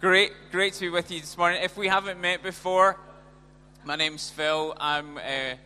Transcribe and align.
Great, 0.00 0.32
great 0.50 0.72
to 0.72 0.80
be 0.80 0.88
with 0.88 1.10
you 1.10 1.20
this 1.20 1.36
morning. 1.36 1.62
If 1.62 1.76
we 1.76 1.86
haven't 1.86 2.22
met 2.22 2.42
before, 2.42 2.98
my 3.84 3.96
name's 3.96 4.30
Phil. 4.30 4.74
I'm 4.80 5.18
uh, 5.18 5.56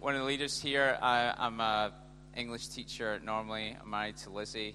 one 0.00 0.16
of 0.16 0.20
the 0.20 0.26
leaders 0.26 0.60
here. 0.60 0.98
I, 1.00 1.32
am 1.38 1.60
an 1.60 1.92
English 2.36 2.66
teacher 2.70 3.20
normally. 3.24 3.76
I'm 3.80 3.88
married 3.88 4.16
to 4.16 4.30
Lizzie, 4.30 4.74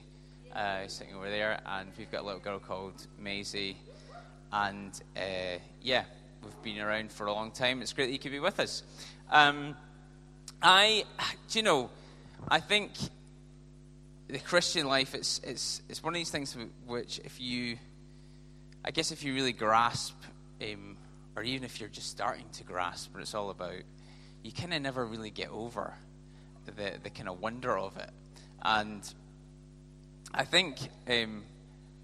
uh, 0.55 0.87
sitting 0.87 1.15
over 1.15 1.29
there, 1.29 1.59
and 1.65 1.89
we've 1.97 2.09
got 2.09 2.21
a 2.21 2.25
little 2.25 2.39
girl 2.39 2.59
called 2.59 3.05
Maisie. 3.19 3.75
And 4.53 4.97
uh, 5.17 5.59
yeah, 5.81 6.05
we've 6.41 6.61
been 6.63 6.79
around 6.79 7.11
for 7.11 7.27
a 7.27 7.33
long 7.33 7.51
time. 7.51 7.81
It's 7.81 7.91
great 7.91 8.05
that 8.05 8.13
you 8.13 8.19
could 8.19 8.31
be 8.31 8.39
with 8.39 8.61
us. 8.61 8.83
Um, 9.29 9.75
I, 10.61 11.03
do 11.49 11.59
you 11.59 11.63
know, 11.63 11.89
I 12.47 12.61
think 12.61 12.91
the 14.29 14.39
Christian 14.39 14.87
life, 14.87 15.13
it's, 15.13 15.41
it's, 15.43 15.81
it's 15.89 16.01
one 16.01 16.13
of 16.13 16.17
these 16.17 16.31
things 16.31 16.55
which, 16.87 17.19
if 17.25 17.41
you 17.41 17.79
I 18.85 18.91
guess 18.91 19.11
if 19.11 19.23
you 19.23 19.33
really 19.33 19.53
grasp, 19.53 20.15
um, 20.61 20.97
or 21.35 21.43
even 21.43 21.63
if 21.63 21.79
you're 21.79 21.89
just 21.89 22.09
starting 22.09 22.45
to 22.53 22.63
grasp 22.63 23.13
what 23.13 23.21
it's 23.21 23.33
all 23.33 23.49
about, 23.49 23.81
you 24.43 24.51
kind 24.51 24.73
of 24.73 24.81
never 24.81 25.05
really 25.05 25.29
get 25.29 25.49
over 25.49 25.93
the, 26.65 26.93
the 27.01 27.09
kind 27.09 27.29
of 27.29 27.39
wonder 27.39 27.77
of 27.77 27.95
it. 27.97 28.09
And 28.61 29.01
I 30.33 30.43
think 30.43 30.77
um, 31.09 31.43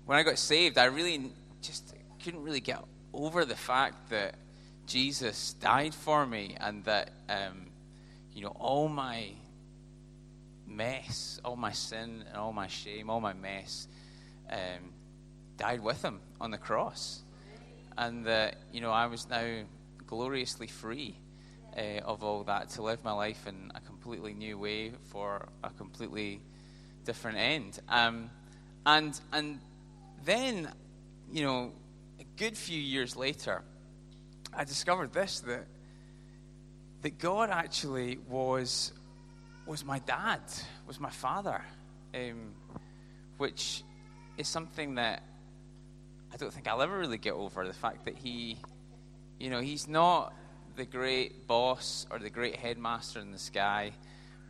when 0.05 0.18
I 0.18 0.23
got 0.23 0.38
saved, 0.38 0.77
I 0.77 0.85
really 0.85 1.31
just 1.62 1.94
couldn't 2.23 2.44
really 2.44 2.62
get 2.62 2.84
over 3.13 3.46
the 3.46 3.55
fact 3.55 4.09
that 4.09 4.35
Jesus 4.88 5.54
died 5.54 5.93
for 5.93 6.26
me 6.26 6.55
and 6.59 6.84
that, 6.85 7.12
um, 7.30 7.68
you 8.34 8.41
know, 8.41 8.55
all 8.59 8.88
my 8.88 9.32
mess, 10.66 11.40
all 11.43 11.55
my 11.55 11.71
sin, 11.71 12.23
and 12.27 12.38
all 12.38 12.54
my 12.54 12.68
shame, 12.68 13.09
all 13.09 13.20
my 13.20 13.34
mess, 13.34 13.88
um, 14.49 14.93
died 15.59 15.81
with 15.81 16.02
him 16.02 16.20
on 16.41 16.52
the 16.52 16.58
cross. 16.58 17.22
And 17.98 18.26
that, 18.26 18.55
you 18.72 18.81
know, 18.81 18.91
I 18.91 19.08
was 19.08 19.30
now 19.30 19.63
gloriously 20.08 20.68
free 20.68 21.15
uh, 21.77 21.99
of 22.05 22.24
all 22.24 22.43
that 22.46 22.70
to 22.70 22.82
live 22.82 23.04
my 23.04 23.12
life 23.12 23.46
in 23.46 23.71
a 23.76 23.82
completely 23.82 24.34
new 24.34 24.57
way 24.57 24.93
for 25.12 25.49
a 25.63 25.70
completely 25.70 26.40
different 27.04 27.37
end. 27.37 27.80
Um, 27.90 28.30
and, 28.85 29.20
and 29.34 29.60
then, 30.24 30.70
you 31.32 31.43
know, 31.43 31.74
a 32.20 32.24
good 32.37 32.57
few 32.57 32.80
years 32.80 33.15
later, 33.15 33.62
I 34.54 34.63
discovered 34.63 35.13
this 35.13 35.41
that, 35.41 35.68
that 37.02 37.20
God 37.20 37.49
actually 37.49 38.18
was, 38.30 38.93
was 39.68 39.84
my 39.84 39.99
dad, 39.99 40.41
was 40.87 40.99
my 40.99 41.12
father, 41.12 41.62
um, 42.15 42.54
which 43.37 43.84
is 44.37 44.48
something 44.48 44.96
that 44.96 45.21
I 46.32 46.38
don't 46.38 46.54
think 46.54 46.68
I'll 46.68 46.82
ever 46.82 46.98
really 46.98 47.18
get 47.18 47.34
over 47.34 47.66
the 47.66 47.74
fact 47.74 48.05
that 48.05 48.16
he, 48.16 48.58
you 49.40 49.49
know, 49.49 49.62
he's 49.62 49.88
not 49.88 50.34
the 50.76 50.86
great 50.86 51.48
boss 51.48 52.05
or 52.12 52.20
the 52.20 52.30
great 52.30 52.55
headmaster 52.55 53.20
in 53.20 53.32
the 53.32 53.40
sky, 53.40 53.91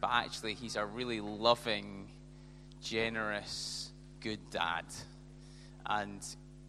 but 0.02 0.10
actually 0.12 0.54
he's 0.54 0.76
a 0.76 0.86
really 0.86 1.22
loving, 1.22 2.08
generous, 2.82 3.92
good 4.20 4.40
dad. 4.52 4.86
And 5.86 6.24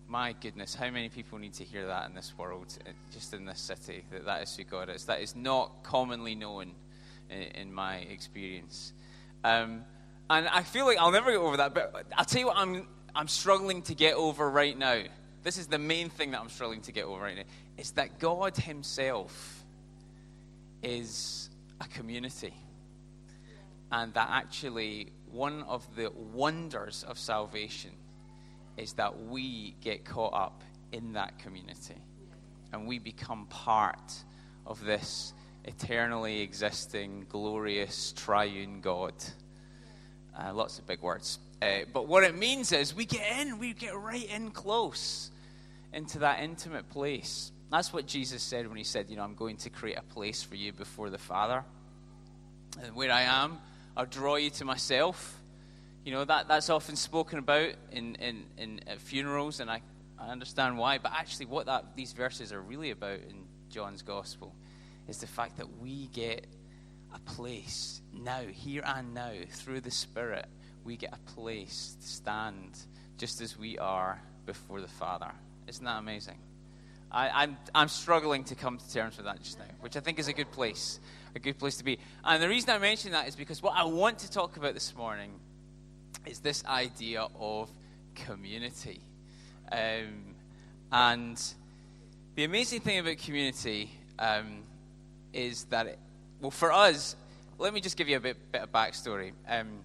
my 0.08 0.34
goodness, 0.40 0.74
how 0.74 0.90
many 0.90 1.08
people 1.08 1.38
need 1.38 1.54
to 1.54 1.64
hear 1.64 1.86
that 1.86 2.08
in 2.08 2.14
this 2.14 2.32
world, 2.38 2.76
uh, 2.86 2.90
just 3.12 3.34
in 3.34 3.44
this 3.44 3.60
city, 3.60 4.04
that 4.12 4.24
that 4.24 4.42
is 4.42 4.56
who 4.56 4.64
God 4.64 4.88
is? 4.88 5.04
That 5.06 5.20
is 5.20 5.36
not 5.36 5.82
commonly 5.82 6.34
known 6.34 6.72
in, 7.28 7.42
in 7.42 7.72
my 7.72 7.96
experience. 7.96 8.92
Um, 9.44 9.84
and 10.28 10.48
I 10.48 10.62
feel 10.62 10.86
like 10.86 10.98
I'll 10.98 11.10
never 11.10 11.32
get 11.32 11.38
over 11.38 11.56
that, 11.56 11.74
but 11.74 12.06
I'll 12.16 12.24
tell 12.24 12.40
you 12.40 12.46
what 12.46 12.56
I'm 12.56 12.86
I'm 13.14 13.28
struggling 13.28 13.82
to 13.82 13.94
get 13.94 14.14
over 14.14 14.48
right 14.48 14.76
now. 14.76 15.02
This 15.42 15.58
is 15.58 15.66
the 15.66 15.78
main 15.78 16.10
thing 16.10 16.30
that 16.32 16.40
I'm 16.40 16.48
struggling 16.48 16.82
to 16.82 16.92
get 16.92 17.04
over 17.04 17.22
right 17.22 17.36
now. 17.36 17.42
It's 17.76 17.92
that 17.92 18.18
God 18.18 18.56
Himself 18.56 19.64
is 20.82 21.50
a 21.80 21.88
community. 21.88 22.54
And 23.92 24.14
that 24.14 24.28
actually, 24.30 25.12
one 25.30 25.62
of 25.64 25.86
the 25.96 26.10
wonders 26.10 27.04
of 27.08 27.18
salvation 27.18 27.90
is 28.76 28.92
that 28.94 29.18
we 29.18 29.74
get 29.80 30.04
caught 30.04 30.34
up 30.34 30.62
in 30.92 31.14
that 31.14 31.38
community. 31.38 31.96
And 32.72 32.86
we 32.86 32.98
become 32.98 33.46
part 33.46 34.12
of 34.66 34.84
this 34.84 35.32
eternally 35.64 36.40
existing, 36.40 37.26
glorious, 37.28 38.12
triune 38.12 38.80
God. 38.80 39.14
Uh, 40.38 40.54
lots 40.54 40.78
of 40.78 40.86
big 40.86 41.00
words. 41.00 41.38
Uh, 41.62 41.80
but 41.92 42.06
what 42.06 42.24
it 42.24 42.36
means 42.36 42.72
is 42.72 42.94
we 42.94 43.04
get 43.04 43.40
in, 43.40 43.58
we 43.58 43.74
get 43.74 43.94
right 43.94 44.28
in 44.30 44.50
close 44.50 45.30
into 45.92 46.20
that 46.20 46.40
intimate 46.40 46.88
place. 46.88 47.52
That's 47.70 47.92
what 47.92 48.06
Jesus 48.06 48.42
said 48.42 48.66
when 48.66 48.76
he 48.76 48.84
said, 48.84 49.10
You 49.10 49.16
know, 49.16 49.22
I'm 49.22 49.34
going 49.34 49.58
to 49.58 49.70
create 49.70 49.98
a 49.98 50.02
place 50.02 50.42
for 50.42 50.56
you 50.56 50.72
before 50.72 51.10
the 51.10 51.18
Father. 51.18 51.64
And 52.82 52.94
where 52.94 53.12
I 53.12 53.22
am, 53.22 53.58
I'll 53.96 54.06
draw 54.06 54.36
you 54.36 54.50
to 54.50 54.64
myself. 54.64 55.36
You 56.04 56.12
know, 56.12 56.24
that, 56.24 56.48
that's 56.48 56.70
often 56.70 56.96
spoken 56.96 57.38
about 57.38 57.72
in, 57.92 58.14
in, 58.16 58.44
in 58.56 58.80
funerals, 58.98 59.60
and 59.60 59.70
I, 59.70 59.82
I 60.18 60.28
understand 60.28 60.78
why. 60.78 60.96
But 60.96 61.12
actually, 61.12 61.46
what 61.46 61.66
that, 61.66 61.94
these 61.94 62.12
verses 62.12 62.52
are 62.52 62.60
really 62.62 62.90
about 62.90 63.18
in 63.18 63.44
John's 63.68 64.00
Gospel 64.00 64.54
is 65.08 65.18
the 65.18 65.26
fact 65.26 65.58
that 65.58 65.78
we 65.78 66.06
get 66.06 66.46
a 67.14 67.18
place 67.20 68.00
now, 68.14 68.42
here 68.50 68.82
and 68.86 69.12
now, 69.12 69.32
through 69.50 69.82
the 69.82 69.90
Spirit 69.90 70.46
we 70.84 70.96
get 70.96 71.12
a 71.12 71.30
place 71.32 71.96
to 72.00 72.06
stand 72.06 72.78
just 73.18 73.40
as 73.40 73.58
we 73.58 73.78
are 73.78 74.20
before 74.46 74.80
the 74.80 74.88
Father. 74.88 75.30
Isn't 75.66 75.84
that 75.84 75.98
amazing? 75.98 76.38
I, 77.12 77.26
am 77.26 77.32
I'm, 77.34 77.56
I'm 77.74 77.88
struggling 77.88 78.44
to 78.44 78.54
come 78.54 78.78
to 78.78 78.92
terms 78.92 79.16
with 79.16 79.26
that 79.26 79.42
just 79.42 79.58
now, 79.58 79.64
which 79.80 79.96
I 79.96 80.00
think 80.00 80.18
is 80.18 80.28
a 80.28 80.32
good 80.32 80.50
place, 80.52 81.00
a 81.34 81.38
good 81.38 81.58
place 81.58 81.76
to 81.76 81.84
be. 81.84 81.98
And 82.24 82.42
the 82.42 82.48
reason 82.48 82.70
I 82.70 82.78
mention 82.78 83.12
that 83.12 83.28
is 83.28 83.36
because 83.36 83.62
what 83.62 83.74
I 83.76 83.84
want 83.84 84.20
to 84.20 84.30
talk 84.30 84.56
about 84.56 84.74
this 84.74 84.94
morning 84.96 85.32
is 86.26 86.40
this 86.40 86.64
idea 86.66 87.26
of 87.38 87.70
community. 88.14 89.00
Um, 89.72 90.34
and 90.92 91.42
the 92.36 92.44
amazing 92.44 92.80
thing 92.80 92.98
about 92.98 93.18
community 93.18 93.90
um, 94.18 94.62
is 95.32 95.64
that, 95.64 95.86
it, 95.86 95.98
well, 96.40 96.50
for 96.50 96.72
us, 96.72 97.16
let 97.58 97.74
me 97.74 97.80
just 97.80 97.96
give 97.96 98.08
you 98.08 98.16
a 98.16 98.20
bit, 98.20 98.36
bit 98.52 98.62
of 98.62 98.72
backstory. 98.72 99.32
Um, 99.48 99.80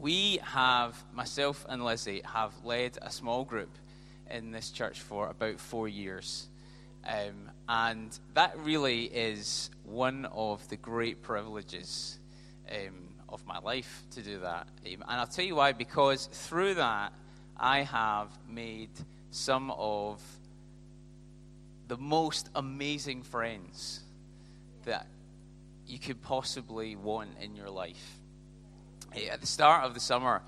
we 0.00 0.38
have, 0.42 0.96
myself 1.12 1.66
and 1.68 1.84
Lizzie, 1.84 2.22
have 2.24 2.52
led 2.64 2.98
a 3.02 3.10
small 3.10 3.44
group 3.44 3.70
in 4.30 4.50
this 4.50 4.70
church 4.70 5.00
for 5.00 5.28
about 5.28 5.58
four 5.58 5.88
years. 5.88 6.48
Um, 7.06 7.50
and 7.68 8.16
that 8.34 8.56
really 8.58 9.04
is 9.04 9.70
one 9.84 10.26
of 10.26 10.68
the 10.68 10.76
great 10.76 11.22
privileges 11.22 12.18
um, 12.70 13.08
of 13.28 13.44
my 13.46 13.58
life 13.58 14.04
to 14.12 14.22
do 14.22 14.40
that. 14.40 14.68
Um, 14.86 15.04
and 15.08 15.20
I'll 15.20 15.26
tell 15.26 15.44
you 15.44 15.56
why, 15.56 15.72
because 15.72 16.26
through 16.26 16.74
that, 16.74 17.12
I 17.56 17.82
have 17.82 18.28
made 18.48 18.90
some 19.30 19.70
of 19.72 20.22
the 21.88 21.96
most 21.96 22.50
amazing 22.54 23.22
friends 23.22 24.00
that 24.84 25.06
you 25.86 25.98
could 25.98 26.22
possibly 26.22 26.94
want 26.94 27.30
in 27.40 27.56
your 27.56 27.70
life 27.70 28.17
at 29.14 29.40
the 29.40 29.46
start 29.46 29.84
of 29.84 29.94
the 29.94 30.00
summer, 30.00 30.42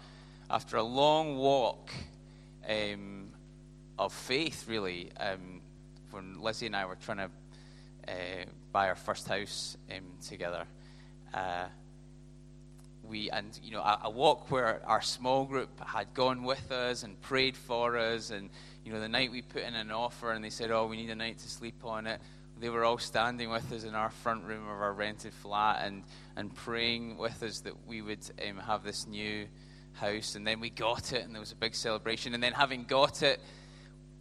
after 0.48 0.76
a 0.76 0.82
long 0.82 1.36
walk 1.36 1.90
um, 2.68 3.28
of 3.98 4.12
faith, 4.12 4.66
really, 4.68 5.10
um, 5.18 5.60
when 6.10 6.40
Lizzie 6.40 6.66
and 6.66 6.76
I 6.76 6.86
were 6.86 6.96
trying 6.96 7.18
to 7.18 7.30
uh, 8.08 8.44
buy 8.72 8.88
our 8.88 8.96
first 8.96 9.28
house 9.28 9.76
um, 9.90 10.04
together, 10.26 10.64
uh, 11.32 11.66
we 13.04 13.30
and 13.30 13.58
you 13.62 13.72
know 13.72 13.80
a, 13.80 14.00
a, 14.04 14.10
walk 14.10 14.50
where 14.50 14.82
our 14.84 15.00
small 15.00 15.44
group 15.44 15.80
had 15.80 16.12
gone 16.12 16.42
with 16.42 16.70
us 16.70 17.02
and 17.02 17.20
prayed 17.22 17.56
for 17.56 17.96
us, 17.96 18.30
and 18.30 18.50
you 18.84 18.92
know 18.92 19.00
the 19.00 19.08
night 19.08 19.30
we 19.30 19.42
put 19.42 19.62
in 19.62 19.74
an 19.74 19.90
offer 19.90 20.32
and 20.32 20.44
they 20.44 20.50
said, 20.50 20.70
"Oh, 20.70 20.86
we 20.86 20.96
need 20.96 21.10
a 21.10 21.14
night 21.14 21.38
to 21.38 21.48
sleep 21.48 21.84
on 21.84 22.06
it." 22.06 22.20
They 22.60 22.68
were 22.68 22.84
all 22.84 22.98
standing 22.98 23.50
with 23.50 23.72
us 23.72 23.84
in 23.84 23.94
our 23.94 24.10
front 24.10 24.44
room 24.44 24.64
of 24.64 24.80
our 24.80 24.92
rented 24.92 25.32
flat 25.32 25.84
and, 25.84 26.04
and 26.36 26.54
praying 26.54 27.16
with 27.16 27.42
us 27.42 27.60
that 27.60 27.72
we 27.86 28.02
would 28.02 28.20
um, 28.46 28.58
have 28.58 28.84
this 28.84 29.06
new 29.06 29.46
house. 29.94 30.34
And 30.34 30.46
then 30.46 30.60
we 30.60 30.70
got 30.70 31.12
it, 31.12 31.24
and 31.24 31.34
there 31.34 31.40
was 31.40 31.52
a 31.52 31.56
big 31.56 31.74
celebration. 31.74 32.34
And 32.34 32.42
then, 32.42 32.52
having 32.52 32.84
got 32.84 33.22
it, 33.22 33.40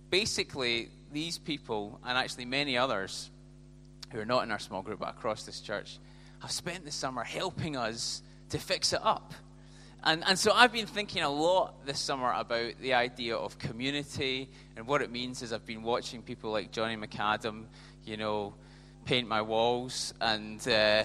basically, 0.09 0.89
these 1.11 1.37
people, 1.37 1.99
and 2.05 2.17
actually 2.17 2.45
many 2.45 2.77
others 2.77 3.29
who 4.11 4.19
are 4.19 4.25
not 4.25 4.43
in 4.43 4.51
our 4.51 4.59
small 4.59 4.81
group 4.81 4.99
but 4.99 5.09
across 5.09 5.43
this 5.43 5.59
church, 5.59 5.99
have 6.39 6.51
spent 6.51 6.85
the 6.85 6.91
summer 6.91 7.23
helping 7.23 7.75
us 7.75 8.23
to 8.49 8.57
fix 8.57 8.93
it 8.93 9.01
up. 9.03 9.33
And, 10.03 10.23
and 10.25 10.39
so 10.39 10.53
I've 10.53 10.71
been 10.71 10.87
thinking 10.87 11.23
a 11.23 11.29
lot 11.29 11.85
this 11.85 11.99
summer 11.99 12.31
about 12.31 12.79
the 12.79 12.93
idea 12.93 13.35
of 13.35 13.59
community 13.59 14.49
and 14.77 14.87
what 14.87 15.01
it 15.01 15.11
means 15.11 15.43
as 15.43 15.51
I've 15.51 15.65
been 15.65 15.83
watching 15.83 16.21
people 16.21 16.51
like 16.51 16.71
Johnny 16.71 16.95
McAdam 16.95 17.65
you 18.09 18.17
know, 18.17 18.55
paint 19.05 19.27
my 19.27 19.41
walls 19.41 20.13
and, 20.19 20.65
uh, 20.67 21.03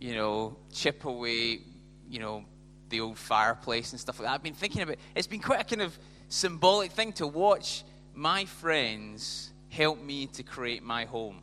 you 0.00 0.14
know, 0.14 0.56
chip 0.72 1.04
away, 1.04 1.60
you 2.08 2.18
know, 2.18 2.44
the 2.88 3.00
old 3.00 3.16
fireplace 3.16 3.92
and 3.92 4.00
stuff 4.00 4.18
like 4.18 4.28
that. 4.28 4.34
I've 4.34 4.42
been 4.42 4.54
thinking 4.54 4.82
about 4.82 4.96
It's 5.14 5.26
been 5.26 5.40
quite 5.40 5.60
a 5.60 5.64
kind 5.64 5.82
of 5.82 5.96
symbolic 6.28 6.92
thing 6.92 7.12
to 7.14 7.26
watch 7.26 7.84
my 8.14 8.44
friends 8.44 9.52
help 9.68 10.02
me 10.02 10.26
to 10.26 10.42
create 10.42 10.82
my 10.82 11.04
home 11.04 11.40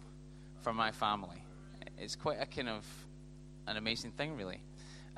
for 0.62 0.74
my 0.74 0.92
family. 0.92 1.44
It's 1.98 2.16
quite 2.16 2.40
a 2.42 2.46
kind 2.46 2.70
of 2.70 2.86
an 3.68 3.78
amazing 3.78 4.12
thing, 4.12 4.36
really. 4.36 4.62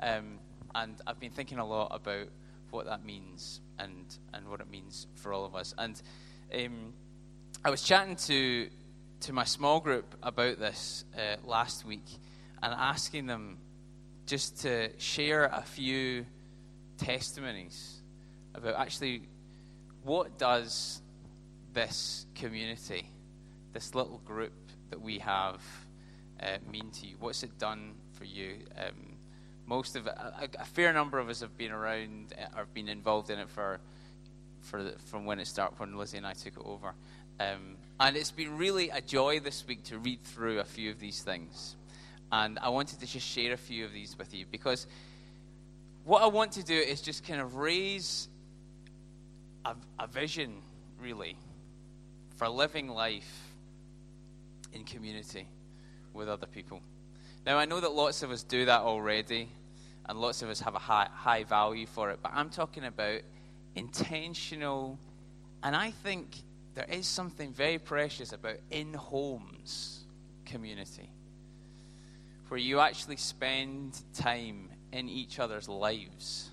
Um, 0.00 0.38
and 0.74 0.96
I've 1.06 1.20
been 1.20 1.30
thinking 1.30 1.58
a 1.58 1.66
lot 1.66 1.88
about 1.92 2.28
what 2.70 2.86
that 2.86 3.04
means 3.04 3.60
and, 3.78 4.06
and 4.32 4.48
what 4.48 4.60
it 4.60 4.70
means 4.70 5.06
for 5.14 5.32
all 5.32 5.44
of 5.44 5.54
us. 5.54 5.74
And 5.76 6.00
um, 6.54 6.92
I 7.64 7.70
was 7.70 7.82
chatting 7.82 8.16
to, 8.16 8.68
to 9.20 9.32
my 9.32 9.44
small 9.44 9.80
group 9.80 10.14
about 10.22 10.58
this 10.58 11.04
uh, 11.16 11.36
last 11.44 11.84
week 11.84 12.06
and 12.62 12.72
asking 12.72 13.26
them 13.26 13.58
just 14.26 14.62
to 14.62 14.90
share 14.98 15.44
a 15.46 15.62
few 15.62 16.24
testimonies 16.96 18.00
about 18.54 18.74
actually 18.76 19.22
what 20.04 20.38
does 20.38 21.00
this 21.72 22.26
community, 22.34 23.08
this 23.72 23.94
little 23.94 24.20
group 24.24 24.52
that 24.90 25.00
we 25.00 25.18
have, 25.18 25.60
uh, 26.40 26.58
mean 26.70 26.90
to 26.90 27.06
you? 27.06 27.16
What's 27.20 27.42
it 27.42 27.58
done 27.58 27.94
for 28.12 28.24
you? 28.24 28.56
Um, 28.76 29.11
most 29.72 29.96
of 29.96 30.06
a, 30.06 30.50
a, 30.58 30.64
fair 30.66 30.92
number 30.92 31.18
of 31.18 31.30
us 31.30 31.40
have 31.40 31.56
been 31.56 31.72
around 31.72 32.34
uh, 32.38 32.58
or 32.58 32.66
been 32.74 32.90
involved 32.90 33.30
in 33.30 33.38
it 33.38 33.48
for 33.48 33.80
for 34.60 34.82
the, 34.82 34.90
from 35.06 35.24
when 35.24 35.40
it 35.40 35.46
started 35.46 35.80
when 35.80 35.96
Lizzie 35.96 36.18
and 36.18 36.26
I 36.26 36.34
took 36.34 36.58
it 36.58 36.62
over. 36.62 36.92
Um, 37.40 37.76
and 37.98 38.14
it's 38.14 38.30
been 38.30 38.58
really 38.58 38.90
a 38.90 39.00
joy 39.00 39.40
this 39.40 39.66
week 39.66 39.82
to 39.84 39.96
read 39.96 40.22
through 40.24 40.60
a 40.60 40.64
few 40.64 40.90
of 40.90 41.00
these 41.00 41.22
things. 41.22 41.76
And 42.30 42.58
I 42.58 42.68
wanted 42.68 43.00
to 43.00 43.06
just 43.06 43.26
share 43.26 43.54
a 43.54 43.56
few 43.56 43.86
of 43.86 43.94
these 43.94 44.14
with 44.18 44.34
you 44.34 44.44
because 44.50 44.86
what 46.04 46.20
I 46.20 46.26
want 46.26 46.52
to 46.52 46.62
do 46.62 46.76
is 46.76 47.00
just 47.00 47.26
kind 47.26 47.40
of 47.40 47.54
raise 47.54 48.28
a, 49.64 49.74
a 49.98 50.06
vision, 50.06 50.52
really, 51.00 51.34
for 52.36 52.46
living 52.46 52.88
life 52.88 53.54
in 54.74 54.84
community 54.84 55.46
with 56.12 56.28
other 56.28 56.46
people. 56.46 56.82
Now, 57.46 57.56
I 57.56 57.64
know 57.64 57.80
that 57.80 57.92
lots 57.92 58.22
of 58.22 58.30
us 58.30 58.42
do 58.42 58.66
that 58.66 58.82
already, 58.82 59.48
and 60.12 60.20
lots 60.20 60.42
of 60.42 60.50
us 60.50 60.60
have 60.60 60.74
a 60.74 60.78
high, 60.78 61.08
high 61.10 61.42
value 61.42 61.86
for 61.86 62.10
it, 62.10 62.18
but 62.22 62.32
I'm 62.34 62.50
talking 62.50 62.84
about 62.84 63.22
intentional, 63.74 64.98
and 65.62 65.74
I 65.74 65.90
think 65.90 66.36
there 66.74 66.84
is 66.84 67.06
something 67.06 67.50
very 67.54 67.78
precious 67.78 68.34
about 68.34 68.56
in 68.70 68.92
homes 68.92 70.04
community, 70.44 71.08
where 72.48 72.60
you 72.60 72.80
actually 72.80 73.16
spend 73.16 73.98
time 74.12 74.68
in 74.92 75.08
each 75.08 75.38
other's 75.38 75.66
lives 75.66 76.50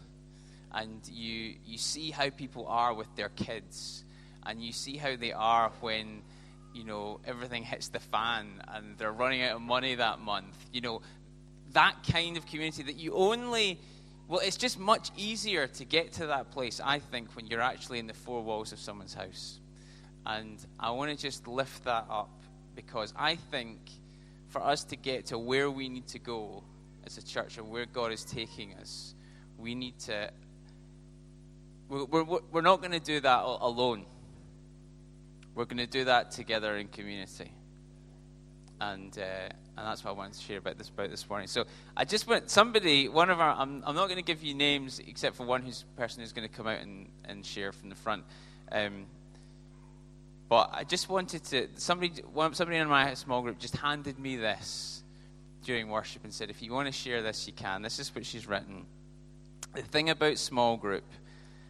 and 0.72 1.02
you 1.12 1.56
you 1.66 1.78
see 1.78 2.12
how 2.12 2.30
people 2.30 2.66
are 2.66 2.94
with 2.94 3.14
their 3.18 3.28
kids 3.28 4.06
and 4.46 4.64
you 4.64 4.72
see 4.72 4.96
how 4.96 5.18
they 5.18 5.34
are 5.34 5.70
when 5.82 6.22
you 6.74 6.86
know 6.86 7.20
everything 7.26 7.64
hits 7.64 7.90
the 7.90 8.00
fan 8.00 8.64
and 8.70 8.98
they're 8.98 9.12
running 9.12 9.44
out 9.44 9.58
of 9.58 9.62
money 9.62 9.96
that 9.96 10.20
month. 10.20 10.56
You 10.72 10.80
know 10.80 11.02
that 11.74 11.96
kind 12.12 12.38
of 12.38 12.46
community 12.46 12.84
that 12.84 12.96
you 12.96 13.14
only 13.14 13.80
well 14.28 14.40
it's 14.40 14.58
just 14.58 14.80
much 14.80 15.10
easier 15.18 15.68
to 15.68 15.86
get 15.86 16.12
to 16.14 16.28
that 16.28 16.52
place 16.52 16.82
i 16.84 17.00
think 17.00 17.36
when 17.36 17.48
you're 17.48 17.62
actually 17.62 18.00
in 18.00 18.08
the 18.08 18.14
four 18.14 18.42
walls 18.42 18.72
of 18.72 18.80
someone's 18.80 19.14
house 19.14 19.60
and 20.26 20.66
i 20.80 20.90
want 20.90 21.12
to 21.12 21.18
just 21.18 21.48
lift 21.48 21.84
that 21.84 22.06
up 22.10 22.42
because 22.76 23.14
i 23.18 23.36
think 23.36 23.78
for 24.48 24.64
us 24.64 24.84
to 24.84 24.96
get 24.96 25.28
to 25.28 25.38
where 25.38 25.70
we 25.70 25.90
need 25.90 26.08
to 26.08 26.20
go 26.20 26.64
as 27.06 27.18
a 27.18 27.26
church 27.26 27.58
and 27.58 27.70
where 27.70 27.86
god 27.86 28.12
is 28.12 28.24
taking 28.24 28.74
us 28.76 29.14
we 29.58 29.76
need 29.76 29.98
to 30.00 30.30
we're, 31.88 32.06
we're, 32.06 32.40
we're 32.52 32.62
not 32.62 32.82
going 32.82 32.92
to 32.92 33.00
do 33.00 33.20
that 33.20 33.44
alone 33.44 34.06
we're 35.60 35.66
going 35.66 35.78
to 35.78 35.88
do 35.88 36.06
that 36.06 36.32
together 36.32 36.78
in 36.78 36.88
community. 36.88 37.52
And, 38.82 39.18
uh, 39.18 39.50
and 39.78 39.88
that's 39.88 40.04
what 40.04 40.12
I 40.12 40.14
wanted 40.14 40.34
to 40.34 40.42
share 40.42 40.58
about 40.58 40.78
this 40.78 40.90
about 40.90 41.10
this 41.10 41.30
morning. 41.30 41.48
So 41.48 41.66
I 41.98 42.06
just 42.06 42.28
want 42.28 42.50
somebody, 42.50 43.10
one 43.10 43.30
of 43.30 43.42
our, 43.42 43.52
I'm, 43.52 43.84
I'm 43.86 43.96
not 43.96 44.08
going 44.08 44.18
to 44.18 44.24
give 44.24 44.42
you 44.42 44.54
names 44.54 45.00
except 45.06 45.36
for 45.36 45.46
one 45.46 45.64
who's 45.64 45.84
person 45.98 46.22
who's 46.22 46.32
going 46.32 46.48
to 46.48 46.54
come 46.54 46.68
out 46.68 46.80
and, 46.80 47.10
and 47.26 47.46
share 47.46 47.72
from 47.72 47.90
the 47.90 47.96
front. 47.96 48.24
Um, 48.72 49.06
but 50.48 50.72
I 50.74 50.84
just 50.84 51.10
wanted 51.10 51.44
to, 51.46 51.68
somebody, 51.76 52.24
somebody 52.54 52.78
in 52.78 52.88
my 52.88 53.14
small 53.14 53.42
group 53.42 53.60
just 53.60 53.76
handed 53.76 54.18
me 54.18 54.38
this 54.38 55.04
during 55.64 55.90
worship 55.90 56.24
and 56.24 56.34
said, 56.34 56.50
if 56.50 56.62
you 56.62 56.72
want 56.72 56.88
to 56.88 56.92
share 56.94 57.22
this, 57.22 57.46
you 57.46 57.54
can. 57.54 57.82
This 57.82 58.00
is 58.00 58.14
what 58.16 58.26
she's 58.26 58.48
written. 58.48 58.86
The 59.76 59.82
thing 59.82 60.10
about 60.10 60.38
small 60.38 60.78
group 60.78 61.04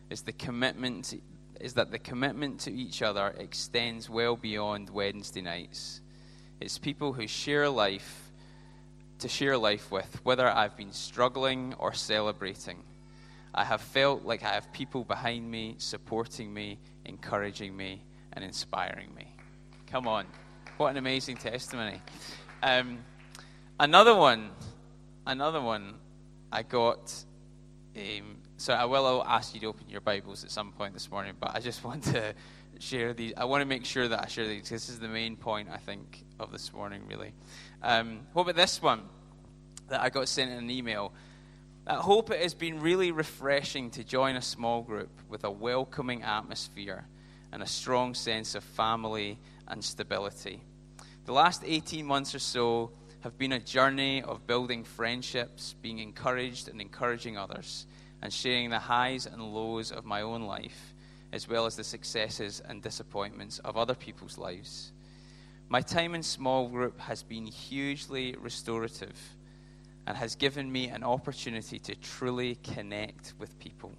is 0.09 0.21
the 0.21 0.31
commitment 0.31 1.13
is 1.59 1.73
that 1.73 1.91
the 1.91 1.99
commitment 1.99 2.61
to 2.61 2.71
each 2.71 3.01
other 3.01 3.33
extends 3.37 4.09
well 4.09 4.37
beyond 4.37 4.89
Wednesday 4.89 5.41
nights. 5.41 6.01
It's 6.59 6.77
people 6.77 7.13
who 7.13 7.27
share 7.27 7.69
life 7.69 8.31
to 9.19 9.27
share 9.27 9.57
life 9.57 9.91
with, 9.91 10.19
whether 10.23 10.47
I've 10.47 10.77
been 10.77 10.93
struggling 10.93 11.73
or 11.77 11.93
celebrating. 11.93 12.83
I 13.53 13.65
have 13.65 13.81
felt 13.81 14.23
like 14.23 14.43
I 14.43 14.49
have 14.53 14.71
people 14.71 15.03
behind 15.03 15.49
me, 15.49 15.75
supporting 15.77 16.53
me, 16.53 16.79
encouraging 17.05 17.75
me, 17.75 18.01
and 18.33 18.45
inspiring 18.45 19.13
me. 19.13 19.35
Come 19.87 20.07
on. 20.07 20.25
What 20.77 20.91
an 20.91 20.97
amazing 20.97 21.37
testimony. 21.37 22.01
Um, 22.63 22.99
another 23.79 24.15
one, 24.15 24.51
another 25.25 25.61
one 25.61 25.95
I 26.51 26.63
got 26.63 27.13
um, 27.95 28.37
so 28.57 28.73
I 28.73 28.85
will 28.85 29.23
ask 29.25 29.53
you 29.53 29.59
to 29.61 29.67
open 29.67 29.89
your 29.89 30.01
Bibles 30.01 30.43
at 30.43 30.51
some 30.51 30.71
point 30.71 30.93
this 30.93 31.09
morning, 31.09 31.33
but 31.39 31.55
I 31.55 31.59
just 31.59 31.83
want 31.85 32.03
to 32.05 32.33
share 32.79 33.13
these. 33.13 33.33
I 33.37 33.45
want 33.45 33.61
to 33.61 33.65
make 33.65 33.85
sure 33.85 34.07
that 34.07 34.23
I 34.23 34.27
share 34.27 34.47
these. 34.47 34.69
This 34.69 34.89
is 34.89 34.99
the 34.99 35.07
main 35.07 35.35
point, 35.35 35.69
I 35.71 35.77
think, 35.77 36.23
of 36.39 36.51
this 36.51 36.73
morning, 36.73 37.03
really. 37.07 37.33
Um, 37.83 38.21
what 38.33 38.43
about 38.43 38.55
this 38.55 38.81
one 38.81 39.03
that 39.89 40.01
I 40.01 40.09
got 40.09 40.27
sent 40.27 40.51
in 40.51 40.57
an 40.57 40.69
email? 40.71 41.13
I 41.85 41.95
hope 41.95 42.29
it 42.31 42.41
has 42.41 42.53
been 42.53 42.81
really 42.81 43.11
refreshing 43.11 43.89
to 43.91 44.03
join 44.03 44.35
a 44.35 44.41
small 44.41 44.81
group 44.81 45.09
with 45.27 45.43
a 45.43 45.51
welcoming 45.51 46.23
atmosphere 46.23 47.05
and 47.51 47.63
a 47.63 47.67
strong 47.67 48.13
sense 48.13 48.55
of 48.55 48.63
family 48.63 49.39
and 49.67 49.83
stability. 49.83 50.61
The 51.25 51.33
last 51.33 51.63
18 51.65 52.05
months 52.05 52.33
or 52.33 52.39
so 52.39 52.91
have 53.21 53.37
been 53.37 53.51
a 53.51 53.59
journey 53.59 54.21
of 54.21 54.47
building 54.47 54.83
friendships, 54.83 55.75
being 55.81 55.99
encouraged 55.99 56.69
and 56.69 56.79
encouraging 56.79 57.37
others 57.37 57.85
and 58.21 58.31
sharing 58.31 58.69
the 58.69 58.79
highs 58.79 59.25
and 59.25 59.41
lows 59.41 59.91
of 59.91 60.05
my 60.05 60.21
own 60.21 60.43
life, 60.43 60.93
as 61.31 61.47
well 61.47 61.65
as 61.65 61.75
the 61.75 61.83
successes 61.83 62.61
and 62.67 62.81
disappointments 62.81 63.59
of 63.59 63.77
other 63.77 63.95
people's 63.95 64.37
lives. 64.37 64.91
My 65.69 65.81
time 65.81 66.15
in 66.15 66.23
small 66.23 66.67
group 66.67 66.99
has 66.99 67.21
been 67.21 67.45
hugely 67.45 68.35
restorative 68.39 69.17
and 70.07 70.17
has 70.17 70.35
given 70.35 70.71
me 70.71 70.87
an 70.87 71.03
opportunity 71.03 71.77
to 71.79 71.95
truly 71.95 72.55
connect 72.63 73.33
with 73.37 73.57
people. 73.59 73.91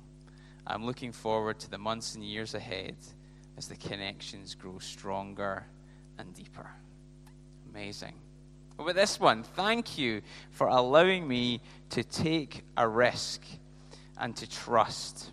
I'm 0.66 0.84
looking 0.84 1.12
forward 1.12 1.60
to 1.60 1.70
the 1.70 1.78
months 1.78 2.16
and 2.16 2.24
years 2.24 2.54
ahead 2.54 2.96
as 3.56 3.68
the 3.68 3.76
connections 3.76 4.54
grow 4.54 4.78
stronger 4.78 5.66
and 6.18 6.34
deeper. 6.34 6.68
Amazing. 7.70 8.14
About 8.78 8.94
this 8.94 9.20
one? 9.20 9.42
Thank 9.42 9.98
you 9.98 10.22
for 10.50 10.66
allowing 10.66 11.28
me 11.28 11.60
to 11.90 12.02
take 12.02 12.64
a 12.76 12.88
risk 12.88 13.42
and 14.18 14.34
to 14.36 14.48
trust, 14.48 15.30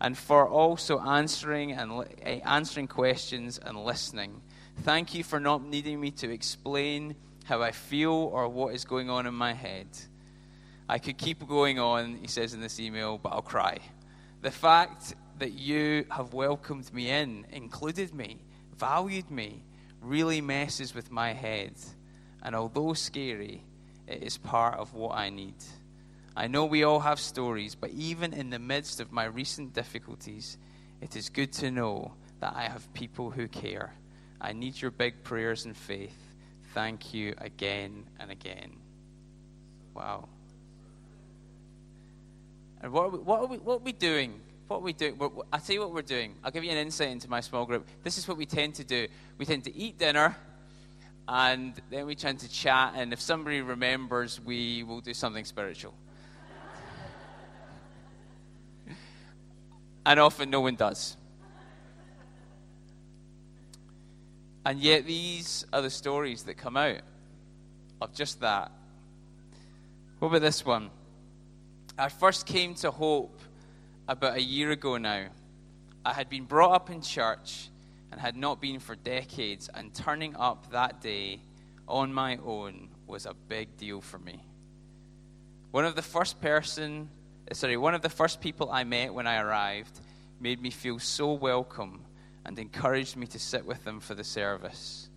and 0.00 0.16
for 0.16 0.48
also 0.48 0.98
answering 1.00 1.72
and 1.72 2.04
eh, 2.22 2.40
answering 2.44 2.86
questions 2.86 3.58
and 3.58 3.76
listening. 3.84 4.40
Thank 4.82 5.14
you 5.14 5.22
for 5.22 5.38
not 5.38 5.62
needing 5.62 6.00
me 6.00 6.10
to 6.12 6.30
explain 6.30 7.14
how 7.44 7.62
I 7.62 7.72
feel 7.72 8.12
or 8.12 8.48
what 8.48 8.74
is 8.74 8.84
going 8.84 9.10
on 9.10 9.26
in 9.26 9.34
my 9.34 9.52
head. 9.52 9.88
I 10.88 10.98
could 10.98 11.18
keep 11.18 11.46
going 11.46 11.78
on, 11.78 12.16
he 12.16 12.26
says 12.26 12.54
in 12.54 12.60
this 12.60 12.80
email, 12.80 13.18
but 13.18 13.30
I'll 13.30 13.42
cry. 13.42 13.78
The 14.42 14.50
fact 14.50 15.14
that 15.38 15.52
you 15.52 16.06
have 16.10 16.32
welcomed 16.32 16.92
me 16.92 17.10
in, 17.10 17.46
included 17.52 18.14
me, 18.14 18.40
valued 18.76 19.30
me, 19.30 19.62
really 20.00 20.40
messes 20.40 20.94
with 20.94 21.10
my 21.10 21.32
head. 21.32 21.74
And 22.42 22.54
although 22.54 22.94
scary, 22.94 23.62
it 24.06 24.22
is 24.22 24.38
part 24.38 24.78
of 24.78 24.94
what 24.94 25.16
I 25.16 25.28
need. 25.30 25.54
I 26.40 26.46
know 26.46 26.64
we 26.64 26.84
all 26.84 27.00
have 27.00 27.20
stories, 27.20 27.74
but 27.74 27.90
even 27.90 28.32
in 28.32 28.48
the 28.48 28.58
midst 28.58 28.98
of 28.98 29.12
my 29.12 29.26
recent 29.26 29.74
difficulties, 29.74 30.56
it 31.02 31.14
is 31.14 31.28
good 31.28 31.52
to 31.52 31.70
know 31.70 32.14
that 32.40 32.54
I 32.56 32.62
have 32.62 32.90
people 32.94 33.30
who 33.30 33.46
care. 33.46 33.92
I 34.40 34.54
need 34.54 34.80
your 34.80 34.90
big 34.90 35.22
prayers 35.22 35.66
and 35.66 35.76
faith. 35.76 36.16
Thank 36.72 37.12
you 37.12 37.34
again 37.36 38.06
and 38.18 38.30
again. 38.30 38.72
Wow. 39.92 40.30
And 42.80 42.90
what 42.90 43.04
are 43.04 43.08
we, 43.10 43.18
what 43.18 43.40
are 43.40 43.46
we, 43.46 43.58
what 43.58 43.74
are 43.74 43.84
we 43.84 43.92
doing? 43.92 44.40
What 44.66 44.78
are 44.78 44.80
we 44.80 44.94
doing? 44.94 45.20
I'll 45.52 45.60
tell 45.60 45.74
you 45.74 45.80
what 45.80 45.92
we're 45.92 46.00
doing. 46.00 46.36
I'll 46.42 46.50
give 46.50 46.64
you 46.64 46.70
an 46.70 46.78
insight 46.78 47.10
into 47.10 47.28
my 47.28 47.40
small 47.40 47.66
group. 47.66 47.86
This 48.02 48.16
is 48.16 48.26
what 48.26 48.38
we 48.38 48.46
tend 48.46 48.76
to 48.76 48.84
do. 48.84 49.08
We 49.36 49.44
tend 49.44 49.64
to 49.64 49.76
eat 49.76 49.98
dinner, 49.98 50.34
and 51.28 51.74
then 51.90 52.06
we 52.06 52.14
tend 52.14 52.38
to 52.38 52.48
chat, 52.48 52.94
and 52.96 53.12
if 53.12 53.20
somebody 53.20 53.60
remembers, 53.60 54.40
we 54.40 54.84
will 54.84 55.02
do 55.02 55.12
something 55.12 55.44
spiritual. 55.44 55.92
And 60.04 60.20
often 60.20 60.50
no 60.50 60.60
one 60.60 60.76
does. 60.76 61.16
And 64.64 64.78
yet, 64.78 65.06
these 65.06 65.64
are 65.72 65.80
the 65.80 65.90
stories 65.90 66.42
that 66.44 66.54
come 66.54 66.76
out 66.76 67.00
of 68.00 68.14
just 68.14 68.40
that. 68.40 68.70
What 70.18 70.28
about 70.28 70.42
this 70.42 70.64
one? 70.64 70.90
I 71.98 72.08
first 72.08 72.46
came 72.46 72.74
to 72.76 72.90
Hope 72.90 73.40
about 74.06 74.36
a 74.36 74.42
year 74.42 74.70
ago 74.70 74.98
now. 74.98 75.26
I 76.04 76.12
had 76.12 76.28
been 76.28 76.44
brought 76.44 76.72
up 76.72 76.90
in 76.90 77.00
church 77.00 77.68
and 78.10 78.20
had 78.20 78.36
not 78.36 78.60
been 78.60 78.80
for 78.80 78.96
decades, 78.96 79.70
and 79.72 79.94
turning 79.94 80.34
up 80.36 80.70
that 80.72 81.00
day 81.00 81.40
on 81.86 82.12
my 82.12 82.38
own 82.44 82.88
was 83.06 83.26
a 83.26 83.34
big 83.34 83.76
deal 83.76 84.00
for 84.00 84.18
me. 84.18 84.44
One 85.70 85.84
of 85.84 85.94
the 85.94 86.02
first 86.02 86.40
person, 86.40 87.08
sorry, 87.52 87.76
one 87.76 87.94
of 87.94 88.02
the 88.02 88.08
first 88.08 88.40
people 88.40 88.70
I 88.70 88.84
met 88.84 89.12
when 89.12 89.26
I 89.26 89.40
arrived 89.40 89.98
made 90.40 90.60
me 90.62 90.70
feel 90.70 90.98
so 90.98 91.32
welcome 91.32 92.04
and 92.46 92.58
encouraged 92.58 93.16
me 93.16 93.26
to 93.28 93.38
sit 93.38 93.66
with 93.66 93.84
them 93.84 94.00
for 94.00 94.14
the 94.14 94.24
service. 94.24 95.08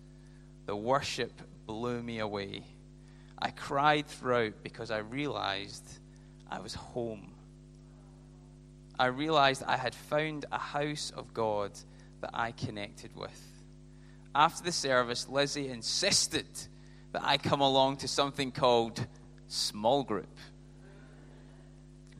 The 0.66 0.76
worship 0.76 1.32
blew 1.66 2.02
me 2.02 2.18
away. 2.18 2.64
I 3.38 3.50
cried 3.50 4.06
throughout 4.06 4.62
because 4.62 4.90
I 4.90 4.98
realized 4.98 5.84
I 6.50 6.60
was 6.60 6.74
home. 6.74 7.32
I 8.98 9.06
realized 9.06 9.62
I 9.64 9.76
had 9.76 9.94
found 9.94 10.46
a 10.52 10.58
house 10.58 11.12
of 11.16 11.34
God 11.34 11.72
that 12.20 12.30
I 12.32 12.52
connected 12.52 13.14
with. 13.16 13.40
After 14.34 14.64
the 14.64 14.72
service, 14.72 15.28
Lizzie 15.28 15.68
insisted 15.68 16.46
that 17.12 17.22
I 17.24 17.38
come 17.38 17.60
along 17.60 17.98
to 17.98 18.08
something 18.08 18.50
called 18.50 19.06
small 19.46 20.02
group. 20.04 20.36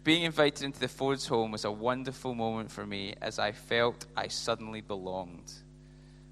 Being 0.04 0.24
invited 0.24 0.64
into 0.64 0.78
the 0.78 0.86
Fords 0.86 1.26
home 1.26 1.50
was 1.50 1.64
a 1.64 1.72
wonderful 1.72 2.34
moment 2.34 2.70
for 2.70 2.84
me 2.84 3.14
as 3.22 3.38
I 3.38 3.52
felt 3.52 4.04
I 4.14 4.28
suddenly 4.28 4.82
belonged. 4.82 5.50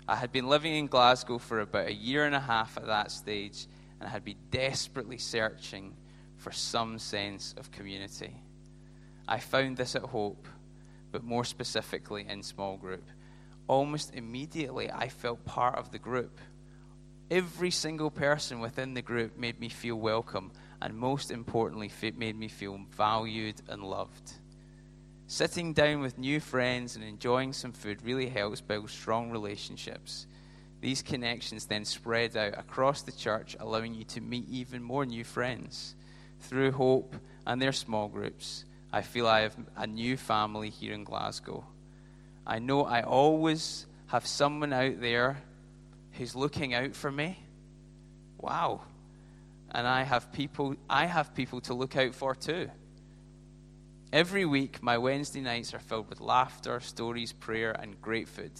I 0.06 0.14
had 0.14 0.30
been 0.30 0.46
living 0.46 0.74
in 0.74 0.88
Glasgow 0.88 1.38
for 1.38 1.60
about 1.60 1.86
a 1.86 1.94
year 1.94 2.26
and 2.26 2.34
a 2.34 2.40
half 2.40 2.76
at 2.76 2.84
that 2.84 3.10
stage 3.10 3.66
and 3.98 4.10
had 4.10 4.26
been 4.26 4.36
desperately 4.50 5.16
searching 5.16 5.96
for 6.36 6.52
some 6.52 6.98
sense 6.98 7.54
of 7.56 7.70
community. 7.70 8.42
I 9.26 9.38
found 9.38 9.78
this 9.78 9.96
at 9.96 10.02
Hope, 10.02 10.46
but 11.10 11.24
more 11.24 11.44
specifically 11.46 12.26
in 12.28 12.42
small 12.42 12.76
group. 12.76 13.08
Almost 13.68 14.14
immediately, 14.14 14.90
I 14.92 15.08
felt 15.08 15.46
part 15.46 15.76
of 15.76 15.92
the 15.92 15.98
group. 15.98 16.38
Every 17.30 17.70
single 17.70 18.10
person 18.10 18.60
within 18.60 18.92
the 18.92 19.00
group 19.00 19.38
made 19.38 19.58
me 19.58 19.70
feel 19.70 19.96
welcome, 19.96 20.52
and 20.82 20.96
most 20.96 21.30
importantly, 21.30 21.90
it 22.02 22.18
made 22.18 22.36
me 22.36 22.48
feel 22.48 22.78
valued 22.90 23.54
and 23.68 23.84
loved. 23.84 24.32
Sitting 25.28 25.72
down 25.72 26.00
with 26.00 26.18
new 26.18 26.40
friends 26.40 26.96
and 26.96 27.04
enjoying 27.04 27.52
some 27.52 27.72
food 27.72 28.02
really 28.02 28.28
helps 28.28 28.60
build 28.60 28.90
strong 28.90 29.30
relationships. 29.30 30.26
These 30.80 31.02
connections 31.02 31.66
then 31.66 31.84
spread 31.84 32.36
out 32.36 32.58
across 32.58 33.02
the 33.02 33.12
church, 33.12 33.56
allowing 33.60 33.94
you 33.94 34.02
to 34.06 34.20
meet 34.20 34.48
even 34.50 34.82
more 34.82 35.06
new 35.06 35.22
friends. 35.22 35.94
Through 36.40 36.72
Hope 36.72 37.14
and 37.46 37.62
their 37.62 37.72
small 37.72 38.08
groups, 38.08 38.64
I 38.92 39.02
feel 39.02 39.28
I 39.28 39.42
have 39.42 39.56
a 39.76 39.86
new 39.86 40.16
family 40.16 40.68
here 40.68 40.94
in 40.94 41.04
Glasgow. 41.04 41.64
I 42.44 42.58
know 42.58 42.84
I 42.84 43.02
always 43.02 43.86
have 44.08 44.26
someone 44.26 44.72
out 44.72 45.00
there 45.00 45.38
who's 46.14 46.34
looking 46.34 46.74
out 46.74 46.96
for 46.96 47.12
me. 47.12 47.38
Wow. 48.38 48.80
And 49.72 49.86
I 49.86 50.02
have 50.02 50.32
people 50.32 50.76
I 50.88 51.06
have 51.06 51.34
people 51.34 51.60
to 51.62 51.74
look 51.74 51.96
out 51.96 52.14
for 52.14 52.34
too. 52.34 52.70
Every 54.12 54.44
week 54.44 54.82
my 54.82 54.98
Wednesday 54.98 55.40
nights 55.40 55.72
are 55.72 55.78
filled 55.78 56.10
with 56.10 56.20
laughter, 56.20 56.80
stories, 56.80 57.32
prayer 57.32 57.72
and 57.72 58.00
great 58.00 58.28
food. 58.28 58.52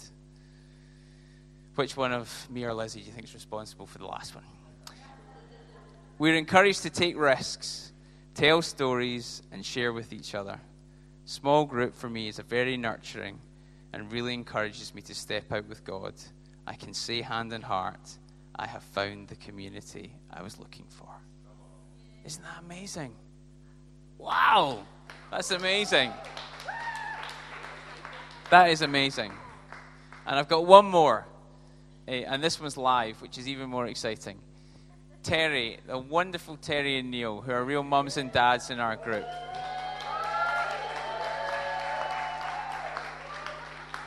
Which 1.75 1.95
one 1.95 2.11
of 2.11 2.47
me 2.49 2.65
or 2.65 2.73
Lizzie 2.73 3.01
do 3.01 3.05
you 3.05 3.11
think 3.11 3.25
is 3.25 3.33
responsible 3.33 3.85
for 3.85 3.99
the 3.99 4.07
last 4.07 4.33
one? 4.33 4.43
We're 6.17 6.35
encouraged 6.35 6.83
to 6.83 6.89
take 6.89 7.17
risks, 7.17 7.91
tell 8.33 8.61
stories, 8.61 9.41
and 9.51 9.65
share 9.65 9.93
with 9.93 10.13
each 10.13 10.35
other. 10.35 10.59
Small 11.25 11.65
group 11.65 11.95
for 11.95 12.09
me 12.09 12.27
is 12.27 12.39
a 12.39 12.43
very 12.43 12.77
nurturing 12.77 13.39
and 13.91 14.11
really 14.11 14.33
encourages 14.33 14.93
me 14.93 15.01
to 15.03 15.15
step 15.15 15.51
out 15.51 15.67
with 15.67 15.83
God 15.83 16.13
I 16.65 16.75
can 16.75 16.93
say 16.93 17.21
hand 17.21 17.51
in 17.51 17.61
heart, 17.61 18.17
I 18.55 18.67
have 18.67 18.83
found 18.83 19.27
the 19.27 19.35
community 19.35 20.13
I 20.31 20.41
was 20.43 20.59
looking 20.59 20.85
for. 20.89 21.09
Isn't 22.25 22.43
that 22.43 22.63
amazing? 22.63 23.13
Wow, 24.17 24.79
that's 25.31 25.51
amazing. 25.51 26.11
That 28.49 28.69
is 28.69 28.81
amazing. 28.81 29.33
And 30.25 30.39
I've 30.39 30.47
got 30.47 30.65
one 30.65 30.85
more, 30.85 31.25
eh, 32.07 32.23
and 32.27 32.41
this 32.41 32.59
one's 32.59 32.77
live, 32.77 33.21
which 33.21 33.37
is 33.37 33.47
even 33.47 33.69
more 33.69 33.87
exciting. 33.87 34.39
Terry, 35.23 35.79
the 35.87 35.97
wonderful 35.97 36.57
Terry 36.57 36.99
and 36.99 37.09
Neil, 37.09 37.41
who 37.41 37.51
are 37.51 37.63
real 37.63 37.83
mums 37.83 38.17
and 38.17 38.31
dads 38.31 38.69
in 38.69 38.79
our 38.79 38.95
group. 38.95 39.25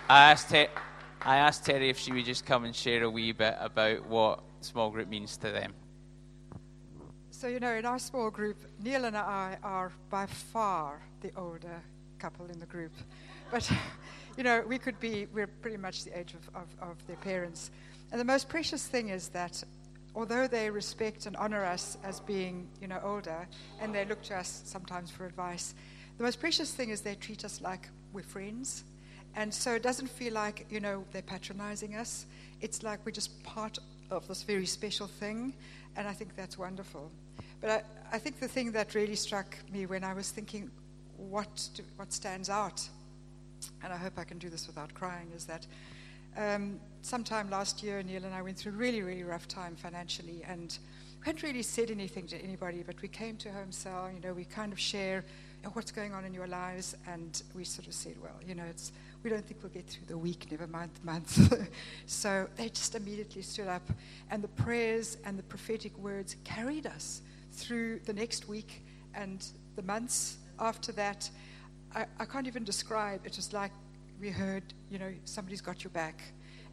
I 0.08 0.30
asked, 0.30 0.50
Terry. 0.50 0.68
I 1.26 1.38
asked 1.38 1.64
Terry 1.64 1.90
if 1.90 1.98
she 1.98 2.12
would 2.12 2.24
just 2.24 2.46
come 2.46 2.62
and 2.62 2.74
share 2.74 3.02
a 3.02 3.10
wee 3.10 3.32
bit 3.32 3.56
about 3.58 4.06
what 4.06 4.44
small 4.60 4.90
group 4.90 5.08
means 5.08 5.36
to 5.38 5.50
them. 5.50 5.74
So, 7.32 7.48
you 7.48 7.58
know, 7.58 7.72
in 7.72 7.84
our 7.84 7.98
small 7.98 8.30
group, 8.30 8.56
Neil 8.80 9.06
and 9.06 9.16
I 9.16 9.58
are 9.64 9.90
by 10.08 10.26
far 10.26 11.02
the 11.22 11.32
older 11.36 11.82
couple 12.20 12.46
in 12.46 12.60
the 12.60 12.66
group. 12.66 12.92
But, 13.50 13.68
you 14.36 14.44
know, 14.44 14.62
we 14.68 14.78
could 14.78 15.00
be, 15.00 15.26
we're 15.34 15.48
pretty 15.48 15.78
much 15.78 16.04
the 16.04 16.16
age 16.16 16.32
of, 16.34 16.62
of, 16.62 16.90
of 16.90 17.06
their 17.08 17.16
parents. 17.16 17.72
And 18.12 18.20
the 18.20 18.24
most 18.24 18.48
precious 18.48 18.86
thing 18.86 19.08
is 19.08 19.26
that 19.30 19.64
although 20.14 20.46
they 20.46 20.70
respect 20.70 21.26
and 21.26 21.36
honor 21.38 21.64
us 21.64 21.98
as 22.04 22.20
being, 22.20 22.68
you 22.80 22.86
know, 22.86 23.00
older, 23.02 23.48
and 23.80 23.92
they 23.92 24.04
look 24.04 24.22
to 24.22 24.36
us 24.36 24.62
sometimes 24.64 25.10
for 25.10 25.26
advice, 25.26 25.74
the 26.18 26.22
most 26.22 26.38
precious 26.38 26.72
thing 26.72 26.90
is 26.90 27.00
they 27.00 27.16
treat 27.16 27.44
us 27.44 27.60
like 27.60 27.88
we're 28.12 28.22
friends 28.22 28.84
and 29.36 29.52
so 29.52 29.74
it 29.74 29.82
doesn't 29.82 30.08
feel 30.08 30.32
like, 30.32 30.66
you 30.70 30.80
know, 30.80 31.04
they're 31.12 31.22
patronizing 31.22 31.94
us. 31.94 32.26
It's 32.62 32.82
like 32.82 33.00
we're 33.04 33.12
just 33.12 33.42
part 33.44 33.78
of 34.10 34.26
this 34.26 34.42
very 34.42 34.66
special 34.66 35.06
thing. 35.06 35.52
And 35.96 36.08
I 36.08 36.12
think 36.12 36.34
that's 36.36 36.58
wonderful. 36.58 37.10
But 37.60 37.70
I, 37.70 37.82
I 38.16 38.18
think 38.18 38.40
the 38.40 38.48
thing 38.48 38.72
that 38.72 38.94
really 38.94 39.14
struck 39.14 39.56
me 39.70 39.86
when 39.86 40.04
I 40.04 40.14
was 40.14 40.30
thinking, 40.30 40.70
what, 41.16 41.68
do, 41.74 41.82
what 41.96 42.12
stands 42.12 42.48
out, 42.48 42.88
and 43.82 43.92
I 43.92 43.96
hope 43.96 44.14
I 44.18 44.24
can 44.24 44.38
do 44.38 44.48
this 44.48 44.66
without 44.66 44.92
crying, 44.94 45.28
is 45.36 45.44
that 45.46 45.66
um, 46.36 46.80
sometime 47.02 47.50
last 47.50 47.82
year, 47.82 48.02
Neil 48.02 48.24
and 48.24 48.34
I 48.34 48.42
went 48.42 48.58
through 48.58 48.72
a 48.72 48.76
really, 48.76 49.02
really 49.02 49.24
rough 49.24 49.48
time 49.48 49.76
financially. 49.76 50.42
And 50.46 50.78
we 51.20 51.26
hadn't 51.26 51.42
really 51.42 51.62
said 51.62 51.90
anything 51.90 52.26
to 52.28 52.38
anybody, 52.38 52.82
but 52.86 53.00
we 53.02 53.08
came 53.08 53.36
to 53.38 53.52
home 53.52 53.72
cell, 53.72 54.10
you 54.14 54.26
know, 54.26 54.34
we 54.34 54.44
kind 54.44 54.72
of 54.72 54.78
share 54.78 55.24
what's 55.72 55.90
going 55.90 56.12
on 56.12 56.24
in 56.24 56.32
your 56.32 56.46
lives. 56.46 56.94
And 57.06 57.42
we 57.54 57.64
sort 57.64 57.86
of 57.86 57.94
said, 57.94 58.14
well, 58.22 58.38
you 58.46 58.54
know, 58.54 58.64
it's 58.68 58.92
we 59.22 59.30
don't 59.30 59.44
think 59.46 59.62
we'll 59.62 59.72
get 59.72 59.86
through 59.86 60.06
the 60.06 60.18
week, 60.18 60.46
never 60.50 60.66
mind 60.66 60.90
the 61.00 61.06
month. 61.06 61.68
so 62.06 62.48
they 62.56 62.68
just 62.68 62.94
immediately 62.94 63.42
stood 63.42 63.68
up, 63.68 63.88
and 64.30 64.42
the 64.42 64.48
prayers 64.48 65.18
and 65.24 65.38
the 65.38 65.42
prophetic 65.44 65.96
words 65.98 66.36
carried 66.44 66.86
us 66.86 67.22
through 67.52 68.00
the 68.00 68.12
next 68.12 68.48
week 68.48 68.84
and 69.14 69.46
the 69.76 69.82
months 69.82 70.36
after 70.58 70.92
that. 70.92 71.28
I, 71.94 72.06
I 72.18 72.24
can't 72.24 72.46
even 72.46 72.64
describe. 72.64 73.26
It 73.26 73.36
was 73.36 73.52
like 73.52 73.72
we 74.20 74.30
heard, 74.30 74.62
you 74.90 74.98
know, 74.98 75.12
somebody's 75.24 75.60
got 75.60 75.84
your 75.84 75.90
back. 75.90 76.22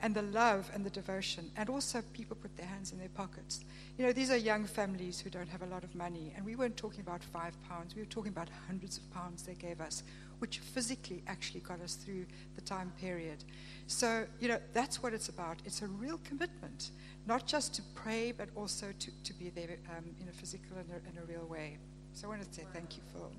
And 0.02 0.14
the 0.14 0.22
love 0.22 0.70
and 0.74 0.86
the 0.86 0.90
devotion, 0.90 1.50
and 1.56 1.70
also 1.70 2.02
people 2.12 2.36
put 2.36 2.58
their 2.58 2.66
hands 2.66 2.92
in 2.92 3.00
their 3.00 3.08
pockets. 3.08 3.62
You 3.98 4.06
know, 4.06 4.12
these 4.12 4.30
are 4.32 4.36
young 4.36 4.66
families 4.66 5.22
who 5.22 5.30
don't 5.30 5.48
have 5.48 5.62
a 5.62 5.66
lot 5.66 5.86
of 5.86 5.96
money, 5.96 6.34
and 6.36 6.46
we 6.46 6.58
weren't 6.58 6.76
talking 6.76 7.00
about 7.00 7.24
five 7.24 7.56
pounds, 7.70 7.96
we 7.96 8.02
were 8.02 8.08
talking 8.08 8.34
about 8.34 8.50
hundreds 8.68 8.98
of 8.98 9.10
pounds 9.14 9.44
they 9.44 9.54
gave 9.54 9.80
us 9.80 10.04
which 10.44 10.60
physically 10.60 11.24
actually 11.28 11.62
got 11.62 11.80
us 11.80 11.96
through 11.96 12.26
the 12.56 12.62
time 12.62 12.92
period. 13.00 13.46
So, 13.88 14.26
you 14.42 14.50
know, 14.50 14.60
that's 14.74 15.02
what 15.02 15.14
it's 15.14 15.30
about. 15.30 15.62
It's 15.64 15.82
a 15.82 15.88
real 15.88 16.20
commitment, 16.26 16.92
not 17.26 17.48
just 17.48 17.74
to 17.76 17.82
pray, 17.96 18.34
but 18.34 18.50
also 18.54 18.88
to, 19.00 19.12
to 19.24 19.34
be 19.36 19.52
there 19.52 19.78
um, 19.98 20.04
in 20.20 20.28
a 20.28 20.34
physical 20.34 20.76
and 20.76 20.90
a, 20.90 20.96
in 21.10 21.18
a 21.18 21.26
real 21.26 21.48
way. 21.48 21.78
So 22.12 22.28
I 22.28 22.32
want 22.32 22.42
to 22.44 22.54
say 22.54 22.66
thank 22.74 22.98
you, 22.98 23.04
Phil. 23.14 23.32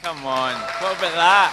Come 0.00 0.24
on, 0.24 0.54
what 0.54 0.96
about 0.98 1.14
that? 1.14 1.50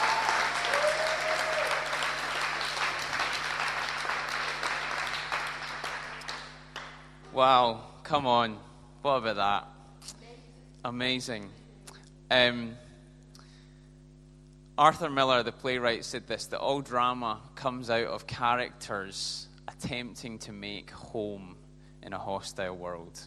Wow, 7.34 7.88
come 8.04 8.28
on. 8.28 8.60
What 9.02 9.16
about 9.16 9.36
that? 9.38 9.68
Amazing. 10.84 11.50
Um, 12.30 12.76
Arthur 14.78 15.10
Miller, 15.10 15.42
the 15.42 15.54
playwright, 15.54 16.04
said 16.04 16.28
this 16.28 16.48
that 16.48 16.60
all 16.60 16.82
drama 16.82 17.40
comes 17.56 17.90
out 17.90 18.08
of 18.08 18.28
characters 18.28 19.48
attempting 19.68 20.38
to 20.40 20.52
make 20.52 20.92
home 20.92 21.56
in 22.04 22.12
a 22.12 22.18
hostile 22.18 22.76
world. 22.76 23.18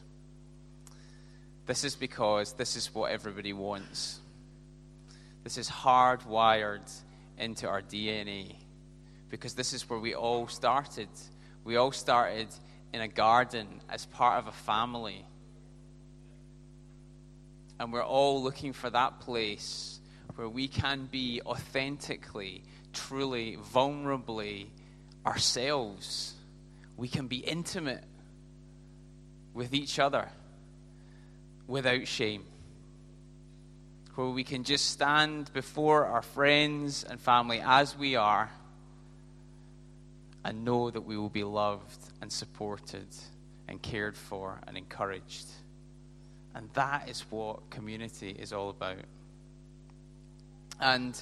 This 1.64 1.84
is 1.84 1.96
because 1.96 2.52
this 2.52 2.76
is 2.76 2.94
what 2.94 3.10
everybody 3.10 3.54
wants. 3.54 4.20
This 5.42 5.56
is 5.56 5.70
hardwired 5.70 6.90
into 7.38 7.66
our 7.66 7.80
DNA 7.80 8.56
because 9.30 9.54
this 9.54 9.72
is 9.72 9.88
where 9.88 9.98
we 9.98 10.14
all 10.14 10.48
started. 10.48 11.08
We 11.64 11.76
all 11.76 11.92
started 11.92 12.48
in 12.92 13.00
a 13.00 13.08
garden 13.08 13.80
as 13.88 14.04
part 14.04 14.38
of 14.38 14.48
a 14.48 14.52
family. 14.52 15.24
And 17.80 17.90
we're 17.90 18.04
all 18.04 18.42
looking 18.42 18.74
for 18.74 18.90
that 18.90 19.20
place 19.20 19.97
where 20.38 20.48
we 20.48 20.68
can 20.68 21.08
be 21.10 21.42
authentically, 21.44 22.62
truly, 22.92 23.58
vulnerably 23.74 24.68
ourselves. 25.26 26.32
We 26.96 27.08
can 27.08 27.26
be 27.26 27.38
intimate 27.38 28.04
with 29.52 29.74
each 29.74 29.98
other 29.98 30.28
without 31.66 32.06
shame. 32.06 32.44
Where 34.14 34.28
we 34.28 34.44
can 34.44 34.62
just 34.62 34.88
stand 34.90 35.52
before 35.52 36.06
our 36.06 36.22
friends 36.22 37.02
and 37.02 37.20
family 37.20 37.60
as 37.60 37.98
we 37.98 38.14
are 38.14 38.48
and 40.44 40.64
know 40.64 40.88
that 40.88 41.00
we 41.00 41.16
will 41.16 41.28
be 41.28 41.42
loved 41.42 41.98
and 42.22 42.30
supported 42.30 43.08
and 43.66 43.82
cared 43.82 44.16
for 44.16 44.60
and 44.68 44.76
encouraged. 44.76 45.48
And 46.54 46.70
that 46.74 47.08
is 47.08 47.22
what 47.28 47.70
community 47.70 48.30
is 48.38 48.52
all 48.52 48.70
about. 48.70 48.98
And 50.80 51.20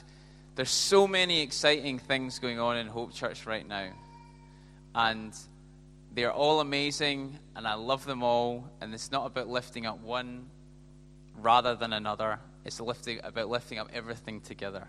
there's 0.55 0.71
so 0.71 1.07
many 1.07 1.41
exciting 1.43 1.99
things 1.99 2.39
going 2.39 2.59
on 2.59 2.77
in 2.77 2.87
Hope 2.87 3.13
Church 3.13 3.47
right 3.47 3.67
now. 3.67 3.91
And 4.95 5.35
they're 6.13 6.33
all 6.33 6.61
amazing, 6.61 7.39
and 7.55 7.67
I 7.67 7.75
love 7.75 8.05
them 8.07 8.23
all. 8.23 8.69
And 8.81 8.95
it's 8.95 9.13
not 9.13 9.27
about 9.27 9.49
lifting 9.49 9.87
up 9.87 10.01
one 10.01 10.47
rather 11.35 11.75
than 11.75 11.93
another, 11.93 12.41
it's 12.65 12.81
lifting, 12.81 13.21
about 13.23 13.49
lifting 13.49 13.79
up 13.79 13.91
everything 13.93 14.41
together. 14.41 14.87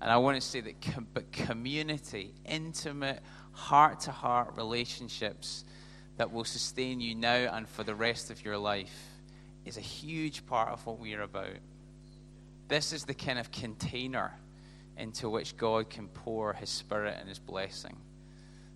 And 0.00 0.10
I 0.10 0.18
want 0.18 0.40
to 0.40 0.46
say 0.46 0.60
that 0.60 0.80
com- 0.80 1.08
but 1.12 1.32
community, 1.32 2.34
intimate, 2.44 3.20
heart 3.52 4.00
to 4.00 4.12
heart 4.12 4.56
relationships 4.56 5.64
that 6.18 6.32
will 6.32 6.44
sustain 6.44 7.00
you 7.00 7.14
now 7.14 7.54
and 7.54 7.68
for 7.68 7.82
the 7.82 7.94
rest 7.94 8.30
of 8.30 8.44
your 8.44 8.58
life 8.58 8.94
is 9.64 9.76
a 9.76 9.82
huge 9.82 10.46
part 10.46 10.68
of 10.68 10.84
what 10.86 10.98
we 10.98 11.14
are 11.14 11.22
about. 11.22 11.56
This 12.68 12.92
is 12.92 13.04
the 13.04 13.14
kind 13.14 13.38
of 13.38 13.50
container 13.50 14.32
into 14.98 15.30
which 15.30 15.56
God 15.56 15.88
can 15.88 16.08
pour 16.08 16.52
His 16.52 16.68
Spirit 16.68 17.16
and 17.18 17.28
His 17.28 17.38
blessing. 17.38 17.96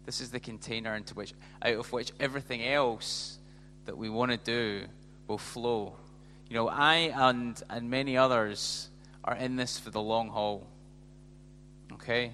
This 0.07 0.21
is 0.21 0.31
the 0.31 0.41
container 0.41 0.95
into 0.95 1.15
which, 1.15 1.35
out 1.63 1.75
of 1.75 1.93
which 1.93 2.11
everything 2.19 2.65
else 2.65 3.39
that 3.85 3.97
we 3.97 4.09
want 4.09 4.33
to 4.33 4.39
do 4.39 4.87
will 5.29 5.39
flow. 5.39 5.97
You 6.49 6.57
know, 6.57 6.69
I 6.69 7.13
and 7.15 7.61
and 7.69 7.91
many 7.91 8.17
others 8.17 8.89
are 9.25 9.37
in 9.37 9.57
this 9.57 9.79
for 9.79 9.91
the 9.91 10.01
long 10.01 10.29
haul. 10.29 10.67
Okay, 11.93 12.33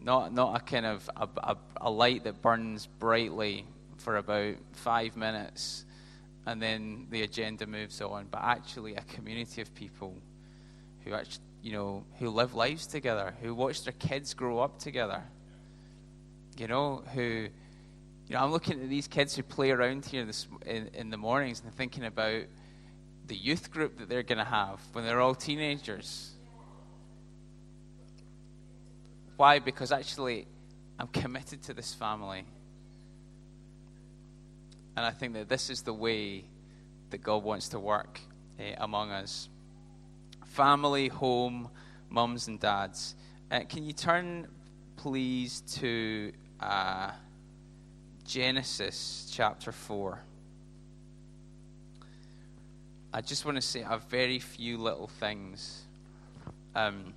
not 0.00 0.32
not 0.32 0.56
a 0.56 0.60
kind 0.60 0.86
of 0.86 1.08
a, 1.16 1.28
a, 1.38 1.56
a 1.80 1.90
light 1.90 2.24
that 2.24 2.42
burns 2.42 2.86
brightly 2.98 3.64
for 3.96 4.16
about 4.16 4.56
five 4.72 5.16
minutes 5.16 5.86
and 6.44 6.60
then 6.60 7.06
the 7.10 7.22
agenda 7.22 7.66
moves 7.66 8.00
on, 8.00 8.26
but 8.30 8.40
actually 8.42 8.96
a 8.96 9.02
community 9.02 9.62
of 9.62 9.72
people 9.74 10.16
who 11.04 11.14
actually, 11.14 11.44
you 11.62 11.72
know, 11.72 12.04
who 12.18 12.28
live 12.30 12.54
lives 12.54 12.86
together, 12.86 13.34
who 13.42 13.54
watch 13.54 13.84
their 13.84 13.92
kids 13.92 14.34
grow 14.34 14.58
up 14.58 14.78
together. 14.78 15.22
You 16.56 16.66
know, 16.66 17.02
who, 17.14 17.22
you 17.22 17.50
know, 18.30 18.40
I'm 18.40 18.52
looking 18.52 18.80
at 18.80 18.88
these 18.88 19.08
kids 19.08 19.36
who 19.36 19.42
play 19.42 19.70
around 19.70 20.04
here 20.04 20.24
this, 20.24 20.46
in, 20.66 20.90
in 20.94 21.10
the 21.10 21.16
mornings 21.16 21.62
and 21.64 21.74
thinking 21.74 22.04
about 22.04 22.42
the 23.26 23.36
youth 23.36 23.70
group 23.70 23.98
that 23.98 24.08
they're 24.08 24.22
going 24.22 24.38
to 24.38 24.44
have 24.44 24.80
when 24.92 25.04
they're 25.04 25.20
all 25.20 25.34
teenagers. 25.34 26.30
Why? 29.36 29.58
Because 29.58 29.92
actually, 29.92 30.46
I'm 30.98 31.08
committed 31.08 31.62
to 31.64 31.74
this 31.74 31.94
family. 31.94 32.44
And 34.96 35.06
I 35.06 35.10
think 35.10 35.34
that 35.34 35.48
this 35.48 35.70
is 35.70 35.82
the 35.82 35.94
way 35.94 36.44
that 37.10 37.22
God 37.22 37.42
wants 37.42 37.68
to 37.70 37.80
work 37.80 38.20
uh, 38.60 38.62
among 38.78 39.10
us. 39.10 39.48
Family, 40.52 41.08
home, 41.08 41.70
mums 42.10 42.46
and 42.46 42.60
dads. 42.60 43.14
Uh, 43.50 43.60
can 43.60 43.86
you 43.86 43.94
turn, 43.94 44.46
please, 44.96 45.62
to 45.62 46.30
uh, 46.60 47.10
Genesis 48.26 49.32
chapter 49.32 49.72
4? 49.72 50.20
I 53.14 53.22
just 53.22 53.46
want 53.46 53.56
to 53.56 53.62
say 53.62 53.80
a 53.80 53.96
very 53.96 54.38
few 54.38 54.76
little 54.76 55.06
things. 55.06 55.84
Um, 56.74 57.14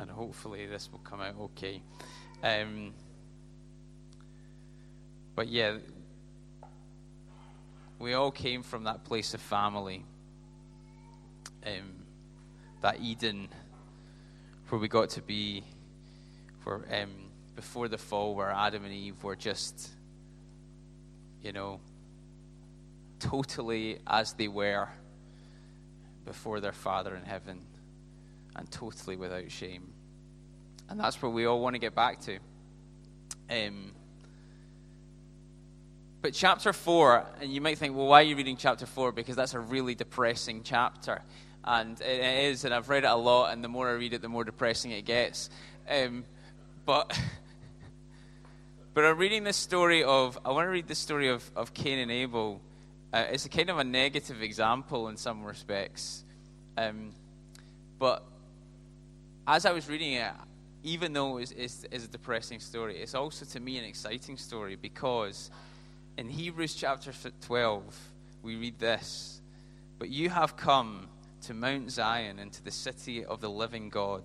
and 0.00 0.10
hopefully 0.10 0.66
this 0.66 0.90
will 0.90 0.98
come 1.04 1.20
out 1.20 1.36
okay. 1.38 1.80
Um, 2.42 2.92
but 5.36 5.46
yeah, 5.46 5.76
we 8.00 8.14
all 8.14 8.30
came 8.30 8.62
from 8.62 8.84
that 8.84 9.04
place 9.04 9.34
of 9.34 9.40
family, 9.42 10.04
um, 11.66 12.06
that 12.80 12.98
Eden, 12.98 13.48
where 14.70 14.80
we 14.80 14.88
got 14.88 15.10
to 15.10 15.22
be, 15.22 15.62
where 16.64 16.80
um, 16.90 17.10
before 17.54 17.88
the 17.88 17.98
fall, 17.98 18.34
where 18.34 18.50
Adam 18.50 18.86
and 18.86 18.94
Eve 18.94 19.22
were 19.22 19.36
just, 19.36 19.90
you 21.42 21.52
know, 21.52 21.78
totally 23.18 23.98
as 24.06 24.32
they 24.32 24.48
were 24.48 24.88
before 26.24 26.58
their 26.58 26.72
Father 26.72 27.14
in 27.14 27.22
heaven, 27.22 27.60
and 28.56 28.70
totally 28.70 29.16
without 29.16 29.50
shame. 29.50 29.92
And 30.88 30.98
that's 30.98 31.20
where 31.20 31.30
we 31.30 31.44
all 31.44 31.60
want 31.60 31.74
to 31.74 31.78
get 31.78 31.94
back 31.94 32.20
to. 32.22 32.38
Um, 33.50 33.92
but 36.22 36.34
chapter 36.34 36.72
4, 36.72 37.26
and 37.40 37.52
you 37.52 37.60
might 37.60 37.78
think, 37.78 37.96
well, 37.96 38.06
why 38.06 38.20
are 38.20 38.24
you 38.24 38.36
reading 38.36 38.56
chapter 38.56 38.84
4? 38.84 39.12
Because 39.12 39.36
that's 39.36 39.54
a 39.54 39.60
really 39.60 39.94
depressing 39.94 40.62
chapter. 40.62 41.22
And 41.64 41.98
it 42.00 42.44
is, 42.44 42.64
and 42.64 42.74
I've 42.74 42.90
read 42.90 43.04
it 43.04 43.10
a 43.10 43.16
lot, 43.16 43.52
and 43.52 43.64
the 43.64 43.68
more 43.68 43.88
I 43.88 43.92
read 43.92 44.12
it, 44.12 44.20
the 44.20 44.28
more 44.28 44.44
depressing 44.44 44.90
it 44.90 45.06
gets. 45.06 45.48
Um, 45.88 46.24
but, 46.84 47.18
but 48.94 49.04
I'm 49.04 49.16
reading 49.16 49.44
this 49.44 49.56
story 49.56 50.04
of, 50.04 50.38
I 50.44 50.50
want 50.50 50.66
to 50.66 50.70
read 50.70 50.88
the 50.88 50.94
story 50.94 51.28
of, 51.28 51.50
of 51.56 51.72
Cain 51.72 51.98
and 51.98 52.10
Abel. 52.10 52.60
Uh, 53.12 53.24
it's 53.30 53.46
a 53.46 53.48
kind 53.48 53.70
of 53.70 53.78
a 53.78 53.84
negative 53.84 54.42
example 54.42 55.08
in 55.08 55.16
some 55.16 55.42
respects. 55.42 56.24
Um, 56.76 57.12
but 57.98 58.24
as 59.46 59.64
I 59.64 59.72
was 59.72 59.88
reading 59.88 60.14
it, 60.14 60.32
even 60.82 61.14
though 61.14 61.38
it's, 61.38 61.52
it's, 61.52 61.84
it's 61.90 62.04
a 62.04 62.08
depressing 62.08 62.60
story, 62.60 62.98
it's 62.98 63.14
also 63.14 63.46
to 63.46 63.60
me 63.60 63.78
an 63.78 63.84
exciting 63.84 64.36
story 64.36 64.76
because 64.76 65.50
in 66.20 66.28
Hebrews 66.28 66.74
chapter 66.74 67.12
12, 67.46 67.82
we 68.42 68.56
read 68.56 68.78
this 68.78 69.40
But 69.98 70.10
you 70.10 70.28
have 70.28 70.54
come 70.54 71.08
to 71.46 71.54
Mount 71.54 71.90
Zion 71.90 72.38
and 72.38 72.52
to 72.52 72.62
the 72.62 72.70
city 72.70 73.24
of 73.24 73.40
the 73.40 73.48
living 73.48 73.88
God, 73.88 74.22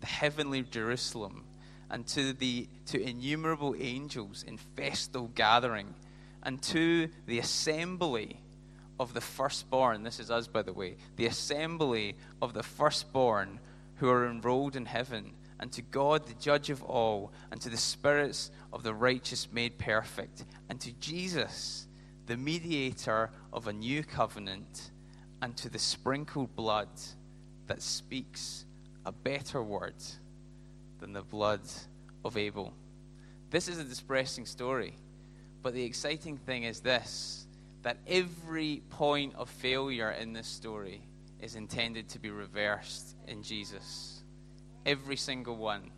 the 0.00 0.06
heavenly 0.06 0.62
Jerusalem, 0.62 1.44
and 1.90 2.06
to 2.06 2.32
the 2.32 2.66
to 2.86 2.98
innumerable 2.98 3.76
angels 3.78 4.42
in 4.48 4.56
festal 4.56 5.30
gathering, 5.34 5.92
and 6.42 6.62
to 6.62 7.10
the 7.26 7.40
assembly 7.40 8.40
of 8.98 9.12
the 9.12 9.20
firstborn. 9.20 10.02
This 10.02 10.20
is 10.20 10.30
us, 10.30 10.46
by 10.46 10.62
the 10.62 10.72
way. 10.72 10.96
The 11.16 11.26
assembly 11.26 12.16
of 12.40 12.54
the 12.54 12.62
firstborn 12.62 13.60
who 13.96 14.08
are 14.08 14.26
enrolled 14.26 14.76
in 14.76 14.86
heaven, 14.86 15.34
and 15.60 15.70
to 15.72 15.82
God, 15.82 16.26
the 16.26 16.34
judge 16.34 16.70
of 16.70 16.82
all, 16.82 17.32
and 17.50 17.60
to 17.60 17.70
the 17.70 17.76
spirits 17.76 18.50
of 18.72 18.82
the 18.82 18.94
righteous 18.94 19.48
made 19.52 19.78
perfect, 19.78 20.44
and 20.68 20.80
to 20.80 20.92
Jesus, 20.94 21.86
the 22.26 22.36
mediator 22.36 23.30
of 23.52 23.66
a 23.66 23.72
new 23.72 24.02
covenant, 24.02 24.90
and 25.40 25.56
to 25.56 25.68
the 25.68 25.78
sprinkled 25.78 26.54
blood 26.56 26.88
that 27.66 27.82
speaks 27.82 28.66
a 29.06 29.12
better 29.12 29.62
word 29.62 29.94
than 30.98 31.12
the 31.12 31.22
blood 31.22 31.60
of 32.24 32.36
Abel. 32.36 32.72
This 33.50 33.68
is 33.68 33.78
a 33.78 33.84
depressing 33.84 34.46
story, 34.46 34.94
but 35.62 35.74
the 35.74 35.84
exciting 35.84 36.36
thing 36.38 36.64
is 36.64 36.80
this 36.80 37.46
that 37.82 37.98
every 38.06 38.82
point 38.88 39.34
of 39.34 39.50
failure 39.50 40.10
in 40.10 40.32
this 40.32 40.46
story 40.46 41.02
is 41.38 41.54
intended 41.54 42.08
to 42.08 42.18
be 42.18 42.30
reversed 42.30 43.14
in 43.28 43.42
Jesus. 43.42 44.13
Every 44.86 45.16
single 45.16 45.56
one. 45.56 45.90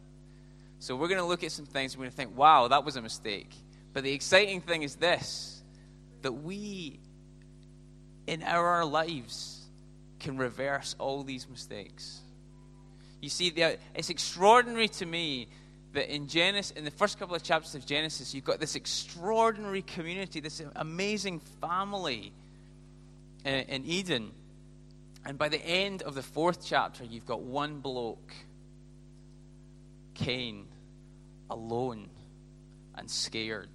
So 0.78 0.94
we're 0.94 1.08
going 1.08 1.20
to 1.20 1.26
look 1.26 1.42
at 1.42 1.52
some 1.52 1.66
things 1.66 1.94
and 1.94 2.00
we're 2.00 2.06
going 2.06 2.12
to 2.12 2.16
think, 2.16 2.36
wow, 2.36 2.68
that 2.68 2.84
was 2.84 2.96
a 2.96 3.02
mistake. 3.02 3.50
But 3.92 4.04
the 4.04 4.12
exciting 4.12 4.60
thing 4.60 4.82
is 4.82 4.96
this 4.96 5.62
that 6.22 6.32
we, 6.32 6.98
in 8.26 8.42
our 8.42 8.84
lives, 8.84 9.64
can 10.18 10.36
reverse 10.36 10.96
all 10.98 11.22
these 11.22 11.48
mistakes. 11.48 12.20
You 13.20 13.28
see, 13.28 13.48
it's 13.94 14.10
extraordinary 14.10 14.88
to 14.88 15.06
me 15.06 15.48
that 15.92 16.12
in 16.14 16.28
Genesis, 16.28 16.76
in 16.76 16.84
the 16.84 16.90
first 16.90 17.18
couple 17.18 17.34
of 17.34 17.42
chapters 17.42 17.74
of 17.74 17.86
Genesis, 17.86 18.34
you've 18.34 18.44
got 18.44 18.60
this 18.60 18.76
extraordinary 18.76 19.82
community, 19.82 20.40
this 20.40 20.62
amazing 20.76 21.40
family 21.60 22.32
uh, 23.44 23.48
in 23.48 23.84
Eden. 23.84 24.30
And 25.24 25.38
by 25.38 25.48
the 25.48 25.64
end 25.64 26.02
of 26.02 26.14
the 26.14 26.22
fourth 26.22 26.66
chapter, 26.66 27.04
you've 27.04 27.26
got 27.26 27.42
one 27.42 27.80
bloke 27.80 28.32
Cain, 30.16 30.66
alone 31.50 32.08
and 32.94 33.10
scared 33.10 33.70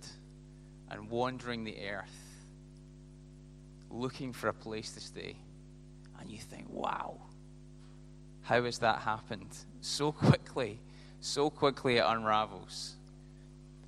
and 0.89 1.09
wandering 1.09 1.63
the 1.63 1.77
earth, 1.87 2.45
looking 3.89 4.33
for 4.33 4.47
a 4.49 4.53
place 4.53 4.91
to 4.93 4.99
stay. 4.99 5.35
And 6.19 6.29
you 6.29 6.37
think, 6.37 6.67
wow, 6.69 7.17
how 8.41 8.63
has 8.63 8.79
that 8.79 8.99
happened? 8.99 9.55
So 9.81 10.11
quickly, 10.11 10.79
so 11.19 11.49
quickly 11.49 11.97
it 11.97 12.05
unravels. 12.05 12.95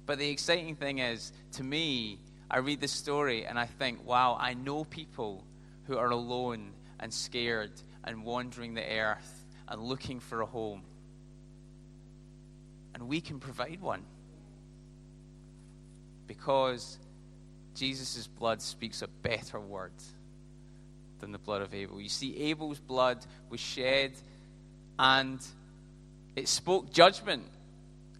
But 0.06 0.20
the 0.20 0.30
exciting 0.30 0.76
thing 0.76 1.00
is, 1.00 1.32
to 1.54 1.64
me, 1.64 2.20
I 2.50 2.60
read 2.60 2.82
the 2.82 2.88
story 2.88 3.46
and 3.46 3.58
I 3.58 3.66
think, 3.66 4.06
wow, 4.06 4.38
I 4.40 4.54
know 4.54 4.84
people 4.84 5.44
who 5.86 5.98
are 5.98 6.12
alone 6.12 6.74
and 7.00 7.14
scared 7.14 7.72
and 8.04 8.24
wandering 8.24 8.74
the 8.74 8.86
earth 8.86 9.46
and 9.68 9.82
looking 9.82 10.20
for 10.20 10.42
a 10.42 10.46
home. 10.46 10.84
And 12.94 13.08
we 13.08 13.22
can 13.22 13.40
provide 13.40 13.82
one. 13.82 14.04
Because 16.28 16.98
Jesus' 17.76 18.28
blood 18.28 18.62
speaks 18.62 19.02
a 19.02 19.08
better 19.08 19.60
word 19.60 19.94
than 21.20 21.32
the 21.32 21.38
blood 21.38 21.62
of 21.62 21.74
Abel. 21.74 22.00
You 22.00 22.10
see, 22.10 22.38
Abel's 22.38 22.80
blood 22.80 23.26
was 23.50 23.60
shed 23.60 24.12
and 25.00 25.40
it 26.36 26.48
spoke 26.48 26.92
judgment. 26.92 27.44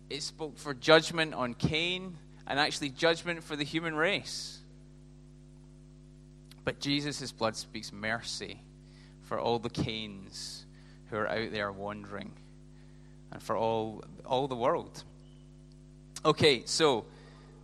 It 0.10 0.24
spoke 0.24 0.58
for 0.58 0.74
judgment 0.74 1.34
on 1.34 1.54
Cain 1.54 2.18
and 2.48 2.60
actually 2.60 2.90
judgment 2.90 3.44
for 3.44 3.56
the 3.56 3.64
human 3.64 3.96
race. 3.96 4.60
But 6.64 6.80
Jesus' 6.80 7.32
blood 7.32 7.56
speaks 7.56 7.92
mercy 7.92 8.60
for 9.24 9.40
all 9.40 9.60
the 9.60 9.70
Cains 9.70 10.66
who 11.10 11.18
are 11.18 11.28
out 11.28 11.52
there 11.52 11.72
wandering 11.72 12.32
and 13.34 13.42
for 13.42 13.58
all, 13.58 14.04
all 14.26 14.48
the 14.48 14.56
world. 14.56 15.04
Okay, 16.24 16.64
so 16.66 17.06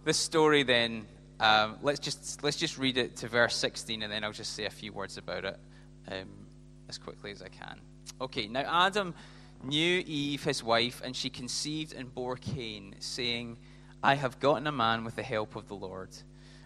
this 0.04 0.18
story 0.18 0.64
then, 0.64 1.06
um, 1.40 1.78
let's, 1.82 2.00
just, 2.00 2.44
let's 2.44 2.58
just 2.58 2.78
read 2.78 2.98
it 2.98 3.16
to 3.18 3.28
verse 3.28 3.56
16 3.56 4.02
and 4.02 4.12
then 4.12 4.24
I'll 4.24 4.34
just 4.34 4.56
say 4.56 4.66
a 4.66 4.72
few 4.72 4.92
words 4.92 5.18
about 5.18 5.46
it 5.46 5.60
um, 6.12 6.28
as 6.90 6.98
quickly 6.98 7.32
as 7.32 7.42
I 7.42 7.48
can. 7.48 7.80
Okay, 8.20 8.48
now 8.48 8.62
Adam 8.88 9.14
knew 9.64 10.04
Eve, 10.06 10.44
his 10.44 10.64
wife, 10.64 11.02
and 11.04 11.16
she 11.16 11.30
conceived 11.30 11.94
and 11.94 12.14
bore 12.14 12.36
Cain, 12.36 12.96
saying, 13.00 13.58
I 14.02 14.16
have 14.16 14.40
gotten 14.40 14.68
a 14.68 14.72
man 14.72 15.04
with 15.04 15.16
the 15.16 15.24
help 15.24 15.56
of 15.56 15.68
the 15.68 15.76
Lord. 15.76 16.10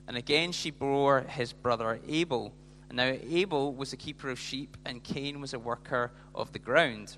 And 0.07 0.15
again 0.15 0.51
she 0.53 0.71
bore 0.71 1.21
his 1.21 1.51
brother 1.51 1.99
Abel. 2.07 2.53
And 2.89 2.97
now 2.97 3.13
Abel 3.29 3.73
was 3.73 3.91
a 3.91 3.97
keeper 3.97 4.29
of 4.29 4.39
sheep, 4.39 4.77
and 4.85 5.03
Cain 5.03 5.41
was 5.41 5.53
a 5.53 5.59
worker 5.59 6.11
of 6.33 6.53
the 6.53 6.59
ground. 6.59 7.17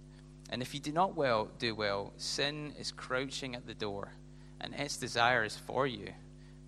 And 0.51 0.61
if 0.61 0.73
you 0.73 0.81
do 0.81 0.91
not 0.91 1.15
well 1.15 1.49
do 1.59 1.73
well, 1.73 2.11
sin 2.17 2.73
is 2.77 2.91
crouching 2.91 3.55
at 3.55 3.65
the 3.65 3.73
door, 3.73 4.11
and 4.59 4.73
its 4.75 4.97
desire 4.97 5.43
is 5.45 5.55
for 5.55 5.87
you, 5.87 6.09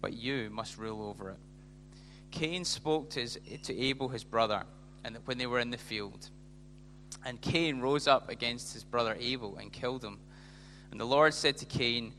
but 0.02 0.14
you 0.14 0.50
must 0.50 0.78
rule 0.78 1.04
over 1.04 1.32
it. 1.32 1.38
Cain 2.32 2.66
spoke 2.66 3.10
to, 3.12 3.20
his, 3.20 3.38
to 3.64 3.78
Abel 3.78 4.08
his 4.08 4.24
brother, 4.24 4.64
and 5.04 5.18
when 5.26 5.38
they 5.38 5.46
were 5.46 5.60
in 5.60 5.70
the 5.70 5.78
field. 5.78 6.30
And 7.26 7.40
Cain 7.42 7.80
rose 7.80 8.08
up 8.08 8.30
against 8.30 8.74
his 8.74 8.84
brother 8.84 9.16
Abel 9.20 9.58
and 9.58 9.72
killed 9.72 10.04
him. 10.04 10.18
And 10.92 11.00
the 11.00 11.06
Lord 11.06 11.34
said 11.34 11.58
to 11.58 11.66
Cain, 11.66 12.14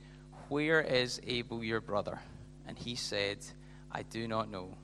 Where 0.49 0.81
is 0.81 1.21
Abel 1.27 1.65
your 1.65 1.81
brother? 1.81 2.21
And 2.67 2.79
he 2.79 2.95
said, 2.95 3.39
I 3.91 4.03
do 4.03 4.29
not 4.29 4.51
know. 4.51 4.77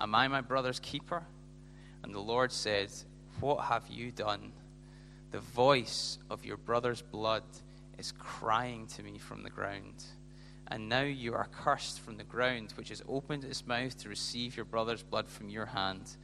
Am 0.00 0.14
I 0.14 0.28
my 0.28 0.40
brother's 0.40 0.80
keeper? 0.80 1.24
And 2.02 2.14
the 2.14 2.20
Lord 2.20 2.52
said, 2.52 2.90
What 3.40 3.64
have 3.64 3.88
you 3.88 4.12
done? 4.12 4.52
The 5.32 5.40
voice 5.40 6.18
of 6.30 6.44
your 6.44 6.56
brother's 6.56 7.02
blood 7.02 7.42
is 7.98 8.12
crying 8.12 8.86
to 8.88 9.02
me 9.02 9.18
from 9.18 9.42
the 9.42 9.50
ground. 9.50 10.04
And 10.68 10.88
now 10.88 11.02
you 11.02 11.34
are 11.34 11.48
cursed 11.52 12.00
from 12.00 12.16
the 12.16 12.24
ground, 12.24 12.72
which 12.76 12.88
has 12.88 13.02
opened 13.08 13.44
its 13.44 13.66
mouth 13.66 13.96
to 13.98 14.08
receive 14.08 14.56
your 14.56 14.64
brother's 14.64 15.02
blood 15.02 15.28
from 15.28 15.48
your 15.48 15.66
hand. 15.66 16.16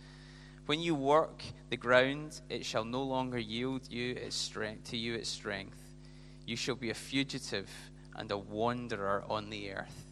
When 0.66 0.80
you 0.80 0.94
work 0.94 1.42
the 1.70 1.76
ground, 1.76 2.40
it 2.48 2.64
shall 2.64 2.84
no 2.84 3.02
longer 3.02 3.38
yield 3.38 3.90
you 3.90 4.14
its 4.14 4.36
strength, 4.36 4.90
to 4.90 4.96
you 4.96 5.14
its 5.14 5.28
strength. 5.28 5.78
You 6.46 6.56
shall 6.56 6.76
be 6.76 6.90
a 6.90 6.94
fugitive 6.94 7.70
and 8.14 8.30
a 8.30 8.38
wanderer 8.38 9.24
on 9.28 9.50
the 9.50 9.72
earth. 9.72 10.12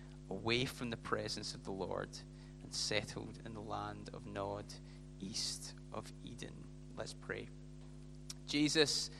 away 0.31 0.65
from 0.65 0.89
the 0.89 0.97
presence 0.97 1.53
of 1.53 1.63
the 1.63 1.71
Lord, 1.71 2.09
and 2.63 2.73
settled 2.73 3.37
in 3.45 3.53
the 3.53 3.61
land 3.61 4.09
of 4.13 4.25
Nod, 4.25 4.65
east 5.19 5.73
of 5.93 6.11
Eden. 6.23 6.53
Let's 6.97 7.13
pray. 7.13 7.47
Jesus, 8.47 9.11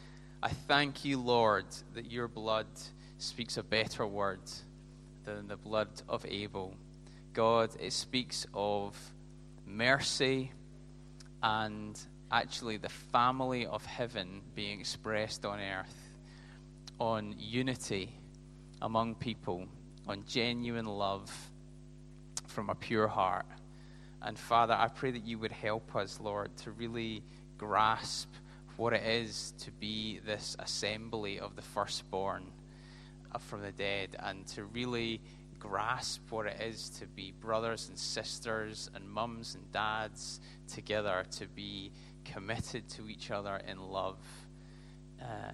I 0.42 0.50
thank 0.50 1.04
you, 1.06 1.20
Lord, 1.20 1.66
that 1.94 2.10
your 2.12 2.28
blood 2.28 2.68
speaks 3.18 3.58
a 3.58 3.64
better 3.64 4.08
word 4.08 4.40
than 5.26 5.48
the 5.48 5.58
blood 5.58 5.90
of 6.08 6.26
Abel. 6.28 6.76
God, 7.34 7.70
it 7.80 7.94
speaks 7.94 8.48
of 8.54 8.98
mercy 9.66 10.52
and 11.44 12.00
actually 12.32 12.78
the 12.78 12.90
family 12.90 13.66
of 13.66 13.86
heaven 13.86 14.42
being 14.56 14.80
expressed 14.80 15.46
on 15.46 15.60
earth, 15.60 15.96
on 17.00 17.36
unity 17.38 18.10
among 18.82 19.16
people, 19.16 19.68
on 20.08 20.24
genuine 20.28 20.86
love 20.86 21.32
from 22.48 22.70
a 22.70 22.76
pure 22.76 23.08
heart. 23.08 23.46
And 24.22 24.38
Father, 24.38 24.74
I 24.74 24.88
pray 24.88 25.12
that 25.12 25.26
you 25.26 25.40
would 25.40 25.52
help 25.52 25.96
us, 25.96 26.20
Lord, 26.22 26.56
to 26.58 26.72
really 26.72 27.24
grasp 27.58 28.30
what 28.78 28.94
it 28.94 29.04
is 29.04 29.54
to 29.60 29.72
be 29.72 30.20
this 30.26 30.56
assembly 30.60 31.40
of 31.40 31.56
the 31.56 31.62
firstborn 31.62 32.52
from 33.40 33.62
the 33.62 33.72
dead 33.72 34.16
and 34.20 34.46
to 34.48 34.66
really 34.66 35.22
grasp 35.60 36.22
what 36.32 36.48
it 36.48 36.60
is 36.60 36.90
to 36.90 37.06
be 37.06 37.32
brothers 37.40 37.88
and 37.90 37.98
sisters 37.98 38.90
and 38.96 39.08
mums 39.10 39.56
and 39.56 39.72
dads 39.72 40.40
together, 40.68 41.24
to 41.32 41.48
be 41.48 41.92
committed 42.26 42.90
to 42.90 43.08
each 43.08 43.32
other 43.32 43.62
in 43.68 43.80
love. 43.80 44.18
Uh, 45.22 45.54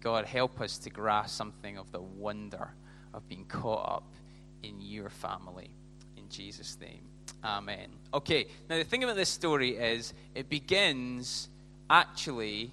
God, 0.00 0.26
help 0.26 0.60
us 0.60 0.78
to 0.78 0.90
grasp 0.90 1.36
something 1.36 1.78
of 1.78 1.90
the 1.92 2.00
wonder 2.00 2.70
of 3.14 3.28
being 3.28 3.44
caught 3.46 3.88
up 3.88 4.14
in 4.62 4.80
your 4.80 5.08
family. 5.08 5.70
In 6.16 6.28
Jesus' 6.28 6.76
name. 6.80 7.02
Amen. 7.44 7.88
Okay, 8.12 8.46
now 8.68 8.76
the 8.76 8.84
thing 8.84 9.04
about 9.04 9.16
this 9.16 9.28
story 9.28 9.76
is 9.76 10.14
it 10.34 10.48
begins 10.48 11.48
actually 11.88 12.72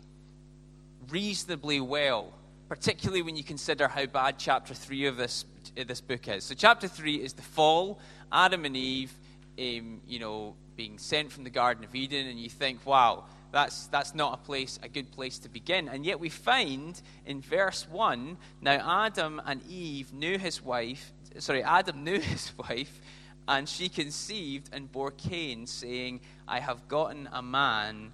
reasonably 1.09 1.79
well, 1.79 2.33
particularly 2.69 3.21
when 3.21 3.35
you 3.35 3.43
consider 3.43 3.87
how 3.87 4.05
bad 4.05 4.39
chapter 4.39 4.73
3 4.73 5.05
of 5.07 5.17
this 5.17 5.45
this 5.75 6.01
book 6.01 6.27
is. 6.27 6.43
So, 6.43 6.55
chapter 6.55 6.87
3 6.87 7.15
is 7.15 7.33
the 7.33 7.41
fall, 7.41 7.99
Adam 8.31 8.65
and 8.65 8.75
Eve, 8.75 9.13
um, 9.59 10.01
you 10.07 10.19
know, 10.19 10.55
being 10.75 10.97
sent 10.97 11.31
from 11.31 11.43
the 11.43 11.49
Garden 11.49 11.83
of 11.83 11.93
Eden, 11.95 12.27
and 12.27 12.39
you 12.39 12.49
think, 12.49 12.85
wow, 12.85 13.25
that's, 13.53 13.87
that's 13.87 14.13
not 14.13 14.33
a 14.33 14.37
place, 14.45 14.77
a 14.83 14.89
good 14.89 15.11
place 15.11 15.39
to 15.39 15.49
begin. 15.49 15.87
And 15.87 16.05
yet 16.05 16.19
we 16.19 16.27
find 16.27 17.01
in 17.25 17.39
verse 17.39 17.87
1 17.89 18.37
now 18.61 19.05
Adam 19.05 19.41
and 19.45 19.61
Eve 19.69 20.11
knew 20.11 20.37
his 20.37 20.61
wife, 20.61 21.13
sorry, 21.39 21.63
Adam 21.63 22.03
knew 22.03 22.19
his 22.19 22.51
wife, 22.57 22.99
and 23.47 23.69
she 23.69 23.87
conceived 23.87 24.69
and 24.73 24.91
bore 24.91 25.11
Cain, 25.11 25.67
saying, 25.67 26.19
I 26.47 26.59
have 26.59 26.87
gotten 26.87 27.29
a 27.31 27.41
man 27.41 28.11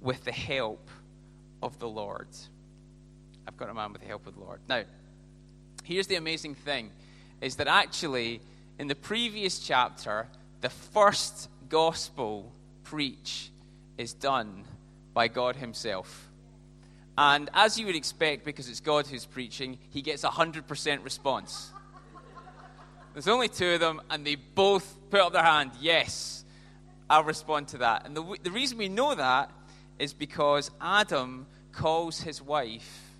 with 0.00 0.24
the 0.24 0.32
help 0.32 0.88
of 1.62 1.78
the 1.78 1.88
Lord. 1.88 2.28
I've 3.46 3.56
got 3.58 3.68
a 3.68 3.74
man 3.74 3.92
with 3.92 4.00
the 4.00 4.08
help 4.08 4.26
of 4.26 4.34
the 4.34 4.40
Lord. 4.40 4.60
Now, 4.68 4.84
Here's 5.84 6.06
the 6.06 6.16
amazing 6.16 6.54
thing 6.54 6.90
is 7.40 7.56
that 7.56 7.66
actually, 7.66 8.40
in 8.78 8.86
the 8.86 8.94
previous 8.94 9.58
chapter, 9.58 10.28
the 10.60 10.68
first 10.68 11.48
gospel 11.68 12.52
preach 12.84 13.49
is 14.00 14.14
done 14.14 14.64
by 15.12 15.28
God 15.28 15.56
Himself. 15.56 16.30
And 17.18 17.50
as 17.52 17.78
you 17.78 17.84
would 17.84 17.96
expect, 17.96 18.46
because 18.46 18.66
it's 18.66 18.80
God 18.80 19.06
who's 19.06 19.26
preaching, 19.26 19.78
he 19.90 20.00
gets 20.00 20.24
a 20.24 20.28
100% 20.28 21.04
response. 21.04 21.70
There's 23.12 23.28
only 23.28 23.48
two 23.48 23.72
of 23.72 23.80
them, 23.80 24.00
and 24.08 24.26
they 24.26 24.36
both 24.36 24.96
put 25.10 25.20
up 25.20 25.34
their 25.34 25.42
hand, 25.42 25.72
yes, 25.80 26.44
I'll 27.10 27.24
respond 27.24 27.68
to 27.68 27.78
that. 27.78 28.06
And 28.06 28.16
the, 28.16 28.36
the 28.42 28.50
reason 28.50 28.78
we 28.78 28.88
know 28.88 29.14
that 29.14 29.50
is 29.98 30.14
because 30.14 30.70
Adam 30.80 31.46
calls 31.72 32.22
his 32.22 32.40
wife. 32.40 33.10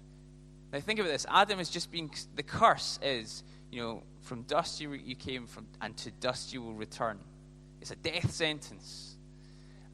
Now, 0.73 0.81
think 0.81 0.99
about 0.99 1.11
this 1.11 1.27
Adam 1.29 1.61
is 1.61 1.69
just 1.69 1.90
being, 1.90 2.11
the 2.37 2.43
curse 2.43 2.99
is, 3.03 3.43
you 3.71 3.83
know, 3.83 4.03
from 4.23 4.43
dust 4.43 4.81
you, 4.81 4.93
you 4.95 5.14
came 5.14 5.47
from, 5.47 5.66
and 5.83 5.95
to 5.99 6.11
dust 6.11 6.55
you 6.55 6.62
will 6.62 6.75
return. 6.75 7.19
It's 7.83 7.90
a 7.90 7.97
death 7.97 8.31
sentence. 8.31 9.19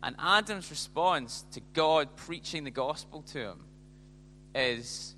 And 0.02 0.14
Adam's 0.18 0.70
response 0.70 1.44
to 1.52 1.60
God 1.72 2.16
preaching 2.16 2.64
the 2.64 2.70
gospel 2.70 3.22
to 3.32 3.38
him 3.38 3.64
is 4.54 5.14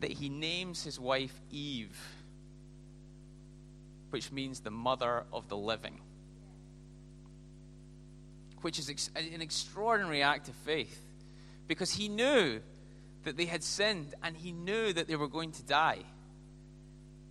that 0.00 0.12
he 0.12 0.28
names 0.28 0.82
his 0.82 1.00
wife 1.00 1.38
Eve, 1.50 1.96
which 4.10 4.30
means 4.32 4.60
the 4.60 4.70
mother 4.70 5.24
of 5.32 5.48
the 5.48 5.56
living, 5.56 6.00
which 8.60 8.78
is 8.78 9.10
an 9.14 9.40
extraordinary 9.40 10.22
act 10.22 10.48
of 10.48 10.54
faith 10.56 11.00
because 11.66 11.92
he 11.92 12.08
knew 12.08 12.60
that 13.24 13.36
they 13.36 13.46
had 13.46 13.62
sinned 13.62 14.14
and 14.22 14.36
he 14.36 14.52
knew 14.52 14.92
that 14.92 15.08
they 15.08 15.16
were 15.16 15.28
going 15.28 15.52
to 15.52 15.62
die. 15.64 15.98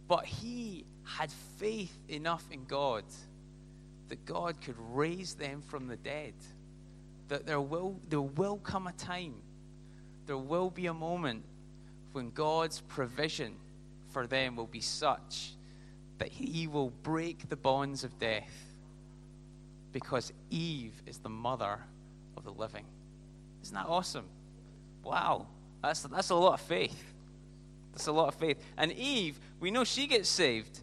But 0.07 0.25
he 0.25 0.85
had 1.03 1.31
faith 1.57 1.95
enough 2.07 2.43
in 2.51 2.65
God 2.65 3.03
that 4.09 4.25
God 4.25 4.61
could 4.61 4.75
raise 4.91 5.33
them 5.33 5.61
from 5.61 5.87
the 5.87 5.97
dead. 5.97 6.33
That 7.27 7.45
there 7.45 7.61
will, 7.61 7.99
there 8.09 8.21
will 8.21 8.57
come 8.57 8.87
a 8.87 8.91
time 8.93 9.35
there 10.25 10.37
will 10.37 10.69
be 10.69 10.87
a 10.87 10.93
moment 10.93 11.43
when 12.11 12.31
God's 12.31 12.81
provision 12.81 13.53
for 14.11 14.25
them 14.27 14.55
will 14.55 14.67
be 14.67 14.81
such 14.81 15.51
that 16.17 16.29
He 16.29 16.67
will 16.67 16.91
break 17.03 17.49
the 17.49 17.55
bonds 17.55 18.03
of 18.03 18.17
death 18.19 18.51
because 19.91 20.31
Eve 20.49 20.93
is 21.05 21.17
the 21.17 21.29
mother 21.29 21.79
of 22.37 22.43
the 22.43 22.51
living. 22.51 22.85
Isn't 23.61 23.75
that 23.75 23.87
awesome? 23.87 24.25
Wow, 25.03 25.47
that's, 25.81 26.01
that's 26.03 26.29
a 26.29 26.35
lot 26.35 26.53
of 26.53 26.61
faith. 26.61 27.03
That's 27.91 28.07
a 28.07 28.11
lot 28.11 28.29
of 28.29 28.35
faith. 28.35 28.57
And 28.77 28.91
Eve, 28.93 29.39
we 29.59 29.71
know 29.71 29.83
she 29.83 30.07
gets 30.07 30.29
saved 30.29 30.79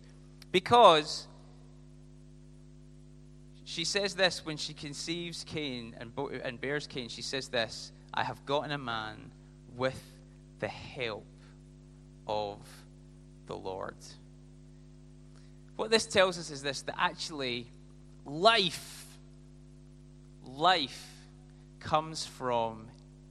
because 0.51 1.27
she 3.65 3.85
says 3.85 4.15
this 4.15 4.45
when 4.45 4.57
she 4.57 4.75
conceives 4.75 5.45
Cain 5.45 5.95
and, 5.99 6.13
and 6.43 6.61
bears 6.61 6.87
Cain. 6.87 7.09
She 7.09 7.23
says 7.23 7.49
this 7.49 7.93
I 8.13 8.25
have 8.25 8.45
gotten 8.45 8.73
a 8.73 8.79
man 8.79 9.31
with 9.77 10.01
the 10.59 10.69
help 10.69 11.27
of 12.27 12.59
the 13.47 13.57
Lord. 13.57 13.97
What 15.77 15.91
this 15.91 16.07
tells 16.07 16.39
us 16.39 16.51
is 16.51 16.63
this 16.63 16.83
that 16.83 16.97
actually 16.99 17.67
life, 18.25 19.07
life 20.45 21.09
comes 21.81 22.27
from 22.27 22.89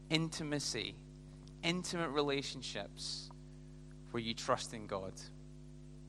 intimacy, 0.09 0.95
intimate 1.63 2.09
relationships 2.09 3.29
where 4.11 4.21
you 4.21 4.33
trust 4.33 4.73
in 4.73 4.87
God. 4.87 5.13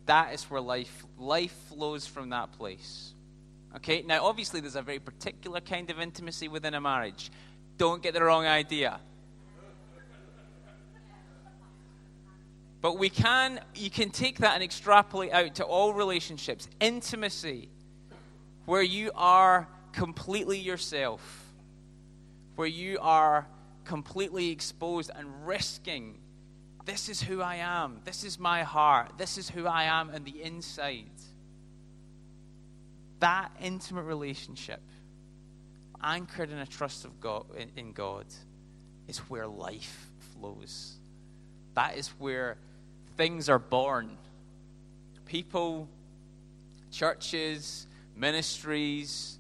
That 0.07 0.35
is 0.35 0.45
where 0.45 0.61
life 0.61 1.05
life 1.19 1.55
flows 1.69 2.07
from 2.07 2.31
that 2.31 2.53
place. 2.53 3.15
Okay? 3.77 4.03
Now 4.03 4.25
obviously 4.25 4.61
there's 4.61 4.77
a 4.77 4.83
very 4.83 4.99
particular 4.99 5.61
kind 5.61 5.91
of 5.91 6.01
intimacy 6.01 6.49
within 6.49 6.75
a 6.75 6.81
marriage. 6.81 7.31
Don't 7.79 8.03
get 8.03 8.15
the 8.15 8.23
wrong 8.23 8.47
idea. 8.47 9.01
But 12.81 12.99
we 12.99 13.11
can, 13.11 13.61
you 13.75 13.91
can 13.91 14.11
take 14.11 14.39
that 14.39 14.55
and 14.55 14.63
extrapolate 14.63 15.33
out 15.33 15.55
to 15.57 15.65
all 15.65 15.95
relationships. 15.95 16.69
Intimacy, 16.81 17.69
where 18.67 18.83
you 18.83 19.13
are 19.15 19.69
completely 19.93 20.59
yourself, 20.59 21.47
where 22.57 22.67
you 22.67 22.99
are 23.01 23.47
completely 23.85 24.51
exposed 24.51 25.11
and 25.15 25.47
risking 25.47 26.19
this 26.85 27.09
is 27.09 27.23
who 27.23 27.41
I 27.41 27.57
am, 27.57 28.01
this 28.05 28.25
is 28.25 28.39
my 28.39 28.63
heart, 28.63 29.13
this 29.17 29.39
is 29.39 29.49
who 29.49 29.67
I 29.67 29.85
am 29.85 30.11
on 30.11 30.25
the 30.25 30.43
inside. 30.43 31.12
That 33.23 33.53
intimate 33.63 34.03
relationship, 34.03 34.81
anchored 36.03 36.51
in 36.51 36.59
a 36.59 36.67
trust 36.67 37.05
of 37.05 37.21
God, 37.21 37.47
in 37.77 37.93
God, 37.93 38.27
is 39.07 39.19
where 39.19 39.47
life 39.47 40.11
flows. 40.35 40.97
That 41.75 41.97
is 41.97 42.09
where 42.19 42.57
things 43.17 43.49
are 43.49 43.61
born. 43.61 44.19
People, 45.25 45.89
churches, 46.91 47.87
ministries, 48.17 49.39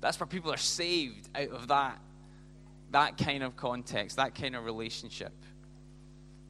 that's 0.00 0.18
where 0.18 0.26
people 0.26 0.52
are 0.52 0.56
saved 0.56 1.28
out 1.32 1.50
of 1.50 1.68
that, 1.68 2.00
that 2.90 3.16
kind 3.16 3.44
of 3.44 3.56
context, 3.56 4.16
that 4.16 4.34
kind 4.34 4.56
of 4.56 4.64
relationship. 4.64 5.32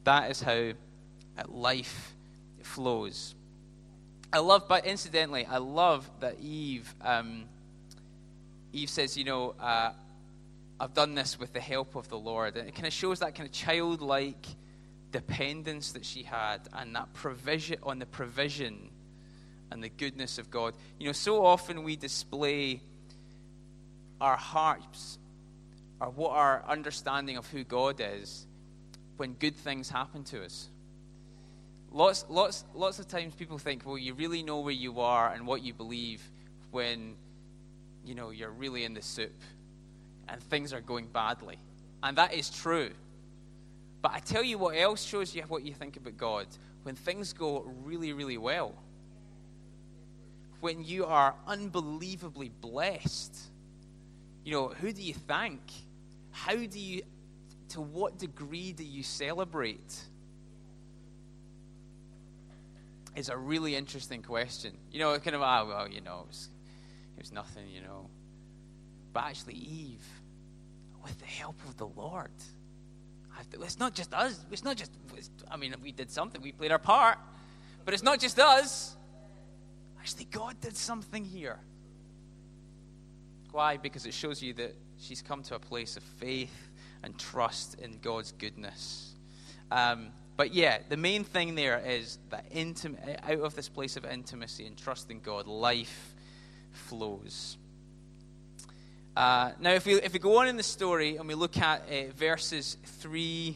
That 0.03 0.31
is 0.31 0.41
how 0.41 0.71
uh, 0.71 1.43
life 1.47 2.15
flows. 2.63 3.35
I 4.33 4.39
love, 4.39 4.67
but 4.69 4.85
incidentally, 4.85 5.45
I 5.45 5.57
love 5.57 6.09
that 6.21 6.39
Eve, 6.39 6.93
um, 7.01 7.43
Eve 8.71 8.89
says, 8.89 9.17
you 9.17 9.25
know, 9.25 9.55
uh, 9.59 9.91
I've 10.79 10.93
done 10.93 11.15
this 11.15 11.37
with 11.37 11.51
the 11.53 11.59
help 11.59 11.95
of 11.95 12.07
the 12.07 12.17
Lord. 12.17 12.55
And 12.55 12.67
it 12.67 12.73
kind 12.73 12.87
of 12.87 12.93
shows 12.93 13.19
that 13.19 13.35
kind 13.35 13.47
of 13.47 13.53
childlike 13.53 14.47
dependence 15.11 15.91
that 15.91 16.05
she 16.05 16.23
had 16.23 16.61
and 16.73 16.95
that 16.95 17.13
provision 17.13 17.77
on 17.83 17.99
the 17.99 18.05
provision 18.05 18.89
and 19.69 19.83
the 19.83 19.89
goodness 19.89 20.37
of 20.37 20.49
God. 20.49 20.73
You 20.97 21.07
know, 21.07 21.11
so 21.11 21.45
often 21.45 21.83
we 21.83 21.95
display 21.97 22.81
our 24.19 24.37
hearts 24.37 25.19
or 25.99 26.07
what 26.07 26.31
our 26.31 26.63
understanding 26.67 27.37
of 27.37 27.47
who 27.47 27.63
God 27.63 28.01
is 28.01 28.47
when 29.17 29.33
good 29.33 29.55
things 29.55 29.89
happen 29.89 30.23
to 30.25 30.43
us. 30.43 30.70
Lots, 31.93 32.25
lots, 32.29 32.63
lots 32.73 32.99
of 32.99 33.07
times 33.07 33.35
people 33.35 33.57
think, 33.57 33.85
well, 33.85 33.97
you 33.97 34.13
really 34.13 34.43
know 34.43 34.61
where 34.61 34.73
you 34.73 35.01
are 35.01 35.33
and 35.33 35.45
what 35.45 35.61
you 35.61 35.73
believe 35.73 36.21
when, 36.71 37.15
you 38.05 38.15
know, 38.15 38.29
you're 38.29 38.51
really 38.51 38.85
in 38.85 38.93
the 38.93 39.01
soup 39.01 39.35
and 40.29 40.41
things 40.43 40.71
are 40.71 40.79
going 40.79 41.07
badly. 41.07 41.57
And 42.01 42.17
that 42.17 42.33
is 42.33 42.49
true. 42.49 42.91
But 44.01 44.13
I 44.13 44.19
tell 44.19 44.43
you 44.43 44.57
what 44.57 44.77
else 44.77 45.03
shows 45.03 45.35
you 45.35 45.43
what 45.43 45.63
you 45.63 45.73
think 45.73 45.97
about 45.97 46.17
God. 46.17 46.47
When 46.83 46.95
things 46.95 47.33
go 47.33 47.69
really, 47.83 48.13
really 48.13 48.37
well, 48.37 48.73
when 50.61 50.83
you 50.83 51.05
are 51.05 51.35
unbelievably 51.45 52.51
blessed, 52.61 53.37
you 54.45 54.53
know, 54.53 54.69
who 54.69 54.91
do 54.91 55.01
you 55.01 55.13
thank? 55.13 55.61
How 56.31 56.55
do 56.55 56.79
you, 56.79 57.01
to 57.69 57.81
what 57.81 58.17
degree 58.17 58.71
do 58.71 58.83
you 58.83 59.03
celebrate? 59.03 60.05
Is 63.15 63.29
a 63.29 63.37
really 63.37 63.75
interesting 63.75 64.21
question. 64.21 64.77
You 64.91 64.99
know, 64.99 65.19
kind 65.19 65.35
of, 65.35 65.41
ah, 65.41 65.65
well, 65.67 65.87
you 65.89 65.99
know, 66.01 66.21
it 66.21 66.27
was, 66.27 66.49
it 67.17 67.21
was 67.21 67.31
nothing, 67.31 67.67
you 67.69 67.81
know. 67.81 68.09
But 69.11 69.25
actually, 69.25 69.55
Eve, 69.55 70.05
with 71.03 71.19
the 71.19 71.25
help 71.25 71.57
of 71.67 71.75
the 71.75 71.87
Lord, 71.87 72.31
it's 73.61 73.79
not 73.79 73.93
just 73.93 74.13
us. 74.13 74.39
It's 74.49 74.63
not 74.63 74.77
just, 74.77 74.91
I 75.49 75.57
mean, 75.57 75.75
we 75.83 75.91
did 75.91 76.09
something, 76.09 76.41
we 76.41 76.53
played 76.53 76.71
our 76.71 76.79
part, 76.79 77.17
but 77.83 77.93
it's 77.93 78.03
not 78.03 78.19
just 78.19 78.39
us. 78.39 78.95
Actually, 79.99 80.25
God 80.25 80.59
did 80.61 80.77
something 80.77 81.25
here. 81.25 81.59
Why? 83.51 83.77
Because 83.77 84.05
it 84.05 84.13
shows 84.13 84.41
you 84.41 84.53
that 84.53 84.75
she's 84.97 85.21
come 85.21 85.43
to 85.43 85.55
a 85.55 85.59
place 85.59 85.97
of 85.97 86.03
faith 86.03 86.71
and 87.03 87.17
trust 87.17 87.75
in 87.79 87.99
God's 88.01 88.31
goodness. 88.31 89.15
Um, 89.69 90.11
but 90.41 90.55
yeah, 90.55 90.79
the 90.89 90.97
main 90.97 91.23
thing 91.23 91.53
there 91.53 91.79
is 91.85 92.17
that 92.31 92.51
intim- 92.51 92.97
out 93.29 93.41
of 93.41 93.53
this 93.53 93.69
place 93.69 93.95
of 93.95 94.05
intimacy 94.05 94.65
and 94.65 94.75
trust 94.75 95.11
in 95.11 95.19
God, 95.19 95.45
life 95.45 96.15
flows. 96.71 97.59
Uh, 99.15 99.51
now, 99.59 99.69
if 99.73 99.85
we, 99.85 100.01
if 100.01 100.13
we 100.13 100.17
go 100.17 100.37
on 100.37 100.47
in 100.47 100.57
the 100.57 100.63
story 100.63 101.17
and 101.17 101.27
we 101.27 101.35
look 101.35 101.59
at 101.59 101.83
uh, 101.87 102.11
verses 102.15 102.77
3 102.83 103.55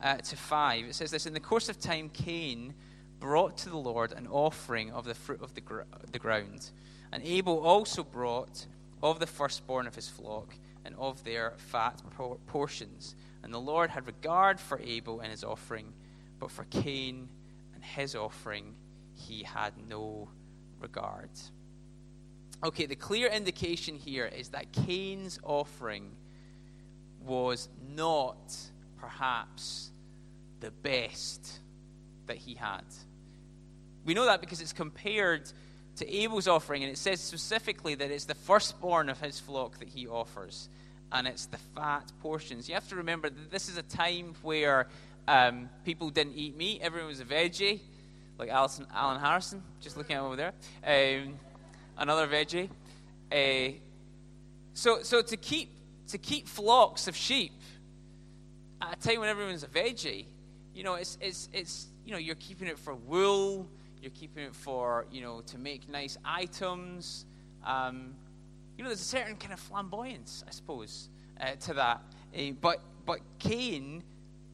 uh, 0.00 0.16
to 0.18 0.36
5, 0.36 0.84
it 0.84 0.94
says 0.94 1.10
this 1.10 1.26
In 1.26 1.34
the 1.34 1.40
course 1.40 1.68
of 1.68 1.80
time, 1.80 2.08
Cain 2.10 2.72
brought 3.18 3.58
to 3.58 3.68
the 3.68 3.76
Lord 3.76 4.12
an 4.12 4.28
offering 4.28 4.92
of 4.92 5.04
the 5.04 5.16
fruit 5.16 5.42
of 5.42 5.52
the, 5.56 5.60
gr- 5.60 5.80
the 6.12 6.20
ground. 6.20 6.70
And 7.10 7.24
Abel 7.24 7.58
also 7.66 8.04
brought 8.04 8.64
of 9.02 9.18
the 9.18 9.26
firstborn 9.26 9.88
of 9.88 9.96
his 9.96 10.08
flock 10.08 10.54
and 10.84 10.94
of 11.00 11.24
their 11.24 11.54
fat 11.56 12.00
por- 12.16 12.38
portions. 12.46 13.16
And 13.42 13.52
the 13.52 13.58
Lord 13.58 13.90
had 13.90 14.06
regard 14.06 14.60
for 14.60 14.80
Abel 14.84 15.18
and 15.18 15.32
his 15.32 15.42
offering, 15.42 15.92
but 16.42 16.50
for 16.50 16.64
Cain 16.64 17.28
and 17.72 17.84
his 17.84 18.16
offering 18.16 18.74
he 19.14 19.44
had 19.44 19.74
no 19.88 20.28
regard. 20.80 21.30
Okay, 22.64 22.86
the 22.86 22.96
clear 22.96 23.28
indication 23.28 23.94
here 23.94 24.26
is 24.26 24.48
that 24.48 24.72
Cain's 24.72 25.38
offering 25.44 26.10
was 27.24 27.68
not 27.94 28.56
perhaps 28.98 29.92
the 30.58 30.72
best 30.72 31.60
that 32.26 32.38
he 32.38 32.54
had. 32.54 32.82
We 34.04 34.12
know 34.12 34.24
that 34.24 34.40
because 34.40 34.60
it's 34.60 34.72
compared 34.72 35.48
to 35.98 36.12
Abel's 36.12 36.48
offering, 36.48 36.82
and 36.82 36.90
it 36.90 36.98
says 36.98 37.20
specifically 37.20 37.94
that 37.94 38.10
it's 38.10 38.24
the 38.24 38.34
firstborn 38.34 39.08
of 39.08 39.20
his 39.20 39.38
flock 39.38 39.78
that 39.78 39.86
he 39.86 40.08
offers, 40.08 40.68
and 41.12 41.28
it's 41.28 41.46
the 41.46 41.58
fat 41.76 42.10
portions. 42.20 42.68
You 42.68 42.74
have 42.74 42.88
to 42.88 42.96
remember 42.96 43.30
that 43.30 43.52
this 43.52 43.68
is 43.68 43.76
a 43.76 43.82
time 43.82 44.34
where 44.42 44.88
um, 45.28 45.68
people 45.84 46.10
didn't 46.10 46.34
eat 46.34 46.56
meat, 46.56 46.80
everyone 46.82 47.08
was 47.08 47.20
a 47.20 47.24
veggie, 47.24 47.80
like 48.38 48.48
Alison, 48.48 48.86
Alan 48.94 49.20
Harrison, 49.20 49.62
just 49.80 49.96
looking 49.96 50.16
over 50.16 50.36
there, 50.36 50.52
um, 50.84 51.34
another 51.98 52.26
veggie. 52.26 52.68
Uh, 53.30 53.76
so, 54.74 55.02
so 55.02 55.22
to 55.22 55.36
keep 55.36 55.70
to 56.08 56.18
keep 56.18 56.46
flocks 56.48 57.08
of 57.08 57.16
sheep 57.16 57.52
at 58.82 58.98
a 58.98 59.08
time 59.08 59.20
when 59.20 59.28
everyone's 59.28 59.62
a 59.62 59.68
veggie, 59.68 60.26
you 60.74 60.82
know, 60.82 60.94
it's 60.94 61.16
it's 61.20 61.48
it's 61.52 61.86
you 62.04 62.12
know 62.12 62.18
you're 62.18 62.34
keeping 62.34 62.68
it 62.68 62.78
for 62.78 62.94
wool 62.94 63.68
you're 64.02 64.10
keeping 64.10 64.42
it 64.42 64.54
for, 64.54 65.06
you 65.12 65.22
know, 65.22 65.40
to 65.42 65.58
make 65.58 65.88
nice 65.88 66.18
items. 66.24 67.24
Um, 67.64 68.14
you 68.76 68.82
know, 68.82 68.90
there's 68.90 69.00
a 69.00 69.04
certain 69.04 69.36
kind 69.36 69.52
of 69.52 69.60
flamboyance, 69.60 70.42
I 70.46 70.50
suppose, 70.50 71.08
uh, 71.40 71.52
to 71.52 71.74
that. 71.74 72.00
Uh, 72.36 72.50
but, 72.60 72.80
but 73.06 73.20
Cain 73.38 74.02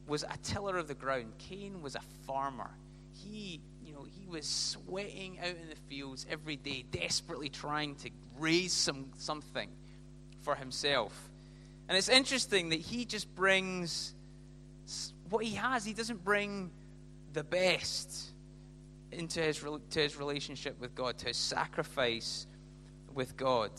was 0.09 0.23
a 0.23 0.37
tiller 0.43 0.77
of 0.77 0.87
the 0.87 0.95
ground. 0.95 1.33
Cain 1.37 1.81
was 1.81 1.95
a 1.95 2.01
farmer. 2.25 2.71
He, 3.13 3.61
you 3.85 3.93
know, 3.93 4.05
he 4.19 4.27
was 4.27 4.45
sweating 4.45 5.39
out 5.39 5.55
in 5.61 5.69
the 5.69 5.75
fields 5.87 6.25
every 6.29 6.55
day, 6.55 6.83
desperately 6.91 7.49
trying 7.49 7.95
to 7.95 8.09
raise 8.37 8.73
some, 8.73 9.07
something 9.17 9.69
for 10.41 10.55
himself. 10.55 11.29
And 11.87 11.97
it's 11.97 12.09
interesting 12.09 12.69
that 12.69 12.79
he 12.79 13.05
just 13.05 13.33
brings 13.35 14.13
what 15.29 15.43
he 15.43 15.55
has. 15.55 15.85
He 15.85 15.93
doesn't 15.93 16.23
bring 16.23 16.71
the 17.33 17.43
best 17.43 18.31
into 19.11 19.41
his, 19.41 19.59
to 19.59 19.99
his 19.99 20.17
relationship 20.17 20.79
with 20.79 20.95
God, 20.95 21.17
to 21.19 21.27
his 21.27 21.37
sacrifice 21.37 22.45
with 23.13 23.35
God. 23.37 23.71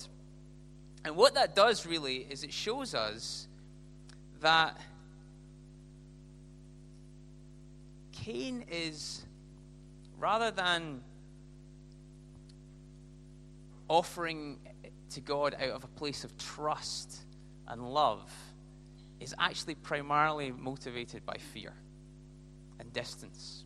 And 1.05 1.17
what 1.17 1.35
that 1.35 1.55
does 1.55 1.87
really 1.87 2.27
is 2.29 2.45
it 2.45 2.53
shows 2.53 2.95
us 2.95 3.49
that 4.41 4.79
Cain 8.13 8.65
is, 8.71 9.25
rather 10.19 10.51
than 10.51 11.01
offering 13.89 14.59
to 15.11 15.21
God 15.21 15.55
out 15.55 15.71
of 15.71 15.85
a 15.85 15.89
place 15.89 16.25
of 16.25 16.37
trust 16.39 17.25
and 17.67 17.83
love, 17.93 18.31
is 19.19 19.35
actually 19.39 19.75
primarily 19.75 20.51
motivated 20.51 21.25
by 21.27 21.37
fear 21.53 21.75
and 22.79 22.93
distance. 22.93 23.65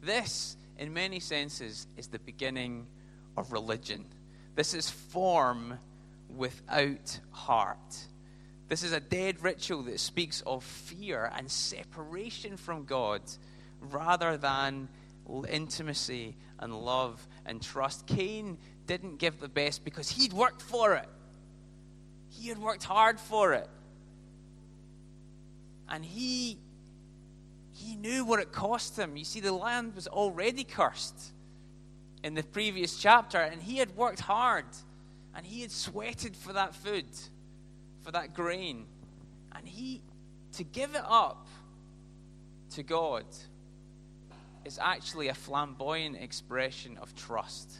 This 0.00 0.56
in 0.78 0.92
many 0.92 1.20
senses, 1.20 1.86
is 1.96 2.08
the 2.08 2.18
beginning 2.18 2.86
of 3.36 3.52
religion. 3.52 4.04
This 4.54 4.74
is 4.74 4.90
form 4.90 5.78
without 6.28 7.20
heart. 7.30 8.06
This 8.68 8.82
is 8.82 8.92
a 8.92 9.00
dead 9.00 9.42
ritual 9.42 9.82
that 9.84 10.00
speaks 10.00 10.40
of 10.46 10.64
fear 10.64 11.30
and 11.36 11.50
separation 11.50 12.56
from 12.56 12.84
God 12.84 13.20
rather 13.90 14.36
than 14.36 14.88
intimacy 15.48 16.36
and 16.58 16.74
love 16.74 17.26
and 17.46 17.62
trust. 17.62 18.06
Cain 18.06 18.58
didn't 18.86 19.18
give 19.18 19.40
the 19.40 19.48
best 19.48 19.84
because 19.84 20.10
he'd 20.10 20.32
worked 20.32 20.62
for 20.62 20.94
it, 20.94 21.08
he 22.28 22.48
had 22.48 22.58
worked 22.58 22.84
hard 22.84 23.18
for 23.18 23.52
it. 23.52 23.68
And 25.88 26.04
he 26.04 26.58
he 27.74 27.96
knew 27.96 28.24
what 28.24 28.38
it 28.38 28.52
cost 28.52 28.98
him. 28.98 29.16
You 29.16 29.24
see, 29.24 29.40
the 29.40 29.52
land 29.52 29.94
was 29.94 30.06
already 30.06 30.62
cursed 30.62 31.32
in 32.22 32.34
the 32.34 32.42
previous 32.42 32.96
chapter, 32.96 33.38
and 33.38 33.60
he 33.60 33.78
had 33.78 33.96
worked 33.96 34.20
hard 34.20 34.66
and 35.34 35.46
he 35.46 35.62
had 35.62 35.70
sweated 35.70 36.36
for 36.36 36.52
that 36.52 36.74
food, 36.74 37.06
for 38.02 38.10
that 38.12 38.34
grain. 38.34 38.84
And 39.54 39.66
he, 39.66 40.02
to 40.54 40.64
give 40.64 40.94
it 40.94 41.04
up 41.06 41.46
to 42.70 42.82
God, 42.82 43.24
is 44.64 44.78
actually 44.80 45.28
a 45.28 45.34
flamboyant 45.34 46.16
expression 46.16 46.98
of 47.00 47.14
trust. 47.14 47.72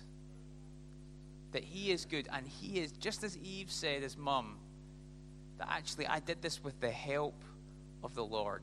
That 1.52 1.64
he 1.64 1.90
is 1.90 2.04
good, 2.04 2.28
and 2.32 2.46
he 2.46 2.80
is, 2.80 2.92
just 2.92 3.24
as 3.24 3.36
Eve 3.38 3.70
said, 3.70 4.02
his 4.02 4.16
mum, 4.16 4.58
that 5.58 5.68
actually 5.70 6.06
I 6.06 6.20
did 6.20 6.42
this 6.42 6.62
with 6.62 6.80
the 6.80 6.90
help 6.90 7.42
of 8.02 8.14
the 8.14 8.24
Lord. 8.24 8.62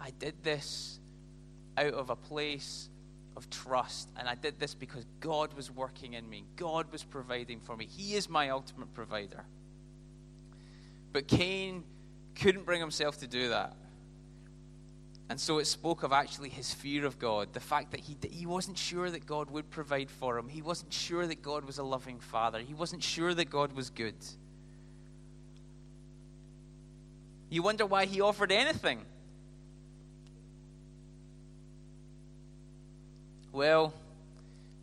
I 0.00 0.10
did 0.18 0.42
this 0.42 0.98
out 1.76 1.94
of 1.94 2.10
a 2.10 2.16
place 2.16 2.88
of 3.36 3.48
trust. 3.50 4.08
And 4.16 4.28
I 4.28 4.34
did 4.34 4.58
this 4.58 4.74
because 4.74 5.06
God 5.20 5.54
was 5.54 5.70
working 5.70 6.14
in 6.14 6.28
me, 6.28 6.44
God 6.56 6.90
was 6.92 7.02
providing 7.02 7.60
for 7.60 7.76
me. 7.76 7.86
He 7.86 8.14
is 8.14 8.28
my 8.28 8.50
ultimate 8.50 8.92
provider. 8.94 9.44
But 11.12 11.26
Cain 11.26 11.84
couldn't 12.34 12.64
bring 12.64 12.80
himself 12.80 13.18
to 13.20 13.26
do 13.26 13.48
that. 13.48 13.74
And 15.30 15.38
so 15.38 15.58
it 15.58 15.66
spoke 15.68 16.02
of 16.02 16.12
actually 16.12 16.48
his 16.48 16.74
fear 16.74 17.06
of 17.06 17.20
God, 17.20 17.52
the 17.52 17.60
fact 17.60 17.92
that 17.92 18.00
he, 18.00 18.16
he 18.32 18.46
wasn't 18.46 18.76
sure 18.76 19.08
that 19.08 19.26
God 19.26 19.48
would 19.52 19.70
provide 19.70 20.10
for 20.10 20.36
him. 20.36 20.48
He 20.48 20.60
wasn't 20.60 20.92
sure 20.92 21.24
that 21.24 21.40
God 21.40 21.64
was 21.64 21.78
a 21.78 21.84
loving 21.84 22.18
father. 22.18 22.58
He 22.58 22.74
wasn't 22.74 23.04
sure 23.04 23.32
that 23.32 23.48
God 23.48 23.72
was 23.72 23.90
good. 23.90 24.16
You 27.48 27.62
wonder 27.62 27.86
why 27.86 28.06
he 28.06 28.20
offered 28.20 28.50
anything. 28.50 29.02
Well, 33.52 33.94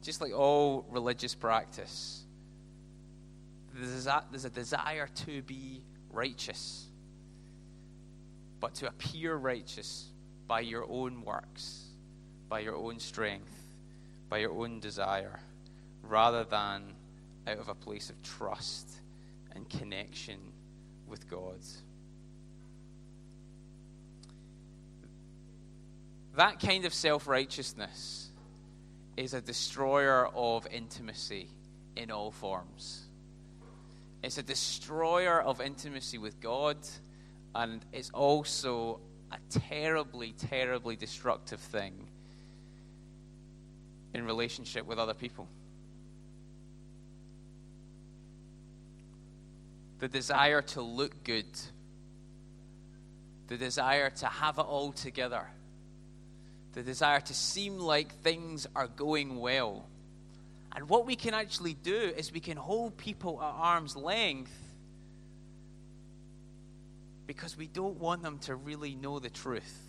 just 0.02 0.22
like 0.22 0.34
all 0.34 0.86
religious 0.90 1.36
practice, 1.36 2.24
there's 3.74 4.46
a 4.46 4.50
desire 4.50 5.10
to 5.26 5.42
be 5.42 5.82
righteous, 6.10 6.86
but 8.62 8.76
to 8.76 8.88
appear 8.88 9.36
righteous 9.36 10.06
by 10.48 10.62
your 10.62 10.86
own 10.90 11.24
works, 11.24 11.84
by 12.50 12.60
your 12.60 12.76
own 12.76 13.00
strength, 13.00 13.54
by 14.30 14.38
your 14.38 14.52
own 14.52 14.80
desire, 14.80 15.40
rather 16.04 16.44
than 16.44 16.94
out 17.48 17.58
of 17.58 17.70
a 17.70 17.76
place 17.76 18.10
of 18.10 18.22
trust 18.24 18.90
and 19.54 19.70
connection 19.70 20.40
with 21.08 21.30
God. 21.30 21.60
That 26.36 26.60
kind 26.60 26.86
of 26.86 26.94
self 26.94 27.28
righteousness 27.28 28.30
is 29.18 29.34
a 29.34 29.42
destroyer 29.42 30.28
of 30.28 30.68
intimacy 30.72 31.50
in 31.96 32.12
all 32.12 32.32
forms. 32.32 33.08
It's 34.24 34.38
a 34.38 34.44
destroyer 34.44 35.42
of 35.42 35.62
intimacy 35.62 36.20
with 36.20 36.40
God, 36.40 36.78
and 37.56 37.84
it's 37.92 38.12
also 38.12 39.00
a 39.32 39.38
terribly, 39.50 40.34
terribly 40.50 40.96
destructive 40.96 41.60
thing 41.60 41.94
in 44.14 44.26
relationship 44.26 44.86
with 44.86 45.00
other 45.00 45.14
people. 45.14 45.48
The 50.00 50.08
desire 50.08 50.62
to 50.62 50.82
look 50.82 51.24
good, 51.24 51.46
the 53.48 53.58
desire 53.58 54.10
to 54.10 54.26
have 54.28 54.58
it 54.60 54.62
all 54.62 54.92
together 54.92 55.48
the 56.78 56.84
desire 56.84 57.20
to 57.20 57.34
seem 57.34 57.80
like 57.80 58.14
things 58.22 58.68
are 58.76 58.86
going 58.86 59.40
well. 59.40 59.84
And 60.76 60.88
what 60.88 61.08
we 61.08 61.16
can 61.16 61.34
actually 61.34 61.74
do 61.74 62.14
is 62.16 62.32
we 62.32 62.40
can 62.40 62.56
hold 62.56 62.96
people 62.98 63.42
at 63.42 63.52
arm's 63.58 63.96
length 63.96 64.52
because 67.28 67.58
we 67.58 67.68
don't 67.68 68.00
want 68.00 68.24
them 68.24 68.40
to 68.40 68.56
really 68.56 68.96
know 68.96 69.20
the 69.20 69.30
truth. 69.30 69.84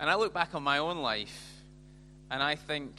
And 0.00 0.08
I 0.08 0.14
look 0.16 0.32
back 0.32 0.54
on 0.54 0.62
my 0.62 0.78
own 0.78 0.98
life 0.98 1.62
and 2.30 2.42
I 2.42 2.56
think, 2.56 2.94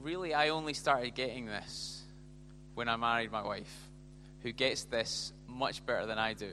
really, 0.00 0.32
I 0.32 0.50
only 0.50 0.74
started 0.74 1.14
getting 1.14 1.46
this 1.46 2.02
when 2.74 2.88
I 2.88 2.96
married 2.96 3.32
my 3.32 3.42
wife, 3.42 3.88
who 4.42 4.52
gets 4.52 4.84
this 4.84 5.32
much 5.48 5.84
better 5.84 6.06
than 6.06 6.18
I 6.18 6.34
do. 6.34 6.52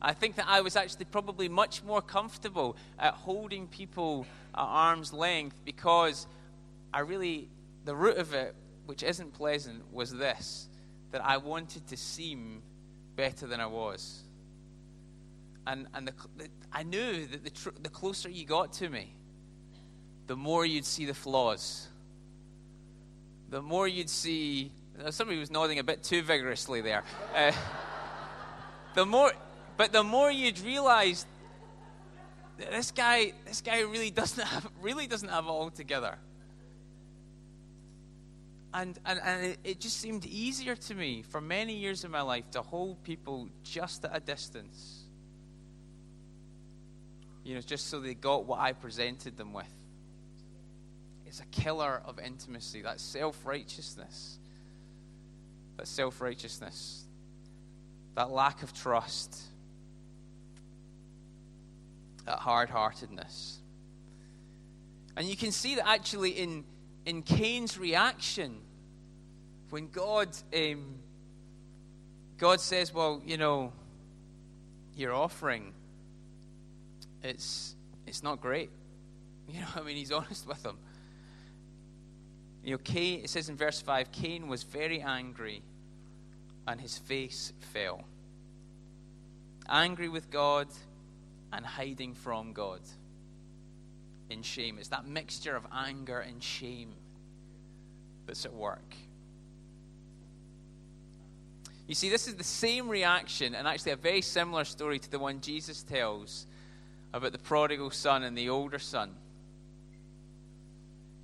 I 0.00 0.14
think 0.14 0.36
that 0.36 0.46
I 0.48 0.62
was 0.62 0.74
actually 0.74 1.04
probably 1.04 1.48
much 1.48 1.84
more 1.84 2.02
comfortable 2.02 2.76
at 2.98 3.14
holding 3.14 3.68
people 3.68 4.26
at 4.52 4.60
arm's 4.60 5.12
length 5.12 5.60
because 5.64 6.26
I 6.92 7.00
really, 7.00 7.48
the 7.84 7.94
root 7.94 8.16
of 8.16 8.34
it, 8.34 8.54
which 8.86 9.04
isn't 9.04 9.32
pleasant, 9.34 9.92
was 9.92 10.12
this 10.12 10.68
that 11.12 11.24
I 11.24 11.36
wanted 11.36 11.86
to 11.88 11.96
seem 11.96 12.62
better 13.16 13.46
than 13.46 13.60
I 13.60 13.66
was. 13.66 14.22
And, 15.66 15.86
and 15.94 16.08
the, 16.08 16.14
the, 16.36 16.48
I 16.72 16.82
knew 16.82 17.26
that 17.26 17.44
the, 17.44 17.50
tr- 17.50 17.70
the 17.80 17.88
closer 17.88 18.28
you 18.28 18.44
got 18.44 18.72
to 18.74 18.88
me, 18.88 19.14
the 20.26 20.36
more 20.36 20.66
you'd 20.66 20.84
see 20.84 21.04
the 21.04 21.14
flaws. 21.14 21.86
The 23.50 23.62
more 23.62 23.86
you'd 23.86 24.10
see. 24.10 24.72
Somebody 25.10 25.38
was 25.38 25.50
nodding 25.50 25.78
a 25.78 25.84
bit 25.84 26.02
too 26.02 26.22
vigorously 26.22 26.80
there. 26.80 27.04
Uh, 27.36 27.52
the 28.94 29.06
more, 29.06 29.32
but 29.76 29.92
the 29.92 30.02
more 30.02 30.30
you'd 30.30 30.60
realize 30.60 31.26
this 32.56 32.90
guy, 32.90 33.32
this 33.46 33.60
guy 33.60 33.80
really 33.80 34.10
doesn't 34.10 34.46
have, 34.46 34.68
really 34.80 35.06
doesn't 35.06 35.28
have 35.28 35.44
it 35.44 35.48
all 35.48 35.70
together. 35.70 36.18
And, 38.74 38.98
and, 39.04 39.20
and 39.22 39.46
it, 39.46 39.58
it 39.64 39.80
just 39.80 39.98
seemed 39.98 40.24
easier 40.24 40.74
to 40.74 40.94
me 40.94 41.22
for 41.22 41.40
many 41.40 41.74
years 41.74 42.04
of 42.04 42.10
my 42.10 42.22
life 42.22 42.50
to 42.52 42.62
hold 42.62 43.02
people 43.02 43.48
just 43.64 44.04
at 44.04 44.16
a 44.16 44.20
distance. 44.20 45.04
You 47.44 47.56
know, 47.56 47.60
just 47.60 47.88
so 47.88 48.00
they 48.00 48.14
got 48.14 48.46
what 48.46 48.60
I 48.60 48.72
presented 48.72 49.36
them 49.36 49.52
with. 49.52 49.72
It's 51.26 51.40
a 51.40 51.46
killer 51.46 52.02
of 52.04 52.18
intimacy, 52.18 52.82
that 52.82 53.00
self 53.00 53.44
righteousness. 53.44 54.38
That 55.76 55.88
self 55.88 56.20
righteousness. 56.20 57.04
That 58.14 58.30
lack 58.30 58.62
of 58.62 58.72
trust. 58.72 59.40
That 62.26 62.38
hard 62.38 62.70
heartedness. 62.70 63.58
And 65.16 65.26
you 65.26 65.36
can 65.36 65.52
see 65.52 65.74
that 65.74 65.86
actually 65.86 66.30
in 66.30 66.64
in 67.04 67.22
Cain's 67.22 67.78
reaction, 67.78 68.60
when 69.70 69.88
God, 69.88 70.28
um, 70.54 70.98
God 72.38 72.60
says, 72.60 72.92
"Well, 72.92 73.22
you 73.24 73.36
know, 73.36 73.72
your 74.94 75.12
offering, 75.12 75.72
it's 77.22 77.74
it's 78.06 78.22
not 78.22 78.40
great." 78.40 78.70
You 79.48 79.60
know, 79.60 79.66
I 79.74 79.82
mean, 79.82 79.96
he's 79.96 80.12
honest 80.20 80.46
with 80.46 80.62
them. 80.62 80.78
You 82.64 82.72
know, 82.72 82.78
Cain. 82.78 83.20
It 83.24 83.28
says 83.28 83.48
in 83.48 83.56
verse 83.56 83.82
five, 83.82 84.12
Cain 84.12 84.46
was 84.46 84.62
very 84.62 85.02
angry, 85.02 85.62
and 86.66 86.80
his 86.80 86.96
face 86.96 87.52
fell. 87.58 88.04
Angry 89.68 90.08
with 90.08 90.30
God, 90.30 90.68
and 91.52 91.66
hiding 91.66 92.14
from 92.14 92.52
God 92.52 92.80
in 94.32 94.42
shame. 94.42 94.78
It's 94.78 94.88
that 94.88 95.06
mixture 95.06 95.54
of 95.54 95.64
anger 95.72 96.18
and 96.18 96.42
shame 96.42 96.94
that's 98.26 98.44
at 98.44 98.54
work. 98.54 98.94
You 101.86 101.94
see, 101.94 102.08
this 102.08 102.26
is 102.26 102.36
the 102.36 102.44
same 102.44 102.88
reaction, 102.88 103.54
and 103.54 103.68
actually 103.68 103.92
a 103.92 103.96
very 103.96 104.22
similar 104.22 104.64
story 104.64 104.98
to 104.98 105.10
the 105.10 105.18
one 105.18 105.40
Jesus 105.40 105.82
tells 105.82 106.46
about 107.12 107.32
the 107.32 107.38
prodigal 107.38 107.90
son 107.90 108.22
and 108.22 108.38
the 108.38 108.48
older 108.48 108.78
son. 108.78 109.10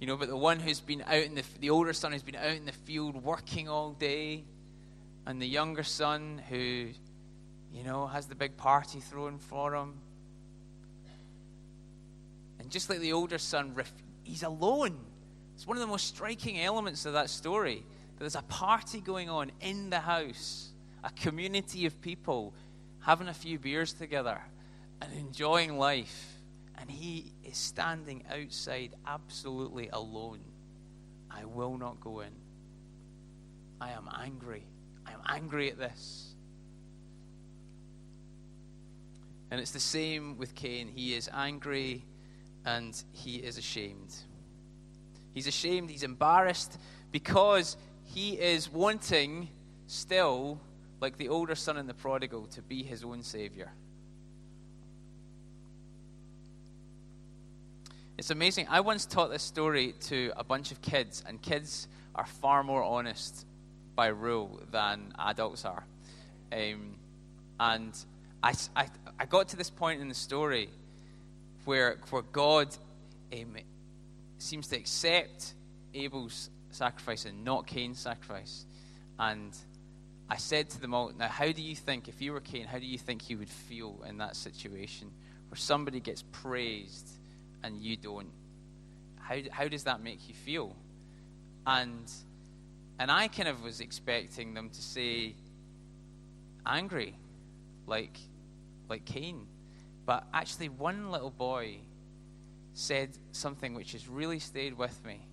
You 0.00 0.06
know, 0.06 0.16
but 0.16 0.28
the 0.28 0.36
one 0.36 0.60
who's 0.60 0.80
been 0.80 1.02
out 1.06 1.22
in 1.22 1.34
the, 1.34 1.44
the 1.60 1.70
older 1.70 1.92
son 1.92 2.12
who's 2.12 2.22
been 2.22 2.36
out 2.36 2.54
in 2.54 2.66
the 2.66 2.72
field 2.72 3.22
working 3.22 3.68
all 3.68 3.92
day, 3.92 4.44
and 5.26 5.40
the 5.40 5.48
younger 5.48 5.82
son 5.82 6.40
who, 6.48 6.88
you 7.72 7.84
know, 7.84 8.06
has 8.06 8.26
the 8.26 8.34
big 8.34 8.56
party 8.56 9.00
thrown 9.00 9.38
for 9.38 9.74
him. 9.74 9.94
And 12.58 12.70
just 12.70 12.90
like 12.90 13.00
the 13.00 13.12
older 13.12 13.38
son, 13.38 13.74
he's 14.22 14.42
alone. 14.42 14.98
It's 15.54 15.66
one 15.66 15.76
of 15.76 15.80
the 15.80 15.86
most 15.86 16.06
striking 16.06 16.60
elements 16.60 17.06
of 17.06 17.14
that 17.14 17.30
story. 17.30 17.84
That 18.16 18.20
there's 18.20 18.36
a 18.36 18.42
party 18.42 19.00
going 19.00 19.28
on 19.28 19.50
in 19.60 19.90
the 19.90 20.00
house, 20.00 20.72
a 21.04 21.10
community 21.10 21.86
of 21.86 22.00
people 22.00 22.54
having 23.00 23.28
a 23.28 23.34
few 23.34 23.58
beers 23.58 23.92
together 23.92 24.40
and 25.00 25.12
enjoying 25.12 25.78
life. 25.78 26.34
And 26.80 26.90
he 26.90 27.32
is 27.44 27.56
standing 27.56 28.24
outside 28.30 28.94
absolutely 29.06 29.88
alone. 29.92 30.40
I 31.30 31.44
will 31.44 31.76
not 31.76 32.00
go 32.00 32.20
in. 32.20 32.32
I 33.80 33.90
am 33.90 34.08
angry. 34.16 34.64
I 35.06 35.12
am 35.12 35.20
angry 35.28 35.70
at 35.70 35.78
this. 35.78 36.34
And 39.50 39.60
it's 39.60 39.70
the 39.70 39.80
same 39.80 40.36
with 40.36 40.54
Cain. 40.54 40.88
He 40.88 41.14
is 41.14 41.30
angry 41.32 42.04
and 42.64 43.02
he 43.12 43.36
is 43.36 43.58
ashamed. 43.58 44.14
He's 45.34 45.46
ashamed, 45.46 45.90
he's 45.90 46.02
embarrassed 46.02 46.78
because 47.12 47.76
he 48.04 48.32
is 48.32 48.72
wanting 48.72 49.48
still, 49.86 50.60
like 51.00 51.16
the 51.16 51.28
older 51.28 51.54
son 51.54 51.76
and 51.76 51.88
the 51.88 51.94
prodigal, 51.94 52.46
to 52.48 52.62
be 52.62 52.82
his 52.82 53.04
own 53.04 53.22
savior. 53.22 53.70
It's 58.18 58.30
amazing. 58.30 58.66
I 58.68 58.80
once 58.80 59.06
taught 59.06 59.30
this 59.30 59.44
story 59.44 59.94
to 60.06 60.32
a 60.36 60.42
bunch 60.42 60.72
of 60.72 60.82
kids, 60.82 61.22
and 61.26 61.40
kids 61.40 61.86
are 62.16 62.26
far 62.26 62.64
more 62.64 62.82
honest 62.82 63.46
by 63.94 64.08
rule 64.08 64.60
than 64.72 65.12
adults 65.18 65.64
are. 65.64 65.84
Um, 66.52 66.96
and 67.60 67.94
I, 68.42 68.54
I, 68.74 68.88
I 69.20 69.26
got 69.26 69.48
to 69.48 69.56
this 69.56 69.70
point 69.70 70.00
in 70.00 70.08
the 70.08 70.14
story 70.14 70.70
where, 71.68 71.98
where 72.08 72.22
God 72.22 72.74
um, 73.30 73.56
seems 74.38 74.68
to 74.68 74.76
accept 74.76 75.52
Abel's 75.92 76.48
sacrifice 76.70 77.26
and 77.26 77.44
not 77.44 77.66
Cain's 77.66 77.98
sacrifice. 77.98 78.64
And 79.18 79.54
I 80.30 80.38
said 80.38 80.70
to 80.70 80.80
them 80.80 80.94
all, 80.94 81.12
Now, 81.14 81.28
how 81.28 81.52
do 81.52 81.60
you 81.60 81.76
think, 81.76 82.08
if 82.08 82.22
you 82.22 82.32
were 82.32 82.40
Cain, 82.40 82.64
how 82.64 82.78
do 82.78 82.86
you 82.86 82.96
think 82.96 83.28
you 83.28 83.36
would 83.36 83.50
feel 83.50 84.02
in 84.08 84.16
that 84.16 84.34
situation 84.34 85.10
where 85.50 85.58
somebody 85.58 86.00
gets 86.00 86.22
praised 86.32 87.06
and 87.62 87.82
you 87.82 87.98
don't? 87.98 88.30
How, 89.20 89.36
how 89.50 89.68
does 89.68 89.84
that 89.84 90.02
make 90.02 90.26
you 90.26 90.34
feel? 90.34 90.74
And, 91.66 92.10
and 92.98 93.10
I 93.10 93.28
kind 93.28 93.46
of 93.46 93.62
was 93.62 93.80
expecting 93.80 94.54
them 94.54 94.70
to 94.70 94.80
say, 94.80 95.34
angry, 96.64 97.14
like, 97.86 98.16
like 98.88 99.04
Cain. 99.04 99.46
But 100.08 100.24
actually, 100.32 100.70
one 100.70 101.10
little 101.10 101.30
boy 101.30 101.80
said 102.72 103.10
something 103.32 103.74
which 103.74 103.92
has 103.92 104.08
really 104.08 104.38
stayed 104.38 104.72
with 104.72 105.04
me 105.04 105.28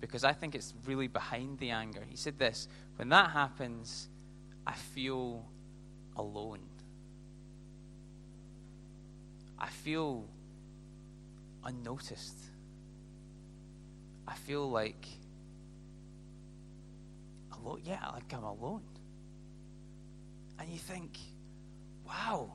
because 0.00 0.24
I 0.24 0.32
think 0.32 0.56
it's 0.56 0.74
really 0.84 1.06
behind 1.06 1.60
the 1.60 1.70
anger. 1.70 2.04
He 2.08 2.16
said 2.16 2.36
this 2.36 2.66
When 2.96 3.08
that 3.10 3.30
happens, 3.30 4.08
I 4.66 4.72
feel 4.72 5.46
alone. 6.16 6.58
I 9.56 9.68
feel 9.68 10.24
unnoticed. 11.64 12.38
I 14.26 14.34
feel 14.34 14.68
like 14.68 15.06
alone. 17.52 17.82
Yeah, 17.84 18.08
like 18.08 18.34
I'm 18.34 18.42
alone. 18.42 18.82
And 20.58 20.68
you 20.68 20.78
think, 20.78 21.16
wow, 22.04 22.54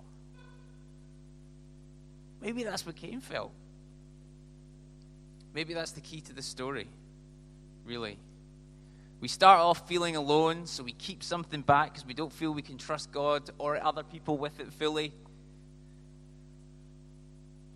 Maybe 2.46 2.64
that's 2.64 2.86
what 2.86 2.96
Cain 2.96 3.22
felt. 3.22 3.52
Maybe 5.56 5.74
that's 5.74 5.94
the 5.94 6.02
key 6.02 6.22
to 6.22 6.34
the 6.34 6.44
story, 6.44 6.88
really. 7.86 8.20
We 9.20 9.28
start 9.30 9.62
off 9.62 9.88
feeling 9.88 10.16
alone, 10.16 10.68
so 10.68 10.84
we 10.84 10.92
keep 10.92 11.24
something 11.24 11.62
back 11.62 11.94
because 11.94 12.06
we 12.06 12.14
don't 12.14 12.32
feel 12.32 12.52
we 12.52 12.62
can 12.62 12.78
trust 12.78 13.12
God 13.12 13.50
or 13.58 13.84
other 13.84 14.04
people 14.04 14.38
with 14.38 14.60
it 14.60 14.72
fully. 14.74 15.12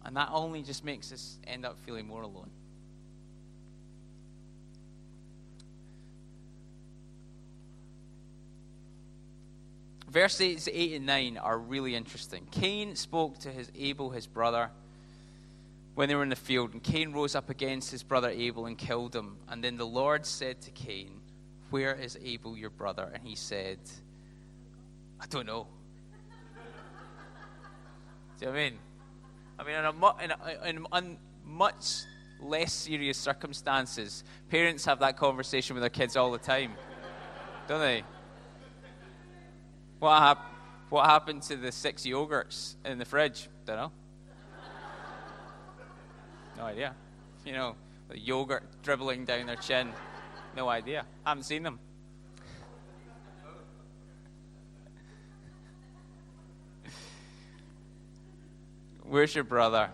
And 0.05 0.15
that 0.15 0.29
only 0.31 0.61
just 0.61 0.85
makes 0.85 1.11
us 1.11 1.39
end 1.47 1.65
up 1.65 1.79
feeling 1.79 2.05
more 2.05 2.21
alone. 2.21 2.51
Verses 10.09 10.67
8 10.71 10.93
and 10.95 11.05
9 11.05 11.37
are 11.37 11.59
really 11.59 11.93
interesting. 11.93 12.47
Cain 12.49 12.95
spoke 12.95 13.37
to 13.39 13.51
his 13.51 13.69
Abel, 13.75 14.09
his 14.09 14.25
brother, 14.25 14.71
when 15.93 16.09
they 16.09 16.15
were 16.15 16.23
in 16.23 16.29
the 16.29 16.35
field, 16.35 16.73
and 16.73 16.81
Cain 16.81 17.13
rose 17.13 17.35
up 17.35 17.51
against 17.51 17.91
his 17.91 18.01
brother 18.01 18.29
Abel 18.29 18.65
and 18.65 18.75
killed 18.75 19.15
him. 19.15 19.37
And 19.47 19.63
then 19.63 19.77
the 19.77 19.85
Lord 19.85 20.25
said 20.25 20.61
to 20.61 20.71
Cain, 20.71 21.21
Where 21.69 21.93
is 21.93 22.17
Abel, 22.23 22.57
your 22.57 22.71
brother? 22.71 23.11
And 23.13 23.21
he 23.21 23.35
said, 23.35 23.77
I 25.21 25.27
don't 25.27 25.45
know. 25.45 25.67
Do 28.39 28.45
you 28.45 28.47
know 28.47 28.53
what 28.53 28.59
I 28.59 28.69
mean? 28.69 28.79
I 29.59 29.63
mean, 29.63 29.75
in, 29.75 29.85
a, 30.31 30.67
in, 30.67 30.87
a, 30.91 30.97
in, 30.97 31.17
much 31.45 32.05
less 32.41 32.73
serious 32.73 33.17
circumstances, 33.17 34.23
parents 34.49 34.85
have 34.85 35.01
that 35.01 35.17
conversation 35.17 35.75
with 35.75 35.83
their 35.83 35.91
kids 35.91 36.15
all 36.15 36.31
the 36.31 36.39
time, 36.39 36.73
don't 37.67 37.81
they? 37.81 38.03
What, 39.99 40.19
hap- 40.19 40.53
what 40.89 41.05
happened 41.05 41.41
to 41.43 41.57
the 41.57 41.71
six 41.71 42.05
yogurts 42.05 42.75
in 42.85 42.97
the 42.97 43.05
fridge? 43.05 43.49
Don't 43.65 43.75
know. 43.75 43.91
No 46.57 46.63
idea. 46.63 46.95
You 47.45 47.53
know, 47.53 47.75
the 48.07 48.17
yogurt 48.17 48.63
dribbling 48.83 49.25
down 49.25 49.45
their 49.45 49.55
chin. 49.55 49.91
No 50.55 50.67
idea. 50.67 51.05
Haven't 51.25 51.43
seen 51.43 51.63
them. 51.63 51.79
Where's 59.03 59.33
your 59.33 59.43
brother? 59.43 59.89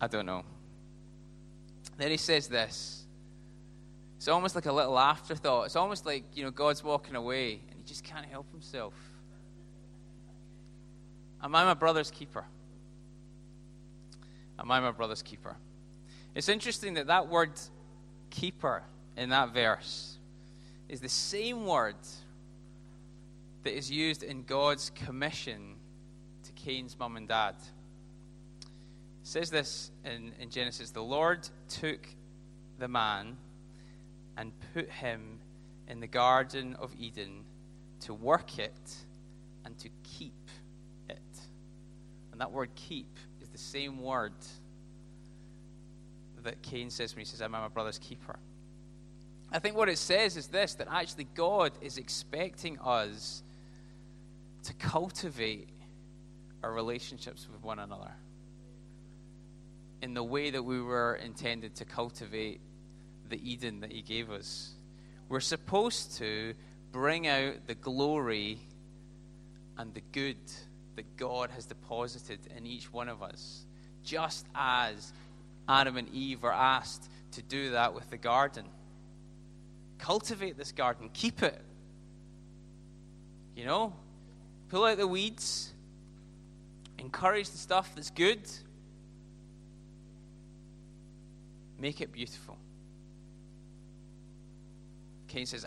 I 0.00 0.06
don't 0.08 0.26
know. 0.26 0.44
Then 1.96 2.10
he 2.10 2.16
says 2.16 2.48
this. 2.48 3.04
It's 4.16 4.28
almost 4.28 4.54
like 4.54 4.66
a 4.66 4.72
little 4.72 4.98
afterthought. 4.98 5.66
It's 5.66 5.76
almost 5.76 6.04
like, 6.04 6.24
you 6.34 6.42
know, 6.42 6.50
God's 6.50 6.82
walking 6.82 7.14
away 7.14 7.60
just 7.90 8.04
can't 8.04 8.26
help 8.26 8.48
himself. 8.52 8.94
Am 11.42 11.52
I 11.56 11.64
my 11.64 11.74
brother's 11.74 12.08
keeper? 12.08 12.44
Am 14.60 14.70
I 14.70 14.78
my 14.78 14.92
brother's 14.92 15.22
keeper? 15.22 15.56
It's 16.36 16.48
interesting 16.48 16.94
that 16.94 17.08
that 17.08 17.28
word 17.28 17.50
keeper 18.30 18.84
in 19.16 19.30
that 19.30 19.52
verse 19.52 20.18
is 20.88 21.00
the 21.00 21.08
same 21.08 21.66
word 21.66 21.96
that 23.64 23.76
is 23.76 23.90
used 23.90 24.22
in 24.22 24.44
God's 24.44 24.90
commission 24.90 25.74
to 26.44 26.52
Cain's 26.52 26.96
mum 26.96 27.16
and 27.16 27.26
dad. 27.26 27.56
It 28.60 28.68
says 29.24 29.50
this 29.50 29.90
in, 30.04 30.32
in 30.38 30.48
Genesis 30.50 30.92
The 30.92 31.02
Lord 31.02 31.48
took 31.68 32.06
the 32.78 32.86
man 32.86 33.36
and 34.36 34.52
put 34.74 34.88
him 34.88 35.40
in 35.88 35.98
the 35.98 36.06
Garden 36.06 36.76
of 36.78 36.94
Eden 36.96 37.46
to 38.00 38.14
work 38.14 38.58
it 38.58 38.94
and 39.64 39.76
to 39.78 39.88
keep 40.02 40.48
it. 41.08 41.18
And 42.32 42.40
that 42.40 42.52
word 42.52 42.70
keep 42.74 43.08
is 43.40 43.48
the 43.48 43.58
same 43.58 44.00
word 44.00 44.32
that 46.42 46.62
Cain 46.62 46.90
says 46.90 47.14
when 47.14 47.20
he 47.20 47.26
says, 47.26 47.42
I'm 47.42 47.52
my 47.52 47.68
brother's 47.68 47.98
keeper. 47.98 48.38
I 49.52 49.58
think 49.58 49.76
what 49.76 49.88
it 49.88 49.98
says 49.98 50.36
is 50.36 50.46
this 50.46 50.74
that 50.74 50.88
actually 50.90 51.26
God 51.34 51.72
is 51.80 51.98
expecting 51.98 52.78
us 52.78 53.42
to 54.64 54.74
cultivate 54.74 55.68
our 56.62 56.72
relationships 56.72 57.48
with 57.50 57.62
one 57.62 57.78
another 57.78 58.12
in 60.02 60.14
the 60.14 60.22
way 60.22 60.50
that 60.50 60.62
we 60.62 60.80
were 60.80 61.16
intended 61.16 61.74
to 61.76 61.84
cultivate 61.84 62.60
the 63.28 63.50
Eden 63.50 63.80
that 63.80 63.92
He 63.92 64.02
gave 64.02 64.30
us. 64.30 64.74
We're 65.28 65.40
supposed 65.40 66.16
to 66.18 66.54
bring 66.92 67.26
out 67.26 67.54
the 67.66 67.74
glory 67.74 68.58
and 69.78 69.94
the 69.94 70.02
good 70.12 70.36
that 70.96 71.16
God 71.16 71.50
has 71.50 71.66
deposited 71.66 72.40
in 72.56 72.66
each 72.66 72.92
one 72.92 73.08
of 73.08 73.22
us, 73.22 73.64
just 74.04 74.46
as 74.54 75.12
Adam 75.68 75.96
and 75.96 76.08
Eve 76.12 76.42
were 76.42 76.52
asked 76.52 77.08
to 77.32 77.42
do 77.42 77.70
that 77.70 77.94
with 77.94 78.10
the 78.10 78.16
garden. 78.16 78.64
Cultivate 79.98 80.56
this 80.56 80.72
garden, 80.72 81.10
keep 81.12 81.42
it. 81.42 81.60
You 83.54 83.64
know, 83.66 83.92
pull 84.68 84.84
out 84.84 84.96
the 84.96 85.06
weeds, 85.06 85.72
encourage 86.98 87.50
the 87.50 87.58
stuff 87.58 87.92
that's 87.94 88.10
good, 88.10 88.40
make 91.78 92.00
it 92.00 92.12
beautiful. 92.12 92.56
Cain 95.28 95.46
says, 95.46 95.64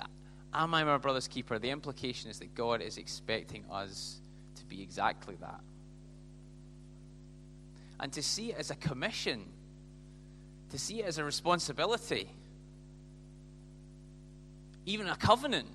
Am 0.54 0.74
I 0.74 0.84
my 0.84 0.97
brother's 0.97 1.28
keeper? 1.28 1.58
The 1.58 1.72
implication 1.72 2.30
is 2.30 2.39
that 2.39 2.54
God 2.54 2.82
is 2.82 2.97
expecting 2.97 3.66
us 3.72 4.20
to 4.56 4.66
be 4.66 4.82
exactly 4.84 5.36
that. 5.41 5.60
And 7.99 8.14
to 8.14 8.22
see 8.22 8.51
it 8.51 8.58
as 8.60 8.70
a 8.70 8.76
commission, 8.76 9.45
to 10.70 10.78
see 10.78 11.01
it 11.01 11.06
as 11.06 11.18
a 11.18 11.24
responsibility, 11.24 12.30
even 14.86 15.08
a 15.08 15.16
covenant. 15.16 15.70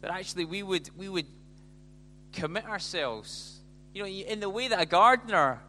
That 0.00 0.10
actually 0.10 0.44
we 0.44 0.62
would, 0.62 0.90
we 0.96 1.08
would 1.08 1.26
commit 2.32 2.66
ourselves, 2.66 3.60
you 3.94 4.02
know, 4.02 4.08
in 4.08 4.40
the 4.40 4.50
way 4.50 4.68
that 4.68 4.80
a 4.80 4.86
gardener, 4.86 5.60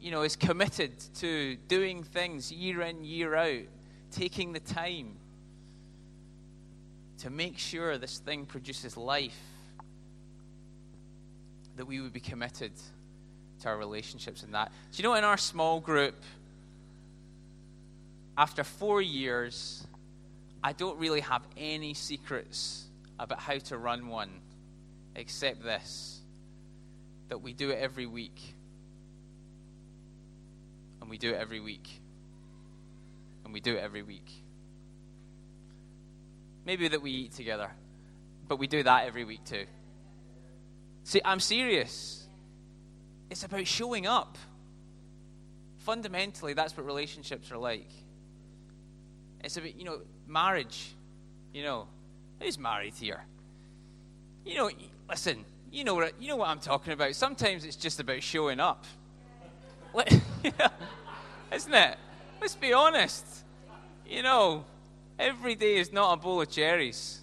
you 0.00 0.10
know, 0.10 0.22
is 0.22 0.34
committed 0.34 0.92
to 1.16 1.56
doing 1.68 2.02
things 2.04 2.50
year 2.50 2.80
in, 2.82 3.04
year 3.04 3.34
out 3.34 3.64
taking 4.10 4.52
the 4.52 4.60
time 4.60 5.16
to 7.20 7.30
make 7.30 7.58
sure 7.58 7.98
this 7.98 8.18
thing 8.18 8.46
produces 8.46 8.96
life, 8.96 9.38
that 11.76 11.86
we 11.86 12.00
would 12.00 12.12
be 12.12 12.20
committed 12.20 12.72
to 13.60 13.68
our 13.68 13.76
relationships 13.76 14.42
in 14.42 14.52
that. 14.52 14.72
Do 14.92 15.02
you 15.02 15.08
know, 15.08 15.14
in 15.14 15.24
our 15.24 15.36
small 15.36 15.80
group, 15.80 16.14
after 18.36 18.64
four 18.64 19.02
years, 19.02 19.86
I 20.62 20.72
don't 20.72 20.98
really 20.98 21.20
have 21.20 21.42
any 21.56 21.94
secrets 21.94 22.84
about 23.18 23.40
how 23.40 23.58
to 23.58 23.76
run 23.76 24.08
one 24.08 24.30
except 25.14 25.62
this 25.62 26.20
that 27.28 27.38
we 27.38 27.52
do 27.52 27.70
it 27.70 27.78
every 27.78 28.06
week. 28.06 28.54
And 31.00 31.08
we 31.08 31.16
do 31.16 31.30
it 31.30 31.36
every 31.36 31.60
week 31.60 32.00
and 33.44 33.52
we 33.52 33.60
do 33.60 33.76
it 33.76 33.80
every 33.80 34.02
week. 34.02 34.30
Maybe 36.64 36.88
that 36.88 37.02
we 37.02 37.10
eat 37.10 37.32
together, 37.32 37.70
but 38.48 38.58
we 38.58 38.66
do 38.66 38.82
that 38.82 39.06
every 39.06 39.24
week 39.24 39.44
too. 39.44 39.64
See, 41.04 41.20
I'm 41.24 41.40
serious. 41.40 42.26
It's 43.30 43.44
about 43.44 43.66
showing 43.66 44.06
up. 44.06 44.36
Fundamentally, 45.78 46.52
that's 46.52 46.76
what 46.76 46.84
relationships 46.84 47.50
are 47.50 47.58
like. 47.58 47.90
It's 49.42 49.56
about, 49.56 49.74
you 49.76 49.84
know, 49.84 50.00
marriage. 50.26 50.94
You 51.52 51.62
know, 51.62 51.88
who's 52.40 52.58
married 52.58 52.94
here? 52.94 53.24
You 54.44 54.56
know, 54.56 54.70
listen, 55.08 55.44
you 55.70 55.84
know 55.84 55.94
what, 55.94 56.20
you 56.20 56.28
know 56.28 56.36
what 56.36 56.48
I'm 56.48 56.60
talking 56.60 56.92
about. 56.92 57.14
Sometimes 57.14 57.64
it's 57.64 57.76
just 57.76 58.00
about 58.00 58.22
showing 58.22 58.60
up. 58.60 58.84
Isn't 61.52 61.74
it? 61.74 61.96
Let's 62.40 62.54
be 62.54 62.72
honest. 62.72 63.26
You 64.06 64.22
know, 64.22 64.64
every 65.20 65.54
day 65.54 65.76
is 65.76 65.92
not 65.92 66.14
a 66.14 66.16
bowl 66.16 66.40
of 66.40 66.50
cherries. 66.50 67.20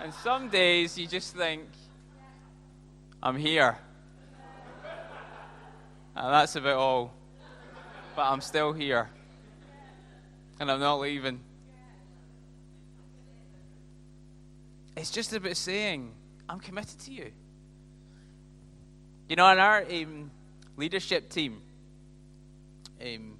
And 0.00 0.12
some 0.12 0.48
days 0.48 0.98
you 0.98 1.06
just 1.06 1.34
think, 1.34 1.62
I'm 3.22 3.36
here. 3.36 3.78
And 6.14 6.34
that's 6.34 6.56
about 6.56 6.76
all. 6.76 7.14
But 8.14 8.22
I'm 8.22 8.42
still 8.42 8.72
here. 8.72 9.08
And 10.60 10.70
I'm 10.70 10.80
not 10.80 11.00
leaving. 11.00 11.40
It's 14.96 15.10
just 15.10 15.32
about 15.32 15.56
saying, 15.56 16.12
I'm 16.48 16.60
committed 16.60 16.98
to 17.00 17.10
you. 17.10 17.32
You 19.28 19.36
know, 19.36 19.50
in 19.50 19.58
our 19.58 19.84
um, 19.90 20.30
leadership 20.76 21.30
team, 21.30 21.62
um, 23.00 23.38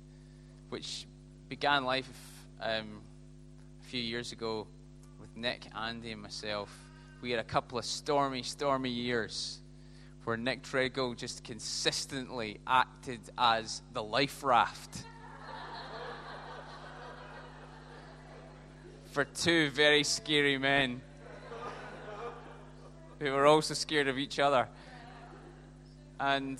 which 0.71 1.07
began 1.53 1.85
life 1.85 2.09
um, 2.63 3.03
a 3.83 3.85
few 3.85 4.01
years 4.01 4.33
ago 4.33 4.67
with 5.21 5.37
Nick, 5.37 5.67
Andy, 5.77 6.13
and 6.13 6.23
myself. 6.23 6.75
We 7.21 7.31
had 7.31 7.41
a 7.41 7.45
couple 7.45 7.77
of 7.77 7.85
stormy, 7.85 8.43
stormy 8.43 8.89
years 8.89 9.59
where 10.25 10.39
Nick 10.39 10.63
Treadgill 10.63 11.15
just 11.15 11.45
consistently 11.45 12.59
acted 12.67 13.21
as 13.37 13.83
the 13.93 14.03
life 14.03 14.43
raft. 14.43 15.05
for 19.13 19.27
two 19.27 19.69
very 19.73 20.05
scary 20.05 20.57
men 20.57 21.03
who 23.19 23.31
were 23.31 23.45
also 23.45 23.75
scared 23.75 24.09
of 24.09 24.17
each 24.17 24.39
other. 24.39 24.69
And 26.19 26.59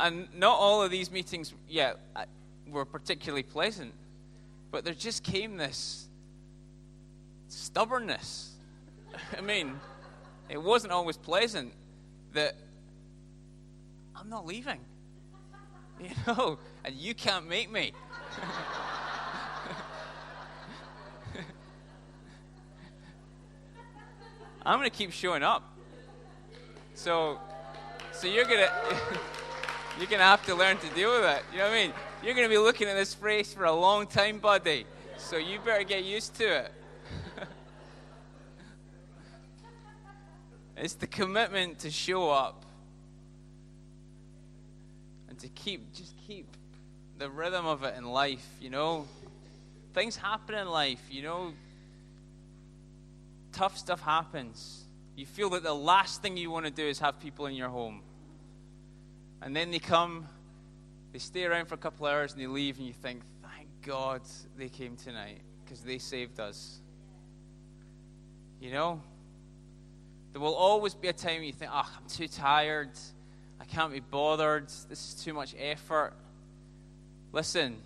and 0.00 0.26
not 0.34 0.58
all 0.58 0.82
of 0.82 0.90
these 0.90 1.12
meetings, 1.12 1.54
yeah, 1.68 1.92
were 2.70 2.84
particularly 2.84 3.42
pleasant, 3.42 3.92
but 4.70 4.84
there 4.84 4.94
just 4.94 5.22
came 5.22 5.56
this 5.56 6.08
stubbornness. 7.48 8.52
I 9.38 9.40
mean, 9.40 9.78
it 10.48 10.62
wasn't 10.62 10.92
always 10.92 11.16
pleasant 11.16 11.72
that 12.32 12.54
I'm 14.14 14.28
not 14.28 14.46
leaving. 14.46 14.80
You 16.00 16.08
know, 16.26 16.58
and 16.82 16.94
you 16.94 17.14
can't 17.14 17.46
make 17.46 17.70
me. 17.70 17.92
I'm 24.64 24.78
going 24.78 24.88
to 24.90 24.96
keep 24.96 25.12
showing 25.12 25.42
up. 25.42 25.62
So, 26.94 27.38
so 28.12 28.26
you're 28.26 28.46
going 28.46 28.60
to. 28.60 28.72
You're 29.98 30.08
going 30.08 30.20
to 30.20 30.24
have 30.24 30.46
to 30.46 30.54
learn 30.54 30.78
to 30.78 30.88
deal 30.94 31.12
with 31.12 31.28
it. 31.28 31.42
You 31.52 31.58
know 31.58 31.64
what 31.64 31.72
I 31.72 31.82
mean? 31.82 31.92
You're 32.22 32.34
going 32.34 32.46
to 32.46 32.52
be 32.52 32.58
looking 32.58 32.86
at 32.86 32.96
this 32.96 33.14
phrase 33.14 33.54
for 33.54 33.64
a 33.64 33.72
long 33.72 34.06
time, 34.06 34.40
buddy. 34.40 34.84
So 35.16 35.38
you 35.38 35.58
better 35.58 35.84
get 35.84 36.04
used 36.04 36.34
to 36.34 36.64
it. 36.64 36.72
it's 40.76 40.94
the 40.94 41.06
commitment 41.06 41.78
to 41.78 41.90
show 41.90 42.28
up 42.28 42.66
and 45.30 45.38
to 45.38 45.48
keep, 45.48 45.94
just 45.94 46.12
keep 46.26 46.58
the 47.16 47.30
rhythm 47.30 47.64
of 47.64 47.84
it 47.84 47.96
in 47.96 48.04
life, 48.04 48.46
you 48.60 48.68
know? 48.68 49.06
Things 49.94 50.14
happen 50.14 50.56
in 50.56 50.68
life, 50.68 51.00
you 51.10 51.22
know? 51.22 51.54
Tough 53.52 53.78
stuff 53.78 54.02
happens. 54.02 54.84
You 55.16 55.24
feel 55.24 55.48
that 55.50 55.62
the 55.62 55.74
last 55.74 56.20
thing 56.20 56.36
you 56.36 56.50
want 56.50 56.66
to 56.66 56.70
do 56.70 56.86
is 56.86 56.98
have 56.98 57.18
people 57.18 57.46
in 57.46 57.54
your 57.54 57.70
home. 57.70 58.02
And 59.40 59.56
then 59.56 59.70
they 59.70 59.78
come, 59.78 60.26
they 61.12 61.18
stay 61.18 61.44
around 61.44 61.66
for 61.66 61.74
a 61.74 61.78
couple 61.78 62.06
hours 62.06 62.32
and 62.32 62.40
they 62.40 62.46
leave, 62.46 62.78
and 62.78 62.86
you 62.86 62.92
think, 62.92 63.22
thank 63.42 63.68
God 63.82 64.22
they 64.56 64.68
came 64.68 64.96
tonight 64.96 65.40
because 65.64 65.82
they 65.82 65.98
saved 65.98 66.38
us. 66.38 66.80
You 68.60 68.72
know? 68.72 69.02
There 70.32 70.40
will 70.40 70.54
always 70.54 70.94
be 70.94 71.08
a 71.08 71.12
time 71.12 71.42
you 71.42 71.52
think, 71.52 71.70
oh, 71.74 71.90
I'm 71.96 72.08
too 72.08 72.28
tired. 72.28 72.90
I 73.60 73.64
can't 73.64 73.92
be 73.92 74.00
bothered. 74.00 74.68
This 74.88 75.08
is 75.08 75.14
too 75.24 75.34
much 75.34 75.54
effort. 75.58 76.12
Listen, 77.32 77.76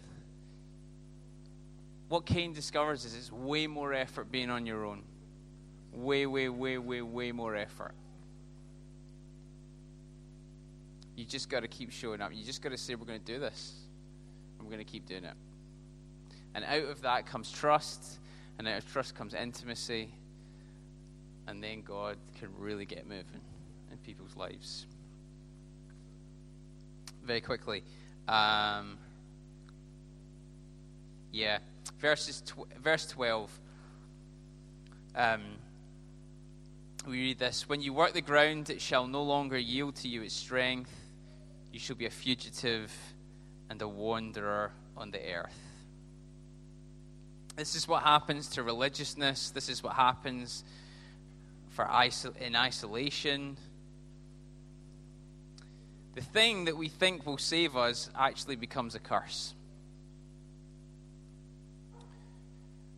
what 2.09 2.27
Cain 2.27 2.53
discovers 2.53 3.05
is 3.05 3.15
it's 3.15 3.33
way 3.33 3.67
more 3.67 3.93
effort 3.93 4.31
being 4.31 4.51
on 4.51 4.67
your 4.67 4.85
own. 4.85 5.03
Way, 5.93 6.27
way, 6.27 6.49
way, 6.49 6.77
way, 6.79 7.03
way 7.03 7.33
more 7.33 7.57
effort. 7.57 7.95
You 11.17 11.25
just 11.25 11.49
got 11.49 11.61
to 11.61 11.69
keep 11.69 11.93
showing 11.93 12.21
up. 12.21 12.33
You 12.35 12.45
just 12.45 12.63
got 12.63 12.71
to 12.71 12.79
say, 12.79 12.95
we're 12.95 13.07
going 13.07 13.21
to 13.21 13.33
do 13.33 13.39
this. 13.39 13.75
And 14.59 14.67
we're 14.67 14.73
going 14.73 14.85
to 14.85 14.91
keep 14.91 15.07
doing 15.07 15.25
it. 15.25 15.35
And 16.55 16.65
out 16.65 16.91
of 16.91 17.03
that 17.03 17.27
comes 17.27 17.51
trust. 17.51 18.19
And 18.59 18.67
out 18.67 18.79
of 18.79 18.93
trust 18.93 19.15
comes 19.15 19.35
intimacy. 19.35 20.11
And 21.47 21.63
then 21.63 21.83
God 21.83 22.17
can 22.39 22.49
really 22.59 22.85
get 22.85 23.07
moving 23.07 23.41
in 23.91 23.99
people's 23.99 24.37
lives. 24.37 24.87
Very 27.23 27.41
quickly. 27.41 27.85
Um, 28.27 28.99
yeah. 31.33 31.59
Verses 32.01 32.43
tw- 32.45 32.73
verse 32.83 33.07
12. 33.07 33.51
Um, 35.17 35.43
we 37.07 37.19
read 37.19 37.39
this 37.39 37.69
When 37.69 37.81
you 37.81 37.93
work 37.93 38.15
the 38.15 38.21
ground, 38.21 38.71
it 38.71 38.81
shall 38.81 39.07
no 39.07 39.23
longer 39.23 39.59
yield 39.59 39.97
to 39.97 40.09
you 40.09 40.23
its 40.23 40.35
strength. 40.35 40.91
You 41.75 41.81
shall 41.81 41.97
be 41.97 42.07
a 42.07 42.11
fugitive 42.11 42.93
and 43.69 43.83
a 43.83 43.89
wanderer 43.89 44.71
on 44.97 45.11
the 45.11 45.19
earth. 45.35 45.59
This 47.57 47.75
is 47.75 47.89
what 47.89 48.05
happens 48.05 48.47
to 48.51 48.63
religiousness. 48.63 49.51
This 49.51 49.69
is 49.69 49.83
what 49.83 49.95
happens 49.95 50.63
for 51.71 51.85
in 52.41 52.55
isolation. 52.55 53.57
The 56.15 56.21
thing 56.21 56.67
that 56.67 56.77
we 56.77 56.87
think 56.87 57.27
will 57.27 57.39
save 57.39 57.77
us 57.77 58.09
actually 58.17 58.55
becomes 58.55 58.95
a 58.95 59.01
curse. 59.01 59.53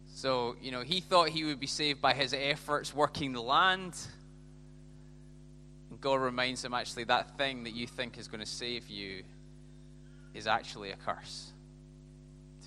So, 0.08 0.54
you 0.60 0.70
know, 0.70 0.82
he 0.82 1.00
thought 1.00 1.30
he 1.30 1.44
would 1.44 1.60
be 1.60 1.66
saved 1.66 2.02
by 2.02 2.12
his 2.12 2.34
efforts 2.34 2.94
working 2.94 3.32
the 3.32 3.40
land. 3.40 3.96
God 6.00 6.16
reminds 6.16 6.64
him 6.64 6.74
actually 6.74 7.04
that 7.04 7.36
thing 7.36 7.64
that 7.64 7.74
you 7.74 7.86
think 7.86 8.18
is 8.18 8.28
going 8.28 8.40
to 8.40 8.46
save 8.46 8.88
you 8.88 9.22
is 10.34 10.46
actually 10.46 10.90
a 10.90 10.96
curse 10.96 11.52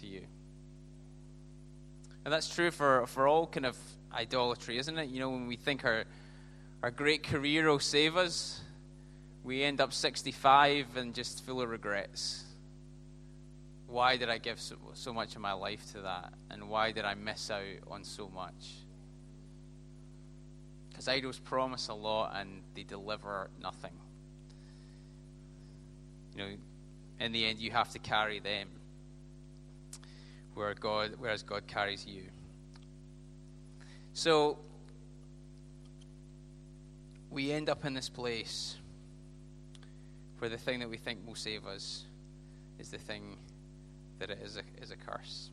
to 0.02 0.08
you. 0.08 0.22
And 2.26 2.34
that's 2.34 2.54
true 2.54 2.72
for, 2.72 3.06
for 3.08 3.28
all 3.28 3.48
kind 3.48 3.66
of 3.66 3.78
idolatry, 4.14 4.78
isn't 4.78 4.98
it? 4.98 5.10
You 5.10 5.20
know, 5.20 5.30
when 5.30 5.48
we 5.48 5.56
think 5.56 5.86
our, 5.86 6.04
our 6.84 6.92
great 6.92 7.24
career 7.24 7.70
will 7.70 7.80
save 7.80 8.18
us, 8.18 8.62
we 9.44 9.64
end 9.64 9.80
up 9.80 9.94
65 9.94 10.98
and 10.98 11.14
just 11.14 11.46
full 11.46 11.62
of 11.62 11.70
regrets. 11.70 12.44
Why 13.88 14.18
did 14.18 14.30
I 14.30 14.38
give 14.38 14.60
so, 14.60 14.76
so 14.94 15.14
much 15.14 15.36
of 15.36 15.42
my 15.42 15.54
life 15.54 15.92
to 15.94 16.02
that? 16.02 16.34
And 16.52 16.70
why 16.70 16.92
did 16.92 17.06
I 17.06 17.16
miss 17.16 17.50
out 17.50 17.64
on 17.88 18.04
so 18.04 18.30
much? 18.30 18.84
Because 21.00 21.08
idols 21.08 21.40
promise 21.40 21.88
a 21.88 21.94
lot 21.94 22.34
and 22.36 22.62
they 22.76 22.84
deliver 22.84 23.50
nothing. 23.64 23.94
You 26.36 26.44
know, 26.44 26.50
in 27.22 27.32
the 27.32 27.46
end, 27.46 27.60
you 27.60 27.72
have 27.72 27.90
to 27.92 28.00
carry 28.00 28.40
them, 28.40 28.68
where 30.56 30.74
God, 30.74 31.14
whereas 31.18 31.42
God 31.42 31.68
carries 31.68 32.06
you. 32.06 32.24
So 34.12 34.58
we 37.30 37.54
end 37.54 37.70
up 37.70 37.86
in 37.86 37.94
this 37.94 38.10
place 38.10 38.76
where 40.40 40.50
the 40.50 40.58
thing 40.58 40.82
that 40.82 40.90
we 40.90 40.98
think 40.98 41.26
will 41.26 41.34
save 41.34 41.66
us 41.66 42.04
is 42.78 42.90
the 42.90 42.98
thing 42.98 43.38
that 44.20 44.30
it 44.30 44.40
is 44.44 44.58
a, 44.58 44.64
is 44.84 44.92
a 44.92 44.98
curse. 44.98 45.50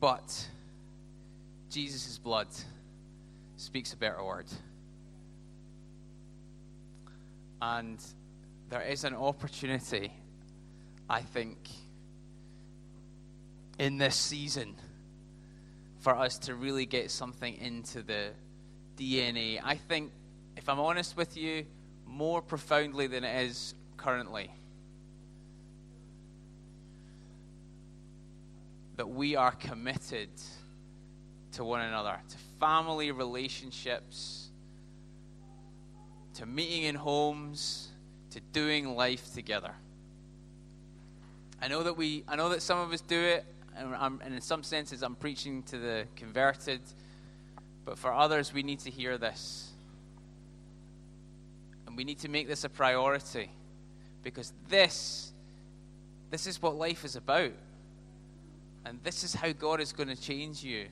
But 0.00 0.48
Jesus' 1.70 2.18
blood 2.18 2.48
speaks 3.56 3.92
a 3.92 3.96
better 3.96 4.22
word. 4.22 4.46
And 7.60 7.98
there 8.68 8.82
is 8.82 9.04
an 9.04 9.14
opportunity, 9.14 10.12
I 11.08 11.22
think, 11.22 11.56
in 13.78 13.98
this 13.98 14.16
season 14.16 14.74
for 16.00 16.14
us 16.14 16.38
to 16.38 16.54
really 16.54 16.86
get 16.86 17.10
something 17.10 17.56
into 17.56 18.02
the 18.02 18.30
DNA. 18.96 19.60
I 19.62 19.76
think, 19.76 20.12
if 20.56 20.68
I'm 20.68 20.80
honest 20.80 21.16
with 21.16 21.36
you, 21.36 21.66
more 22.06 22.40
profoundly 22.40 23.06
than 23.06 23.24
it 23.24 23.46
is 23.46 23.74
currently. 23.96 24.50
That 28.96 29.08
we 29.08 29.36
are 29.36 29.52
committed 29.52 30.30
to 31.52 31.64
one 31.64 31.82
another, 31.82 32.18
to 32.28 32.36
family 32.58 33.12
relationships, 33.12 34.48
to 36.34 36.46
meeting 36.46 36.84
in 36.84 36.94
homes, 36.94 37.88
to 38.30 38.40
doing 38.52 38.94
life 38.94 39.32
together. 39.34 39.72
I 41.60 41.68
know 41.68 41.82
that 41.82 41.96
we, 41.96 42.24
I 42.28 42.36
know 42.36 42.50
that 42.50 42.62
some 42.62 42.78
of 42.78 42.92
us 42.92 43.00
do 43.00 43.18
it, 43.18 43.44
and, 43.76 44.20
and 44.22 44.34
in 44.34 44.40
some 44.40 44.62
senses, 44.62 45.02
I'm 45.02 45.14
preaching 45.14 45.62
to 45.64 45.78
the 45.78 46.06
converted. 46.16 46.80
But 47.84 47.98
for 47.98 48.12
others, 48.12 48.52
we 48.52 48.62
need 48.62 48.80
to 48.80 48.90
hear 48.90 49.16
this 49.16 49.72
and 51.96 51.96
we 51.96 52.04
need 52.04 52.18
to 52.18 52.28
make 52.28 52.46
this 52.46 52.64
a 52.64 52.68
priority 52.68 53.48
because 54.22 54.52
this 54.68 55.32
this 56.30 56.46
is 56.46 56.60
what 56.60 56.76
life 56.76 57.04
is 57.04 57.16
about. 57.16 57.52
And 58.86 59.00
this 59.02 59.24
is 59.24 59.34
how 59.34 59.50
God 59.50 59.80
is 59.80 59.92
going 59.92 60.08
to 60.08 60.16
change 60.16 60.62
you. 60.62 60.86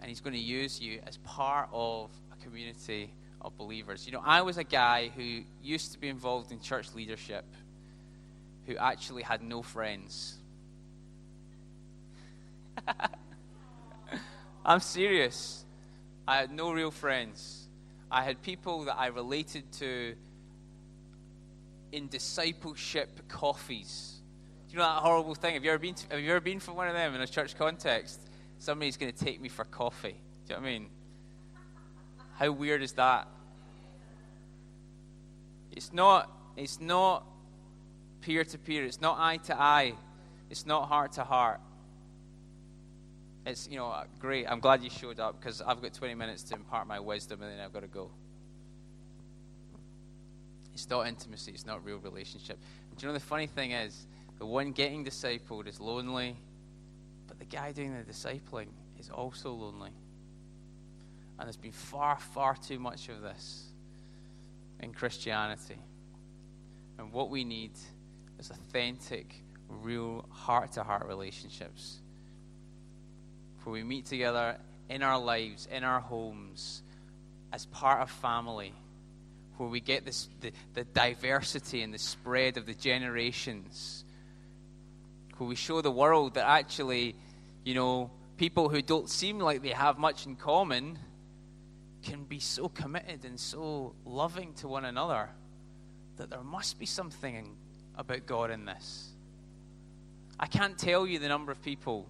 And 0.00 0.08
He's 0.10 0.20
going 0.20 0.34
to 0.34 0.38
use 0.38 0.78
you 0.80 1.00
as 1.06 1.16
part 1.18 1.70
of 1.72 2.10
a 2.30 2.36
community 2.44 3.14
of 3.40 3.56
believers. 3.56 4.04
You 4.04 4.12
know, 4.12 4.22
I 4.22 4.42
was 4.42 4.58
a 4.58 4.64
guy 4.64 5.10
who 5.16 5.40
used 5.62 5.92
to 5.92 5.98
be 5.98 6.10
involved 6.10 6.52
in 6.52 6.60
church 6.60 6.94
leadership 6.94 7.46
who 8.66 8.76
actually 8.76 9.22
had 9.22 9.42
no 9.42 9.62
friends. 9.62 10.36
I'm 14.66 14.80
serious. 14.80 15.64
I 16.28 16.36
had 16.36 16.50
no 16.50 16.70
real 16.70 16.90
friends. 16.90 17.66
I 18.10 18.24
had 18.24 18.42
people 18.42 18.84
that 18.84 18.98
I 18.98 19.06
related 19.06 19.72
to 19.74 20.14
in 21.92 22.08
discipleship 22.08 23.26
coffees. 23.28 24.15
You 24.76 24.82
know 24.82 24.88
that 24.88 25.00
horrible 25.00 25.34
thing? 25.34 25.54
Have 25.54 25.64
you 25.64 25.70
ever 25.70 25.78
been, 25.78 25.94
to, 25.94 26.06
have 26.10 26.20
you 26.20 26.30
ever 26.32 26.40
been 26.40 26.60
for 26.60 26.72
one 26.72 26.86
of 26.86 26.92
them 26.92 27.14
in 27.14 27.22
a 27.22 27.26
church 27.26 27.56
context? 27.56 28.20
Somebody's 28.58 28.98
going 28.98 29.10
to 29.10 29.24
take 29.24 29.40
me 29.40 29.48
for 29.48 29.64
coffee. 29.64 30.20
Do 30.46 30.52
you 30.52 30.54
know 30.54 30.60
what 30.60 30.68
I 30.68 30.70
mean? 30.70 30.86
How 32.34 32.50
weird 32.52 32.82
is 32.82 32.92
that? 32.92 33.26
It's 35.72 35.94
not, 35.94 36.30
it's 36.58 36.78
not 36.78 37.24
peer 38.20 38.44
to 38.44 38.58
peer. 38.58 38.84
It's 38.84 39.00
not 39.00 39.16
eye 39.18 39.38
to 39.46 39.58
eye. 39.58 39.94
It's 40.50 40.66
not 40.66 40.88
heart 40.88 41.12
to 41.12 41.24
heart 41.24 41.60
it's, 43.46 43.68
you 43.70 43.76
know, 43.76 43.94
great. 44.18 44.46
I'm 44.46 44.60
glad 44.60 44.82
you 44.82 44.90
showed 44.90 45.20
up 45.20 45.40
because 45.40 45.62
I've 45.62 45.80
got 45.80 45.94
20 45.94 46.14
minutes 46.14 46.42
to 46.44 46.54
impart 46.54 46.86
my 46.86 46.98
wisdom 46.98 47.40
and 47.42 47.52
then 47.52 47.60
I've 47.60 47.72
got 47.72 47.82
to 47.82 47.86
go. 47.86 48.10
It's 50.74 50.90
not 50.90 51.06
intimacy, 51.06 51.52
it's 51.52 51.64
not 51.64 51.82
real 51.84 51.98
relationship. 51.98 52.58
Do 52.96 53.06
you 53.06 53.08
know 53.08 53.14
the 53.14 53.24
funny 53.24 53.46
thing 53.46 53.70
is, 53.70 54.06
the 54.38 54.46
one 54.46 54.72
getting 54.72 55.04
discipled 55.04 55.66
is 55.66 55.80
lonely, 55.80 56.36
but 57.26 57.38
the 57.38 57.44
guy 57.44 57.72
doing 57.72 57.94
the 57.96 58.04
discipling 58.10 58.68
is 58.98 59.10
also 59.10 59.52
lonely. 59.52 59.92
And 61.38 61.46
there's 61.46 61.56
been 61.56 61.72
far, 61.72 62.18
far 62.18 62.56
too 62.56 62.78
much 62.78 63.08
of 63.08 63.20
this 63.20 63.64
in 64.80 64.92
Christianity. 64.92 65.78
And 66.98 67.12
what 67.12 67.30
we 67.30 67.44
need 67.44 67.72
is 68.38 68.50
authentic, 68.50 69.34
real, 69.68 70.24
heart 70.30 70.72
to 70.72 70.82
heart 70.82 71.06
relationships 71.06 72.00
where 73.66 73.72
we 73.72 73.82
meet 73.82 74.06
together 74.06 74.56
in 74.88 75.02
our 75.02 75.18
lives, 75.18 75.66
in 75.72 75.82
our 75.82 76.00
homes, 76.00 76.82
as 77.52 77.66
part 77.66 78.00
of 78.00 78.08
family, 78.08 78.72
where 79.56 79.68
we 79.68 79.80
get 79.80 80.04
this, 80.04 80.28
the, 80.40 80.52
the 80.74 80.84
diversity 80.84 81.82
and 81.82 81.92
the 81.92 81.98
spread 81.98 82.58
of 82.58 82.66
the 82.66 82.74
generations, 82.74 84.04
where 85.38 85.48
we 85.48 85.54
show 85.54 85.80
the 85.80 85.90
world 85.90 86.34
that 86.34 86.46
actually 86.46 87.16
you 87.66 87.74
know, 87.74 88.12
people 88.36 88.68
who 88.68 88.80
don't 88.80 89.10
seem 89.10 89.40
like 89.40 89.60
they 89.60 89.70
have 89.70 89.98
much 89.98 90.24
in 90.24 90.36
common 90.36 90.96
can 92.04 92.22
be 92.22 92.38
so 92.38 92.68
committed 92.68 93.24
and 93.24 93.40
so 93.40 93.92
loving 94.04 94.54
to 94.54 94.68
one 94.68 94.84
another 94.84 95.30
that 96.16 96.30
there 96.30 96.44
must 96.44 96.78
be 96.78 96.86
something 96.86 97.56
about 97.96 98.24
God 98.24 98.52
in 98.52 98.64
this. 98.64 99.10
I 100.38 100.46
can't 100.46 100.78
tell 100.78 101.08
you 101.08 101.18
the 101.18 101.26
number 101.26 101.50
of 101.50 101.60
people 101.60 102.08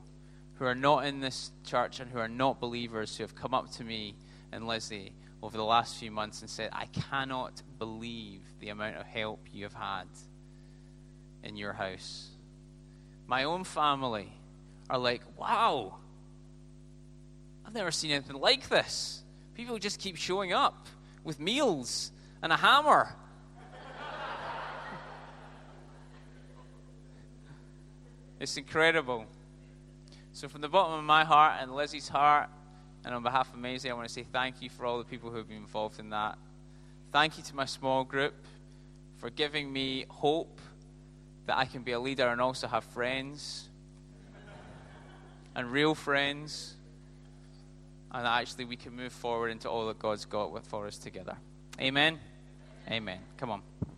who 0.59 0.67
are 0.67 0.75
not 0.75 1.07
in 1.07 1.21
this 1.21 1.53
church 1.65 2.01
and 2.01 2.11
who 2.11 2.19
are 2.19 2.29
not 2.29 2.61
believers 2.61 3.17
who 3.17 3.23
have 3.25 3.35
come 3.35 3.55
up 3.55 3.71
to 3.73 3.85
me 3.85 4.15
and 4.53 4.67
Leslie 4.67 5.15
over 5.43 5.57
the 5.57 5.65
last 5.65 5.97
few 5.97 6.11
months 6.11 6.43
and 6.43 6.51
said, 6.51 6.69
I 6.75 6.85
cannot 6.85 7.63
believe 7.79 8.43
the 8.61 8.69
amount 8.69 8.97
of 8.97 9.07
help 9.07 9.41
you 9.55 9.65
have 9.65 9.73
had 9.73 10.09
in 11.43 11.57
your 11.57 11.73
house. 11.73 12.36
My 13.27 13.45
own 13.45 13.65
family 13.65 14.33
are 14.89 14.99
like, 14.99 15.23
wow, 15.37 15.97
I've 17.65 17.75
never 17.75 17.91
seen 17.91 18.13
anything 18.13 18.37
like 18.37 18.69
this. 18.69 19.25
People 19.55 19.79
just 19.79 19.99
keep 19.99 20.17
showing 20.17 20.53
up 20.53 20.87
with 21.25 21.41
meals 21.41 22.13
and 22.43 22.53
a 22.53 22.57
hammer. 22.57 23.09
it's 28.41 28.57
incredible. 28.57 29.27
So, 30.33 30.49
from 30.49 30.61
the 30.61 30.69
bottom 30.69 30.99
of 30.99 31.05
my 31.05 31.25
heart 31.25 31.55
and 31.61 31.75
Lizzie's 31.75 32.09
heart, 32.09 32.49
and 33.05 33.15
on 33.15 33.23
behalf 33.23 33.53
of 33.53 33.59
Maisie, 33.59 33.91
I 33.91 33.95
want 33.95 34.09
to 34.09 34.13
say 34.13 34.27
thank 34.33 34.61
you 34.61 34.69
for 34.69 34.85
all 34.85 34.99
the 34.99 35.05
people 35.05 35.31
who 35.31 35.39
have 35.39 35.49
been 35.49 35.57
involved 35.57 35.99
in 35.99 36.11
that. 36.11 36.37
Thank 37.13 37.39
you 37.39 37.45
to 37.45 37.57
my 37.57 37.65
small 37.65 38.05
group 38.05 38.35
for 39.17 39.31
giving 39.31 39.73
me 39.73 40.05
hope 40.09 40.61
that 41.47 41.57
I 41.57 41.65
can 41.65 41.83
be 41.83 41.93
a 41.93 42.01
leader 42.01 42.29
and 42.29 42.41
also 42.41 42.67
have 42.67 42.85
friends 42.85 43.69
and 45.55 45.71
real 45.71 45.95
friends 45.95 46.75
and 48.13 48.27
actually 48.27 48.65
we 48.65 48.77
can 48.77 48.95
move 48.95 49.13
forward 49.13 49.49
into 49.51 49.69
all 49.69 49.87
that 49.89 49.99
God's 49.99 50.25
got 50.25 50.65
for 50.67 50.87
us 50.87 50.99
together. 50.99 51.37
Amen. 51.81 52.19
Amen. 52.91 53.19
Come 53.37 53.51
on. 53.51 53.63